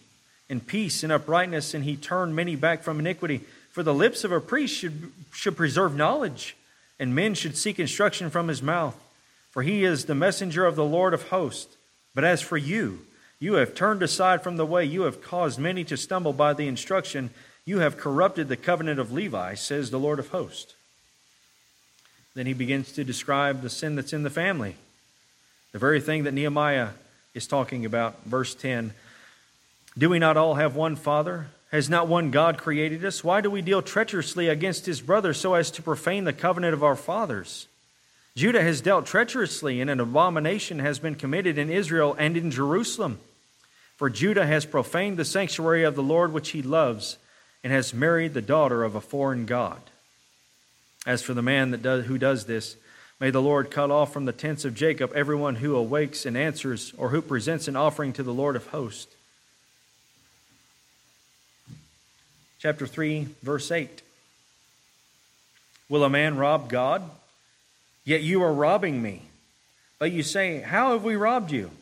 in 0.48 0.60
peace 0.60 1.02
and 1.02 1.12
uprightness, 1.12 1.74
and 1.74 1.84
he 1.84 1.96
turned 1.96 2.36
many 2.36 2.56
back 2.56 2.82
from 2.82 3.00
iniquity. 3.00 3.40
For 3.72 3.82
the 3.82 3.94
lips 3.94 4.22
of 4.22 4.32
a 4.32 4.40
priest 4.40 4.76
should, 4.76 5.12
should 5.32 5.56
preserve 5.56 5.96
knowledge, 5.96 6.56
and 7.00 7.14
men 7.14 7.34
should 7.34 7.56
seek 7.56 7.80
instruction 7.80 8.30
from 8.30 8.48
his 8.48 8.62
mouth. 8.62 8.94
For 9.50 9.62
he 9.62 9.84
is 9.84 10.04
the 10.04 10.14
messenger 10.14 10.64
of 10.64 10.76
the 10.76 10.84
Lord 10.84 11.14
of 11.14 11.28
hosts. 11.28 11.76
But 12.14 12.24
as 12.24 12.40
for 12.40 12.56
you, 12.56 13.00
you 13.40 13.54
have 13.54 13.74
turned 13.74 14.02
aside 14.02 14.42
from 14.42 14.56
the 14.56 14.66
way, 14.66 14.84
you 14.84 15.02
have 15.02 15.22
caused 15.22 15.58
many 15.58 15.84
to 15.84 15.96
stumble 15.96 16.32
by 16.32 16.52
the 16.52 16.68
instruction, 16.68 17.30
you 17.64 17.78
have 17.78 17.96
corrupted 17.96 18.48
the 18.48 18.56
covenant 18.56 19.00
of 19.00 19.12
Levi, 19.12 19.54
says 19.54 19.90
the 19.90 19.98
Lord 19.98 20.18
of 20.18 20.28
hosts. 20.28 20.74
Then 22.34 22.46
he 22.46 22.52
begins 22.52 22.92
to 22.92 23.04
describe 23.04 23.62
the 23.62 23.70
sin 23.70 23.96
that's 23.96 24.12
in 24.12 24.22
the 24.22 24.30
family. 24.30 24.76
The 25.72 25.78
very 25.78 26.00
thing 26.00 26.24
that 26.24 26.34
Nehemiah 26.34 26.90
is 27.34 27.46
talking 27.46 27.84
about. 27.84 28.22
Verse 28.24 28.54
10 28.54 28.92
Do 29.96 30.10
we 30.10 30.18
not 30.18 30.36
all 30.36 30.54
have 30.54 30.76
one 30.76 30.96
Father? 30.96 31.46
Has 31.72 31.88
not 31.88 32.06
one 32.06 32.30
God 32.30 32.58
created 32.58 33.02
us? 33.02 33.24
Why 33.24 33.40
do 33.40 33.50
we 33.50 33.62
deal 33.62 33.80
treacherously 33.80 34.48
against 34.48 34.84
his 34.84 35.00
brother 35.00 35.32
so 35.32 35.54
as 35.54 35.70
to 35.72 35.82
profane 35.82 36.24
the 36.24 36.34
covenant 36.34 36.74
of 36.74 36.84
our 36.84 36.96
fathers? 36.96 37.66
Judah 38.36 38.62
has 38.62 38.82
dealt 38.82 39.06
treacherously, 39.06 39.80
and 39.80 39.88
an 39.88 39.98
abomination 39.98 40.80
has 40.80 40.98
been 40.98 41.14
committed 41.14 41.56
in 41.56 41.70
Israel 41.70 42.14
and 42.18 42.36
in 42.36 42.50
Jerusalem. 42.50 43.20
For 43.96 44.10
Judah 44.10 44.46
has 44.46 44.66
profaned 44.66 45.16
the 45.16 45.24
sanctuary 45.24 45.82
of 45.82 45.94
the 45.96 46.02
Lord 46.02 46.32
which 46.32 46.50
he 46.50 46.60
loves, 46.60 47.16
and 47.64 47.72
has 47.72 47.94
married 47.94 48.34
the 48.34 48.42
daughter 48.42 48.84
of 48.84 48.94
a 48.94 49.00
foreign 49.00 49.46
God. 49.46 49.80
As 51.06 51.22
for 51.22 51.32
the 51.32 51.42
man 51.42 51.70
that 51.70 51.82
does, 51.82 52.04
who 52.04 52.18
does 52.18 52.44
this, 52.44 52.76
may 53.18 53.30
the 53.30 53.42
Lord 53.42 53.70
cut 53.70 53.90
off 53.90 54.12
from 54.12 54.26
the 54.26 54.32
tents 54.32 54.66
of 54.66 54.74
Jacob 54.74 55.12
everyone 55.14 55.56
who 55.56 55.74
awakes 55.74 56.26
and 56.26 56.36
answers, 56.36 56.92
or 56.98 57.10
who 57.10 57.22
presents 57.22 57.66
an 57.66 57.76
offering 57.76 58.12
to 58.12 58.22
the 58.22 58.34
Lord 58.34 58.56
of 58.56 58.66
hosts. 58.68 59.14
Chapter 62.62 62.86
3, 62.86 63.26
verse 63.42 63.72
8. 63.72 64.02
Will 65.88 66.04
a 66.04 66.08
man 66.08 66.36
rob 66.36 66.70
God? 66.70 67.02
Yet 68.04 68.22
you 68.22 68.40
are 68.40 68.52
robbing 68.52 69.02
me. 69.02 69.22
But 69.98 70.12
you 70.12 70.22
say, 70.22 70.60
How 70.60 70.92
have 70.92 71.02
we 71.02 71.16
robbed 71.16 71.50
you? 71.50 71.72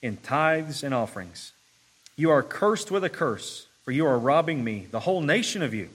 In 0.00 0.18
tithes 0.18 0.84
and 0.84 0.94
offerings. 0.94 1.50
You 2.14 2.30
are 2.30 2.44
cursed 2.44 2.92
with 2.92 3.02
a 3.02 3.08
curse, 3.10 3.66
for 3.84 3.90
you 3.90 4.06
are 4.06 4.20
robbing 4.20 4.62
me, 4.62 4.86
the 4.92 5.00
whole 5.00 5.20
nation 5.20 5.62
of 5.62 5.74
you. 5.74 5.88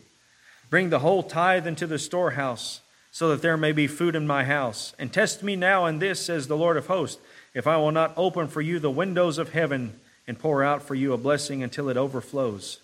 Bring 0.69 0.89
the 0.89 0.99
whole 0.99 1.23
tithe 1.23 1.65
into 1.65 1.87
the 1.87 1.97
storehouse, 1.97 2.81
so 3.13 3.29
that 3.29 3.41
there 3.41 3.55
may 3.55 3.71
be 3.71 3.87
food 3.87 4.17
in 4.17 4.27
my 4.27 4.43
house. 4.43 4.93
And 4.99 5.13
test 5.13 5.43
me 5.43 5.55
now 5.55 5.85
in 5.85 5.99
this, 5.99 6.19
says 6.19 6.49
the 6.49 6.57
Lord 6.57 6.75
of 6.75 6.87
hosts, 6.87 7.21
if 7.53 7.67
I 7.67 7.77
will 7.77 7.93
not 7.93 8.11
open 8.17 8.49
for 8.49 8.59
you 8.59 8.79
the 8.79 8.91
windows 8.91 9.37
of 9.37 9.53
heaven 9.53 9.97
and 10.27 10.37
pour 10.37 10.61
out 10.61 10.83
for 10.83 10.93
you 10.93 11.13
a 11.13 11.17
blessing 11.17 11.63
until 11.63 11.87
it 11.87 11.95
overflows. 11.95 12.81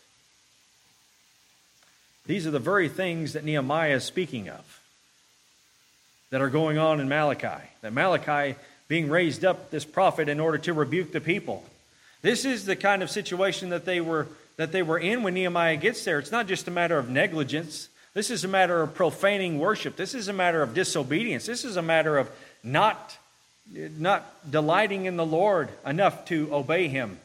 These 2.31 2.47
are 2.47 2.51
the 2.51 2.59
very 2.59 2.87
things 2.87 3.33
that 3.33 3.43
Nehemiah 3.43 3.95
is 3.95 4.05
speaking 4.05 4.47
of 4.47 4.81
that 6.29 6.39
are 6.39 6.49
going 6.49 6.77
on 6.77 7.01
in 7.01 7.09
Malachi. 7.09 7.61
That 7.81 7.91
Malachi 7.91 8.57
being 8.87 9.09
raised 9.09 9.43
up, 9.43 9.69
this 9.69 9.83
prophet, 9.83 10.29
in 10.29 10.39
order 10.39 10.57
to 10.59 10.71
rebuke 10.71 11.11
the 11.11 11.19
people. 11.19 11.65
This 12.21 12.45
is 12.45 12.63
the 12.63 12.77
kind 12.77 13.03
of 13.03 13.09
situation 13.09 13.71
that 13.71 13.83
they 13.83 13.99
were 13.99 14.29
that 14.55 14.71
they 14.71 14.81
were 14.81 14.97
in 14.97 15.23
when 15.23 15.33
Nehemiah 15.33 15.75
gets 15.75 16.05
there. 16.05 16.19
It's 16.19 16.31
not 16.31 16.47
just 16.47 16.69
a 16.69 16.71
matter 16.71 16.97
of 16.97 17.09
negligence. 17.09 17.89
This 18.13 18.29
is 18.29 18.45
a 18.45 18.47
matter 18.47 18.81
of 18.81 18.93
profaning 18.93 19.59
worship. 19.59 19.97
This 19.97 20.15
is 20.15 20.29
a 20.29 20.33
matter 20.33 20.61
of 20.61 20.73
disobedience. 20.73 21.45
This 21.45 21.65
is 21.65 21.75
a 21.75 21.81
matter 21.81 22.17
of 22.17 22.31
not, 22.63 23.17
not 23.69 24.49
delighting 24.49 25.03
in 25.03 25.17
the 25.17 25.25
Lord 25.25 25.67
enough 25.85 26.23
to 26.27 26.47
obey 26.53 26.87
Him. 26.87 27.19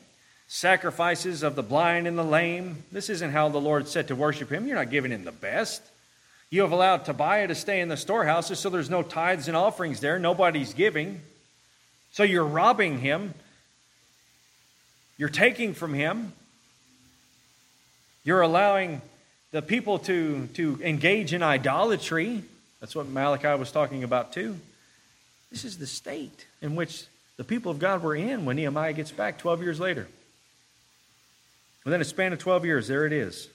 Sacrifices 0.48 1.42
of 1.42 1.56
the 1.56 1.62
blind 1.62 2.06
and 2.06 2.16
the 2.16 2.24
lame. 2.24 2.84
This 2.92 3.10
isn't 3.10 3.32
how 3.32 3.48
the 3.48 3.60
Lord 3.60 3.88
said 3.88 4.08
to 4.08 4.14
worship 4.14 4.50
Him. 4.50 4.66
You're 4.66 4.76
not 4.76 4.90
giving 4.90 5.10
Him 5.10 5.24
the 5.24 5.32
best. 5.32 5.82
You 6.50 6.62
have 6.62 6.72
allowed 6.72 7.04
Tobiah 7.04 7.48
to 7.48 7.54
stay 7.54 7.80
in 7.80 7.88
the 7.88 7.96
storehouses 7.96 8.60
so 8.60 8.70
there's 8.70 8.90
no 8.90 9.02
tithes 9.02 9.48
and 9.48 9.56
offerings 9.56 10.00
there. 10.00 10.18
Nobody's 10.18 10.74
giving. 10.74 11.20
So 12.12 12.22
you're 12.22 12.44
robbing 12.44 13.00
Him. 13.00 13.34
You're 15.18 15.28
taking 15.28 15.74
from 15.74 15.94
Him. 15.94 16.32
You're 18.24 18.42
allowing 18.42 19.02
the 19.50 19.62
people 19.62 19.98
to, 20.00 20.46
to 20.54 20.78
engage 20.82 21.32
in 21.32 21.42
idolatry. 21.42 22.42
That's 22.80 22.94
what 22.94 23.08
Malachi 23.08 23.58
was 23.58 23.72
talking 23.72 24.04
about, 24.04 24.32
too. 24.32 24.56
This 25.50 25.64
is 25.64 25.78
the 25.78 25.86
state 25.86 26.46
in 26.60 26.76
which 26.76 27.04
the 27.36 27.44
people 27.44 27.70
of 27.70 27.78
God 27.78 28.02
were 28.02 28.14
in 28.14 28.44
when 28.44 28.56
Nehemiah 28.56 28.92
gets 28.92 29.10
back 29.10 29.38
12 29.38 29.62
years 29.62 29.80
later. 29.80 30.08
Within 31.86 32.00
a 32.00 32.04
span 32.04 32.32
of 32.32 32.40
12 32.40 32.64
years, 32.64 32.88
there 32.88 33.06
it 33.06 33.12
is. 33.12 33.44
It 33.44 33.50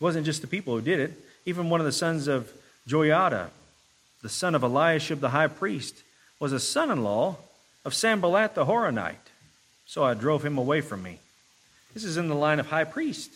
wasn't 0.00 0.26
just 0.26 0.40
the 0.40 0.48
people 0.48 0.74
who 0.74 0.80
did 0.80 0.98
it. 0.98 1.12
Even 1.46 1.70
one 1.70 1.78
of 1.78 1.86
the 1.86 1.92
sons 1.92 2.26
of 2.26 2.52
Joiada, 2.88 3.50
the 4.22 4.28
son 4.28 4.56
of 4.56 4.64
Eliashib 4.64 5.20
the 5.20 5.28
high 5.28 5.46
priest, 5.46 6.02
was 6.40 6.52
a 6.52 6.58
son 6.58 6.90
in 6.90 7.04
law 7.04 7.36
of 7.84 7.94
Sanballat 7.94 8.56
the 8.56 8.66
Horonite. 8.66 9.14
So 9.86 10.02
I 10.02 10.14
drove 10.14 10.44
him 10.44 10.58
away 10.58 10.80
from 10.80 11.04
me. 11.04 11.20
This 11.94 12.02
is 12.02 12.16
in 12.16 12.26
the 12.26 12.34
line 12.34 12.58
of 12.58 12.66
high 12.66 12.82
priest. 12.82 13.30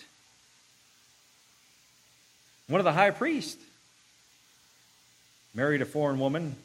One 2.66 2.80
of 2.80 2.84
the 2.84 2.93
high 2.93 3.12
priests 3.12 3.62
married 5.55 5.80
a 5.80 5.86
foreign 5.86 6.18
woman 6.18 6.57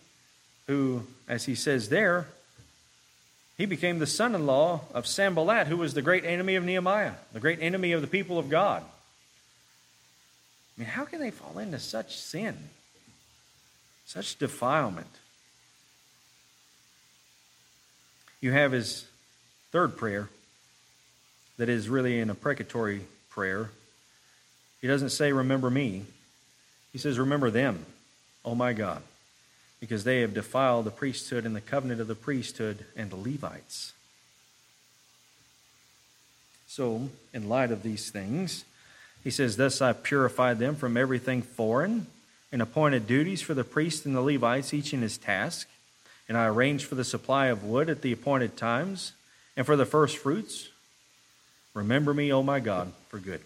who, 0.68 1.04
as 1.28 1.46
he 1.46 1.56
says 1.56 1.90
there, 1.90 2.28
he 3.58 3.66
became 3.66 4.00
the 4.00 4.08
son 4.08 4.36
in 4.36 4.46
law 4.46 4.82
of 4.94 5.08
Sanballat, 5.08 5.68
who 5.68 5.78
was 5.78 5.94
the 5.94 6.02
great 6.02 6.26
enemy 6.26 6.56
of 6.56 6.64
Nehemiah, 6.64 7.14
the 7.32 7.40
great 7.40 7.60
enemy 7.62 7.94
of 7.94 8.02
the 8.02 8.08
people 8.08 8.38
of 8.38 8.50
God. 8.50 8.84
I 10.78 10.82
mean, 10.82 10.90
how 10.90 11.06
can 11.06 11.20
they 11.20 11.32
fall 11.32 11.58
into 11.58 11.80
such 11.80 12.18
sin, 12.18 12.58
such 14.06 14.38
defilement? 14.38 15.08
You 18.42 18.52
have 18.52 18.74
his 18.74 19.06
third 19.72 19.96
prayer 19.96 20.30
that 21.58 21.70
is 21.70 21.88
really 21.88 22.20
an 22.20 22.30
imprecatory 22.30 23.02
prayer. 23.30 23.70
He 24.82 24.88
doesn't 24.88 25.10
say, 25.12 25.32
Remember 25.32 25.70
me. 25.70 26.04
He 26.92 26.98
says, 26.98 27.18
Remember 27.18 27.50
them, 27.50 27.86
oh 28.44 28.56
my 28.56 28.74
God, 28.74 29.02
because 29.86 30.04
they 30.04 30.22
have 30.22 30.34
defiled 30.34 30.84
the 30.84 30.90
priesthood 30.90 31.46
and 31.46 31.56
the 31.56 31.62
covenant 31.62 32.02
of 32.02 32.08
the 32.08 32.16
priesthood 32.16 32.84
and 32.96 33.12
the 33.12 33.16
Levites. 33.16 33.94
So, 36.68 37.10
in 37.36 37.48
light 37.48 37.70
of 37.70 37.84
these 37.84 38.10
things, 38.10 38.66
he 39.24 39.30
says, 39.30 39.58
Thus 39.58 39.84
I 39.84 39.94
purified 39.94 40.58
them 40.58 40.76
from 40.76 40.98
everything 40.98 41.44
foreign 41.44 42.08
and 42.52 42.64
appointed 42.64 43.06
duties 43.06 43.44
for 43.44 43.54
the 43.54 43.64
priests 43.64 44.08
and 44.08 44.16
the 44.16 44.22
Levites, 44.22 44.74
each 44.74 44.92
in 44.92 45.04
his 45.04 45.20
task. 45.20 45.68
And 46.28 46.36
I 46.36 46.48
arranged 46.48 46.86
for 46.86 46.96
the 46.96 47.04
supply 47.04 47.48
of 47.48 47.64
wood 47.64 47.88
at 47.88 48.02
the 48.02 48.12
appointed 48.12 48.58
times 48.58 49.12
and 49.56 49.68
for 49.68 49.76
the 49.76 49.86
first 49.86 50.18
fruits. 50.18 50.70
Remember 51.76 52.12
me, 52.12 52.34
O 52.34 52.42
my 52.42 52.60
God, 52.60 52.92
for 53.10 53.20
good. 53.20 53.42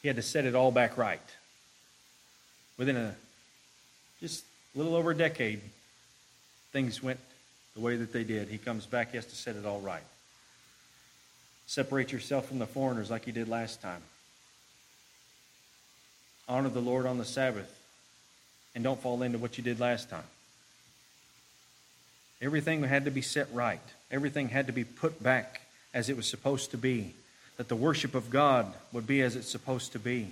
He 0.00 0.06
had 0.06 0.16
to 0.16 0.22
set 0.22 0.44
it 0.44 0.54
all 0.54 0.70
back 0.70 0.96
right. 0.96 1.20
Within 2.78 2.96
a 2.96 3.16
just 4.20 4.44
a 4.74 4.78
little 4.78 4.94
over 4.94 5.10
a 5.10 5.16
decade, 5.16 5.60
things 6.72 7.02
went 7.02 7.20
the 7.74 7.80
way 7.80 7.96
that 7.96 8.12
they 8.12 8.24
did. 8.24 8.48
He 8.48 8.58
comes 8.58 8.86
back, 8.86 9.10
he 9.10 9.16
has 9.16 9.26
to 9.26 9.36
set 9.36 9.56
it 9.56 9.66
all 9.66 9.80
right. 9.80 10.02
Separate 11.66 12.12
yourself 12.12 12.46
from 12.46 12.58
the 12.58 12.66
foreigners 12.66 13.10
like 13.10 13.26
you 13.26 13.32
did 13.32 13.48
last 13.48 13.82
time. 13.82 14.02
Honor 16.48 16.68
the 16.68 16.80
Lord 16.80 17.06
on 17.06 17.18
the 17.18 17.24
Sabbath. 17.24 17.72
And 18.74 18.84
don't 18.84 19.00
fall 19.00 19.22
into 19.22 19.38
what 19.38 19.56
you 19.56 19.64
did 19.64 19.80
last 19.80 20.10
time. 20.10 20.22
Everything 22.42 22.82
had 22.82 23.06
to 23.06 23.10
be 23.10 23.22
set 23.22 23.48
right, 23.52 23.80
everything 24.10 24.50
had 24.50 24.66
to 24.66 24.72
be 24.72 24.84
put 24.84 25.22
back 25.22 25.62
as 25.94 26.10
it 26.10 26.16
was 26.16 26.26
supposed 26.26 26.70
to 26.72 26.76
be. 26.76 27.14
That 27.56 27.68
the 27.68 27.76
worship 27.76 28.14
of 28.14 28.28
God 28.28 28.74
would 28.92 29.06
be 29.06 29.22
as 29.22 29.34
it's 29.34 29.48
supposed 29.48 29.92
to 29.92 29.98
be. 29.98 30.28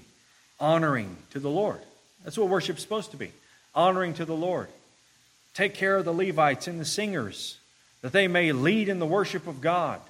Honoring 0.61 1.17
to 1.31 1.41
the 1.41 1.49
Lord. 1.49 1.81
That's 2.23 2.37
what 2.37 2.49
worship's 2.49 2.83
supposed 2.83 3.13
to 3.13 3.17
be. 3.17 3.33
Honoring 3.75 4.15
to 4.15 4.25
the 4.25 4.37
Lord. 4.37 4.69
Take 5.53 5.75
care 5.75 5.97
of 5.97 6.05
the 6.05 6.13
Levites 6.13 6.67
and 6.67 6.81
the 6.81 6.85
singers, 6.85 7.59
that 8.03 8.13
they 8.13 8.29
may 8.29 8.53
lead 8.53 8.89
in 8.89 8.99
the 8.99 9.07
worship 9.07 9.47
of 9.47 9.61
God. 9.61 10.01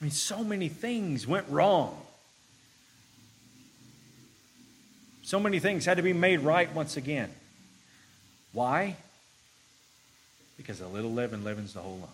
I 0.00 0.04
mean, 0.04 0.10
so 0.10 0.42
many 0.42 0.68
things 0.68 1.26
went 1.26 1.46
wrong. 1.48 2.00
So 5.22 5.38
many 5.38 5.58
things 5.58 5.84
had 5.84 5.98
to 5.98 6.02
be 6.02 6.12
made 6.12 6.40
right 6.40 6.74
once 6.74 6.96
again. 6.96 7.30
Why? 8.52 8.96
Because 10.56 10.80
a 10.80 10.88
little 10.88 11.12
leaven 11.12 11.44
leavens 11.44 11.74
the 11.74 11.80
whole 11.80 11.98
lump. 11.98 12.10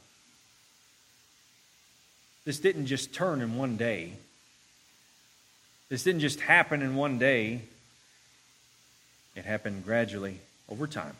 This 2.44 2.60
didn't 2.60 2.86
just 2.86 3.14
turn 3.14 3.40
in 3.40 3.56
one 3.56 3.76
day. 3.76 4.12
This 5.88 6.02
didn't 6.02 6.20
just 6.20 6.40
happen 6.40 6.82
in 6.82 6.94
one 6.94 7.18
day. 7.18 7.62
It 9.36 9.44
happened 9.44 9.84
gradually 9.84 10.40
over 10.68 10.86
time. 10.86 11.14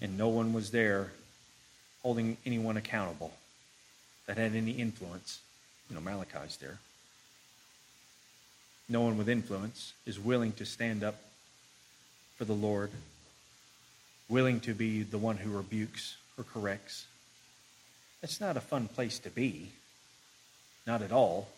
And 0.00 0.16
no 0.16 0.28
one 0.28 0.54
was 0.54 0.70
there 0.70 1.12
holding 2.02 2.38
anyone 2.46 2.78
accountable 2.78 3.34
that 4.26 4.38
had 4.38 4.54
any 4.54 4.72
influence. 4.72 5.40
You 5.88 5.94
know, 5.94 6.00
Malachi's 6.00 6.56
there. 6.56 6.78
No 8.88 9.02
one 9.02 9.18
with 9.18 9.28
influence 9.28 9.92
is 10.06 10.18
willing 10.18 10.52
to 10.52 10.64
stand 10.64 11.04
up 11.04 11.16
for 12.36 12.46
the 12.46 12.54
Lord, 12.54 12.90
willing 14.28 14.60
to 14.60 14.72
be 14.72 15.02
the 15.02 15.18
one 15.18 15.36
who 15.36 15.54
rebukes 15.54 16.16
or 16.38 16.44
corrects. 16.44 17.06
It's 18.22 18.40
not 18.40 18.56
a 18.56 18.60
fun 18.60 18.88
place 18.88 19.18
to 19.20 19.30
be, 19.30 19.68
not 20.86 21.02
at 21.02 21.12
all, 21.12 21.48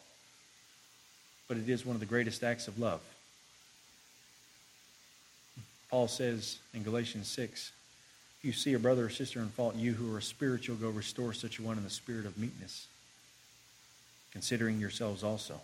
but 1.46 1.56
it 1.56 1.68
is 1.68 1.86
one 1.86 1.94
of 1.94 2.00
the 2.00 2.06
greatest 2.06 2.42
acts 2.42 2.66
of 2.66 2.78
love. 2.78 3.00
Paul 5.92 6.08
says 6.08 6.58
in 6.72 6.82
Galatians 6.82 7.28
6 7.28 7.70
if 8.38 8.46
you 8.46 8.52
see 8.52 8.72
a 8.72 8.78
brother 8.78 9.04
or 9.04 9.10
sister 9.10 9.40
in 9.40 9.50
fault, 9.50 9.76
you 9.76 9.92
who 9.92 10.16
are 10.16 10.20
spiritual, 10.22 10.74
go 10.74 10.88
restore 10.88 11.34
such 11.34 11.58
a 11.58 11.62
one 11.62 11.76
in 11.76 11.84
the 11.84 11.90
spirit 11.90 12.24
of 12.24 12.36
meekness, 12.38 12.88
considering 14.32 14.80
yourselves 14.80 15.22
also. 15.22 15.60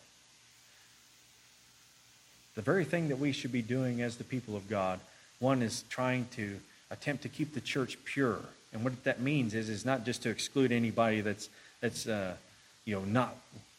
The 2.55 2.63
very 2.63 2.85
thing 2.85 3.09
that 3.09 3.19
we 3.19 3.33
should 3.33 3.53
be 3.53 3.63
doing 3.63 4.03
as 4.03 4.17
the 4.17 4.23
people 4.23 4.55
of 4.55 4.69
God, 4.69 5.01
one 5.41 5.63
is 5.63 5.83
trying 5.89 6.27
to 6.37 6.61
attempt 6.91 7.23
to 7.23 7.29
keep 7.29 7.55
the 7.55 7.61
church 7.61 7.97
pure. 8.05 8.39
And 8.75 8.85
what 8.85 9.03
that 9.05 9.21
means 9.21 9.55
is, 9.55 9.71
is 9.71 9.87
not 9.87 10.05
just 10.05 10.23
to 10.25 10.31
exclude 10.31 10.73
anybody 10.73 11.23
that's, 11.23 11.49
that's 11.81 12.07
uh, 12.07 12.35
you 12.85 12.95
know, 12.95 13.05
not 13.05 13.35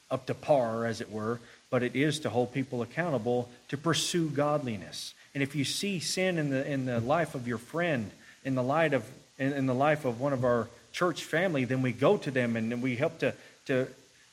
up 0.09 0.25
to 0.25 0.33
par, 0.33 0.87
as 0.87 0.99
it 0.99 1.11
were, 1.11 1.39
but 1.69 1.83
it 1.83 1.95
is 1.95 2.19
to 2.21 2.29
hold 2.29 2.53
people 2.53 2.81
accountable 2.81 3.49
to 3.67 3.77
pursue 3.77 4.29
godliness. 4.29 5.13
And 5.33 5.43
if 5.43 5.55
you 5.55 5.63
see 5.63 5.99
sin 5.99 6.37
in 6.37 6.49
the, 6.49 6.69
in 6.69 6.85
the 6.85 6.99
life 6.99 7.35
of 7.35 7.47
your 7.47 7.57
friend, 7.57 8.11
in 8.43 8.55
the 8.55 8.63
light 8.63 8.93
of 8.93 9.03
in, 9.39 9.53
in 9.53 9.65
the 9.65 9.73
life 9.73 10.05
of 10.05 10.19
one 10.19 10.33
of 10.33 10.43
our 10.43 10.67
church 10.91 11.23
family, 11.23 11.65
then 11.65 11.81
we 11.81 11.91
go 11.91 12.17
to 12.17 12.29
them 12.29 12.55
and 12.55 12.81
we 12.81 12.95
help 12.95 13.19
to, 13.19 13.33
to, 13.65 13.87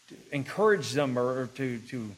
to 0.08 0.14
encourage 0.32 0.92
them 0.92 1.18
or 1.18 1.46
to, 1.54 1.78
to 1.78 2.10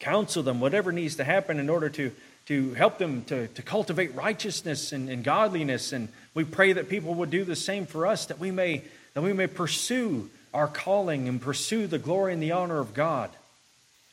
counsel 0.00 0.42
them, 0.42 0.60
whatever 0.60 0.90
needs 0.90 1.16
to 1.16 1.24
happen 1.24 1.60
in 1.60 1.68
order 1.68 1.88
to, 1.90 2.10
to 2.46 2.72
help 2.74 2.98
them 2.98 3.24
to, 3.24 3.46
to 3.48 3.62
cultivate 3.62 4.14
righteousness 4.14 4.92
and, 4.92 5.08
and 5.08 5.22
godliness. 5.22 5.92
And 5.92 6.08
we 6.34 6.44
pray 6.44 6.72
that 6.72 6.88
people 6.88 7.14
would 7.14 7.30
do 7.30 7.44
the 7.44 7.56
same 7.56 7.84
for 7.84 8.06
us, 8.06 8.26
that 8.26 8.38
we 8.38 8.50
may, 8.50 8.82
that 9.14 9.22
we 9.22 9.32
may 9.32 9.46
pursue 9.46 10.30
our 10.54 10.68
calling 10.68 11.28
and 11.28 11.40
pursue 11.40 11.86
the 11.86 11.98
glory 11.98 12.32
and 12.32 12.42
the 12.42 12.52
honor 12.52 12.78
of 12.78 12.94
God. 12.94 13.30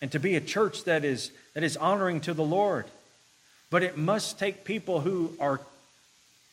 And 0.01 0.11
to 0.11 0.19
be 0.19 0.35
a 0.35 0.41
church 0.41 0.83
that 0.83 1.05
is, 1.05 1.31
that 1.53 1.63
is 1.63 1.77
honoring 1.77 2.19
to 2.21 2.33
the 2.33 2.43
Lord. 2.43 2.85
But 3.69 3.83
it 3.83 3.97
must 3.97 4.39
take 4.39 4.63
people 4.63 5.01
who 5.01 5.33
are 5.39 5.59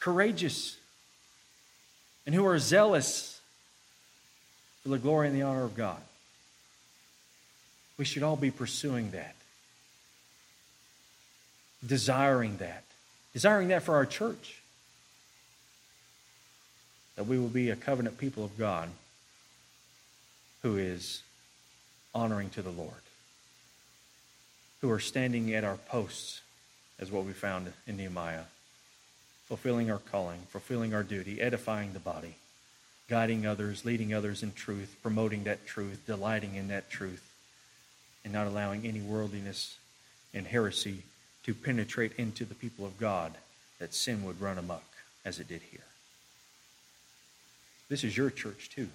courageous, 0.01 0.77
and 2.27 2.35
who 2.35 2.45
are 2.47 2.59
zealous 2.59 3.41
for 4.83 4.89
the 4.89 4.99
glory 4.99 5.29
and 5.29 5.37
the 5.37 5.43
honor 5.43 5.65
of 5.65 5.77
God. 5.77 6.01
We 7.99 8.05
should 8.05 8.23
all 8.23 8.37
be 8.37 8.51
pursuing 8.51 9.13
that, 9.13 9.35
desiring 11.87 12.57
that, 12.59 12.85
desiring 13.33 13.69
that 13.69 13.83
for 13.83 13.95
our 13.95 14.07
church. 14.07 14.59
That 17.17 17.27
we 17.27 17.39
will 17.39 17.49
be 17.49 17.71
a 17.71 17.77
covenant 17.77 18.19
people 18.19 18.45
of 18.45 18.59
God 18.59 18.89
who 20.63 20.77
is 20.77 21.23
honoring 22.15 22.51
to 22.51 22.63
the 22.63 22.71
Lord, 22.71 22.91
who 24.81 24.91
are 24.91 24.99
standing 24.99 25.55
at 25.55 25.65
our 25.65 25.77
posts, 25.77 26.42
as 27.03 27.11
what 27.11 27.25
we 27.25 27.33
found 27.33 27.71
in 27.89 27.97
Nehemiah 27.97 28.45
fulfilling 29.49 29.91
our 29.91 29.99
calling, 29.99 30.39
fulfilling 30.49 30.95
our 30.95 31.03
duty, 31.03 31.41
edifying 31.41 31.93
the 31.93 31.99
body, 31.99 32.37
guiding 33.11 33.45
others, 33.45 33.85
leading 33.85 34.15
others 34.15 34.43
in 34.43 34.53
truth, 34.53 34.97
promoting 35.03 35.45
that 35.45 35.67
truth, 35.67 36.01
delighting 36.07 36.55
in 36.55 36.69
that 36.69 36.89
truth, 36.89 37.35
and 38.25 38.33
not 38.33 38.47
allowing 38.47 38.87
any 38.87 39.01
worldliness 39.01 39.77
and 40.33 40.47
heresy 40.47 41.03
to 41.43 41.53
penetrate 41.53 42.13
into 42.17 42.45
the 42.45 42.55
people 42.55 42.87
of 42.87 42.99
God 42.99 43.33
that 43.81 43.93
sin 43.93 44.25
would 44.25 44.41
run 44.41 44.57
amok 44.57 44.85
as 45.25 45.41
it 45.41 45.49
did 45.49 45.61
here. 45.71 45.81
This 47.89 48.05
is 48.05 48.17
your 48.17 48.31
church 48.31 48.71
too. 48.75 48.89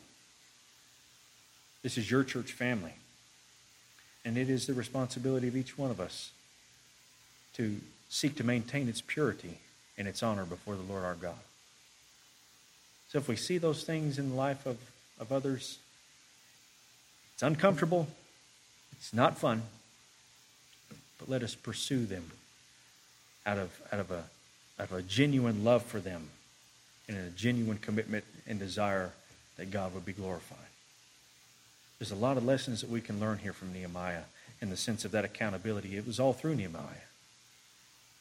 This 1.84 1.98
is 1.98 2.10
your 2.10 2.24
church 2.24 2.54
family. 2.54 2.94
And 4.26 4.38
it 4.38 4.50
is 4.50 4.66
the 4.66 4.74
responsibility 4.74 5.48
of 5.48 5.56
each 5.56 5.78
one 5.78 5.92
of 5.92 6.00
us 6.00 6.32
to 7.56 7.80
seek 8.10 8.36
to 8.38 8.44
maintain 8.44 8.88
its 8.88 9.02
purity 9.02 9.60
and 9.98 10.08
its 10.08 10.24
honor 10.24 10.46
before 10.46 10.76
the 10.76 10.84
Lord 10.84 11.04
our 11.04 11.16
God. 11.16 11.36
So 13.10 13.18
if 13.18 13.28
we 13.28 13.36
see 13.36 13.58
those 13.58 13.84
things 13.84 14.20
in 14.20 14.30
the 14.30 14.36
life 14.36 14.66
of, 14.66 14.78
of 15.20 15.32
others, 15.32 15.80
It's 17.38 17.44
uncomfortable, 17.44 18.08
it's 18.94 19.14
not 19.14 19.38
fun, 19.38 19.62
but 21.20 21.30
let 21.30 21.44
us 21.44 21.54
pursue 21.54 22.08
them 22.08 22.32
out 23.46 23.60
of, 23.60 23.70
out 23.92 24.00
of, 24.00 24.10
a, 24.10 24.24
out 24.80 24.90
of 24.90 24.94
a 24.94 25.04
genuine 25.04 25.64
love 25.64 25.84
for 25.84 26.00
them 26.00 26.30
and 27.08 27.16
a 27.16 27.30
genuine 27.30 27.78
commitment 27.78 28.24
and 28.48 28.58
desire 28.58 29.12
that 29.58 29.70
God 29.70 29.94
would 29.94 30.04
be 30.04 30.14
glorified. 30.14 30.58
There's 32.00 32.12
a 32.12 32.16
lot 32.16 32.38
of 32.38 32.44
lessons 32.44 32.82
that 32.82 32.90
we 32.90 33.02
can 33.02 33.20
learn 33.20 33.38
here 33.38 33.54
from 33.54 33.72
Nehemiah 33.72 34.24
in 34.60 34.72
the 34.72 34.78
sense 34.78 35.06
of 35.06 35.12
that 35.12 35.24
accountability. 35.24 35.96
It 35.96 36.08
was 36.08 36.20
all 36.20 36.34
through 36.34 36.56
Nehemiah. 36.56 37.07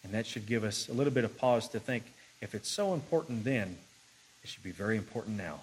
And 0.06 0.14
that 0.14 0.24
should 0.24 0.46
give 0.46 0.62
us 0.62 0.88
a 0.88 0.92
little 0.92 1.12
bit 1.12 1.24
of 1.24 1.36
pause 1.36 1.66
to 1.70 1.80
think 1.80 2.04
if 2.40 2.54
it's 2.54 2.68
so 2.68 2.94
important 2.94 3.42
then, 3.42 3.76
it 4.44 4.48
should 4.48 4.62
be 4.62 4.70
very 4.70 4.96
important 4.96 5.36
now. 5.36 5.62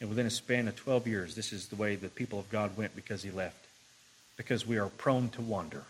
And 0.00 0.08
within 0.08 0.24
a 0.24 0.30
span 0.30 0.66
of 0.66 0.76
12 0.76 1.06
years, 1.06 1.34
this 1.34 1.52
is 1.52 1.68
the 1.68 1.76
way 1.76 1.94
the 1.94 2.08
people 2.08 2.38
of 2.38 2.48
God 2.48 2.74
went 2.74 2.96
because 2.96 3.22
he 3.22 3.30
left. 3.30 3.66
Because 4.38 4.66
we 4.66 4.78
are 4.78 4.88
prone 4.88 5.28
to 5.30 5.42
wander. 5.42 5.84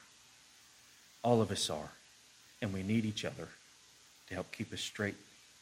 All 1.23 1.41
of 1.41 1.53
us 1.53 1.71
are. 1.71 1.91
And 2.61 2.73
we 2.73 2.83
need 2.83 3.05
each 3.05 3.25
other 3.25 3.51
to 4.27 4.35
help 4.35 4.51
keep 4.51 4.73
us 4.73 4.81
straight 4.81 5.15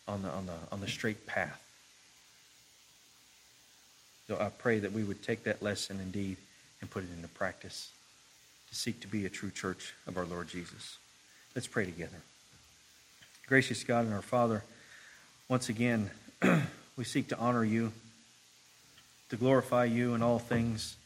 on 0.09 0.23
the, 0.23 0.31
on 0.31 0.47
the, 0.47 0.57
on 0.73 0.81
the 0.81 0.89
straight 0.89 1.27
path. 1.27 1.61
So 4.29 4.39
I 4.41 4.49
pray 4.49 4.79
that 4.79 4.93
we 4.93 5.05
would 5.05 5.23
take 5.23 5.45
that 5.45 5.63
lesson 5.63 6.01
indeed 6.01 6.39
and 6.81 6.89
put 6.89 7.05
it 7.05 7.11
into 7.15 7.29
practice 7.29 7.91
to 8.71 8.75
seek 8.75 9.01
to 9.01 9.09
be 9.09 9.27
a 9.27 9.31
true 9.31 9.51
church 9.51 9.93
of 10.07 10.17
our 10.17 10.25
Lord 10.25 10.49
Jesus. 10.49 10.97
Let's 11.55 11.69
pray 11.69 11.85
together. 11.85 12.17
Gracious 13.47 13.85
God 13.85 14.07
and 14.07 14.13
our 14.13 14.23
Father, 14.23 14.65
once 15.49 15.69
again, 15.69 16.11
we 16.97 17.05
seek 17.05 17.29
to 17.29 17.39
honor 17.39 17.63
you, 17.63 17.93
to 19.31 19.37
glorify 19.37 19.85
you 19.85 20.15
in 20.15 20.23
all 20.23 20.41
things. 20.41 20.97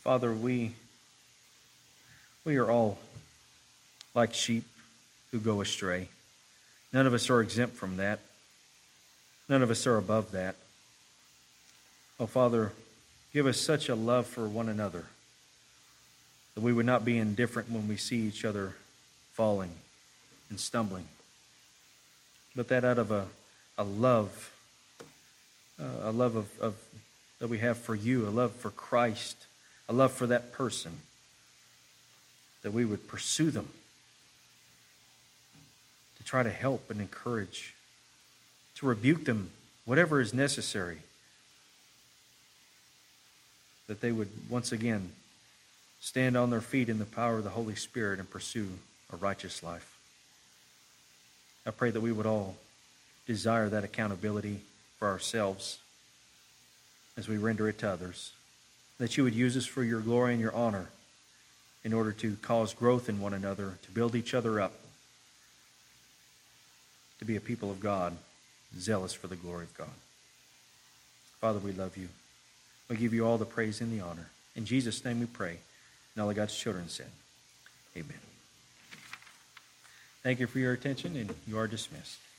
Father, 0.00 0.34
we, 0.34 0.74
we 2.44 2.58
are 2.58 2.70
all 2.70 2.98
like 4.14 4.34
sheep 4.34 4.64
who 5.30 5.38
go 5.38 5.62
astray. 5.62 6.08
None 6.92 7.06
of 7.06 7.14
us 7.14 7.30
are 7.30 7.40
exempt 7.40 7.76
from 7.76 7.96
that. 7.96 8.20
None 9.48 9.62
of 9.62 9.70
us 9.70 9.86
are 9.86 9.96
above 9.96 10.32
that. 10.32 10.56
Oh, 12.18 12.26
Father, 12.26 12.72
give 13.32 13.46
us 13.46 13.58
such 13.58 13.88
a 13.88 13.94
love 13.94 14.26
for 14.26 14.46
one 14.46 14.68
another 14.68 15.06
that 16.54 16.60
we 16.60 16.74
would 16.74 16.84
not 16.84 17.02
be 17.02 17.16
indifferent 17.16 17.70
when 17.70 17.88
we 17.88 17.96
see 17.96 18.18
each 18.18 18.44
other 18.44 18.74
falling 19.40 19.70
and 20.50 20.60
stumbling, 20.60 21.06
but 22.54 22.68
that 22.68 22.84
out 22.84 22.98
of 22.98 23.10
a, 23.10 23.24
a 23.78 23.82
love, 23.82 24.52
uh, 25.80 26.10
a 26.10 26.12
love 26.12 26.36
of, 26.36 26.60
of, 26.60 26.74
that 27.38 27.48
we 27.48 27.56
have 27.56 27.78
for 27.78 27.94
you, 27.94 28.28
a 28.28 28.28
love 28.28 28.52
for 28.52 28.68
Christ, 28.68 29.46
a 29.88 29.94
love 29.94 30.12
for 30.12 30.26
that 30.26 30.52
person, 30.52 30.92
that 32.60 32.74
we 32.74 32.84
would 32.84 33.08
pursue 33.08 33.50
them, 33.50 33.70
to 36.18 36.24
try 36.24 36.42
to 36.42 36.50
help 36.50 36.90
and 36.90 37.00
encourage, 37.00 37.72
to 38.74 38.84
rebuke 38.84 39.24
them, 39.24 39.48
whatever 39.86 40.20
is 40.20 40.34
necessary 40.34 40.98
that 43.86 44.02
they 44.02 44.12
would 44.12 44.28
once 44.50 44.70
again 44.70 45.12
stand 45.98 46.36
on 46.36 46.50
their 46.50 46.60
feet 46.60 46.90
in 46.90 46.98
the 46.98 47.06
power 47.06 47.38
of 47.38 47.44
the 47.44 47.48
Holy 47.48 47.74
Spirit 47.74 48.18
and 48.18 48.28
pursue 48.28 48.68
a 49.12 49.16
righteous 49.16 49.62
life. 49.62 49.98
I 51.66 51.70
pray 51.70 51.90
that 51.90 52.00
we 52.00 52.12
would 52.12 52.26
all 52.26 52.56
desire 53.26 53.68
that 53.68 53.84
accountability 53.84 54.60
for 54.98 55.08
ourselves 55.08 55.78
as 57.16 57.28
we 57.28 57.36
render 57.36 57.68
it 57.68 57.78
to 57.78 57.88
others, 57.88 58.32
that 58.98 59.16
you 59.16 59.24
would 59.24 59.34
use 59.34 59.56
us 59.56 59.66
for 59.66 59.82
your 59.82 60.00
glory 60.00 60.32
and 60.32 60.40
your 60.40 60.54
honor 60.54 60.88
in 61.84 61.92
order 61.92 62.12
to 62.12 62.36
cause 62.42 62.74
growth 62.74 63.08
in 63.08 63.20
one 63.20 63.34
another, 63.34 63.78
to 63.82 63.90
build 63.90 64.14
each 64.14 64.34
other 64.34 64.60
up, 64.60 64.72
to 67.18 67.24
be 67.24 67.36
a 67.36 67.40
people 67.40 67.70
of 67.70 67.80
God, 67.80 68.16
zealous 68.78 69.12
for 69.12 69.26
the 69.26 69.36
glory 69.36 69.64
of 69.64 69.76
God. 69.76 69.88
Father, 71.40 71.58
we 71.58 71.72
love 71.72 71.96
you. 71.96 72.08
We 72.88 72.96
give 72.96 73.14
you 73.14 73.26
all 73.26 73.38
the 73.38 73.44
praise 73.44 73.80
and 73.80 73.92
the 73.92 74.04
honor. 74.04 74.28
In 74.56 74.64
Jesus' 74.64 75.04
name 75.04 75.20
we 75.20 75.26
pray. 75.26 75.58
And 76.14 76.22
all 76.22 76.30
of 76.30 76.36
God's 76.36 76.56
children 76.56 76.88
said, 76.88 77.10
Amen. 77.96 78.29
Thank 80.22 80.38
you 80.38 80.46
for 80.46 80.58
your 80.58 80.72
attention, 80.72 81.16
and 81.16 81.34
you 81.46 81.58
are 81.58 81.66
dismissed. 81.66 82.20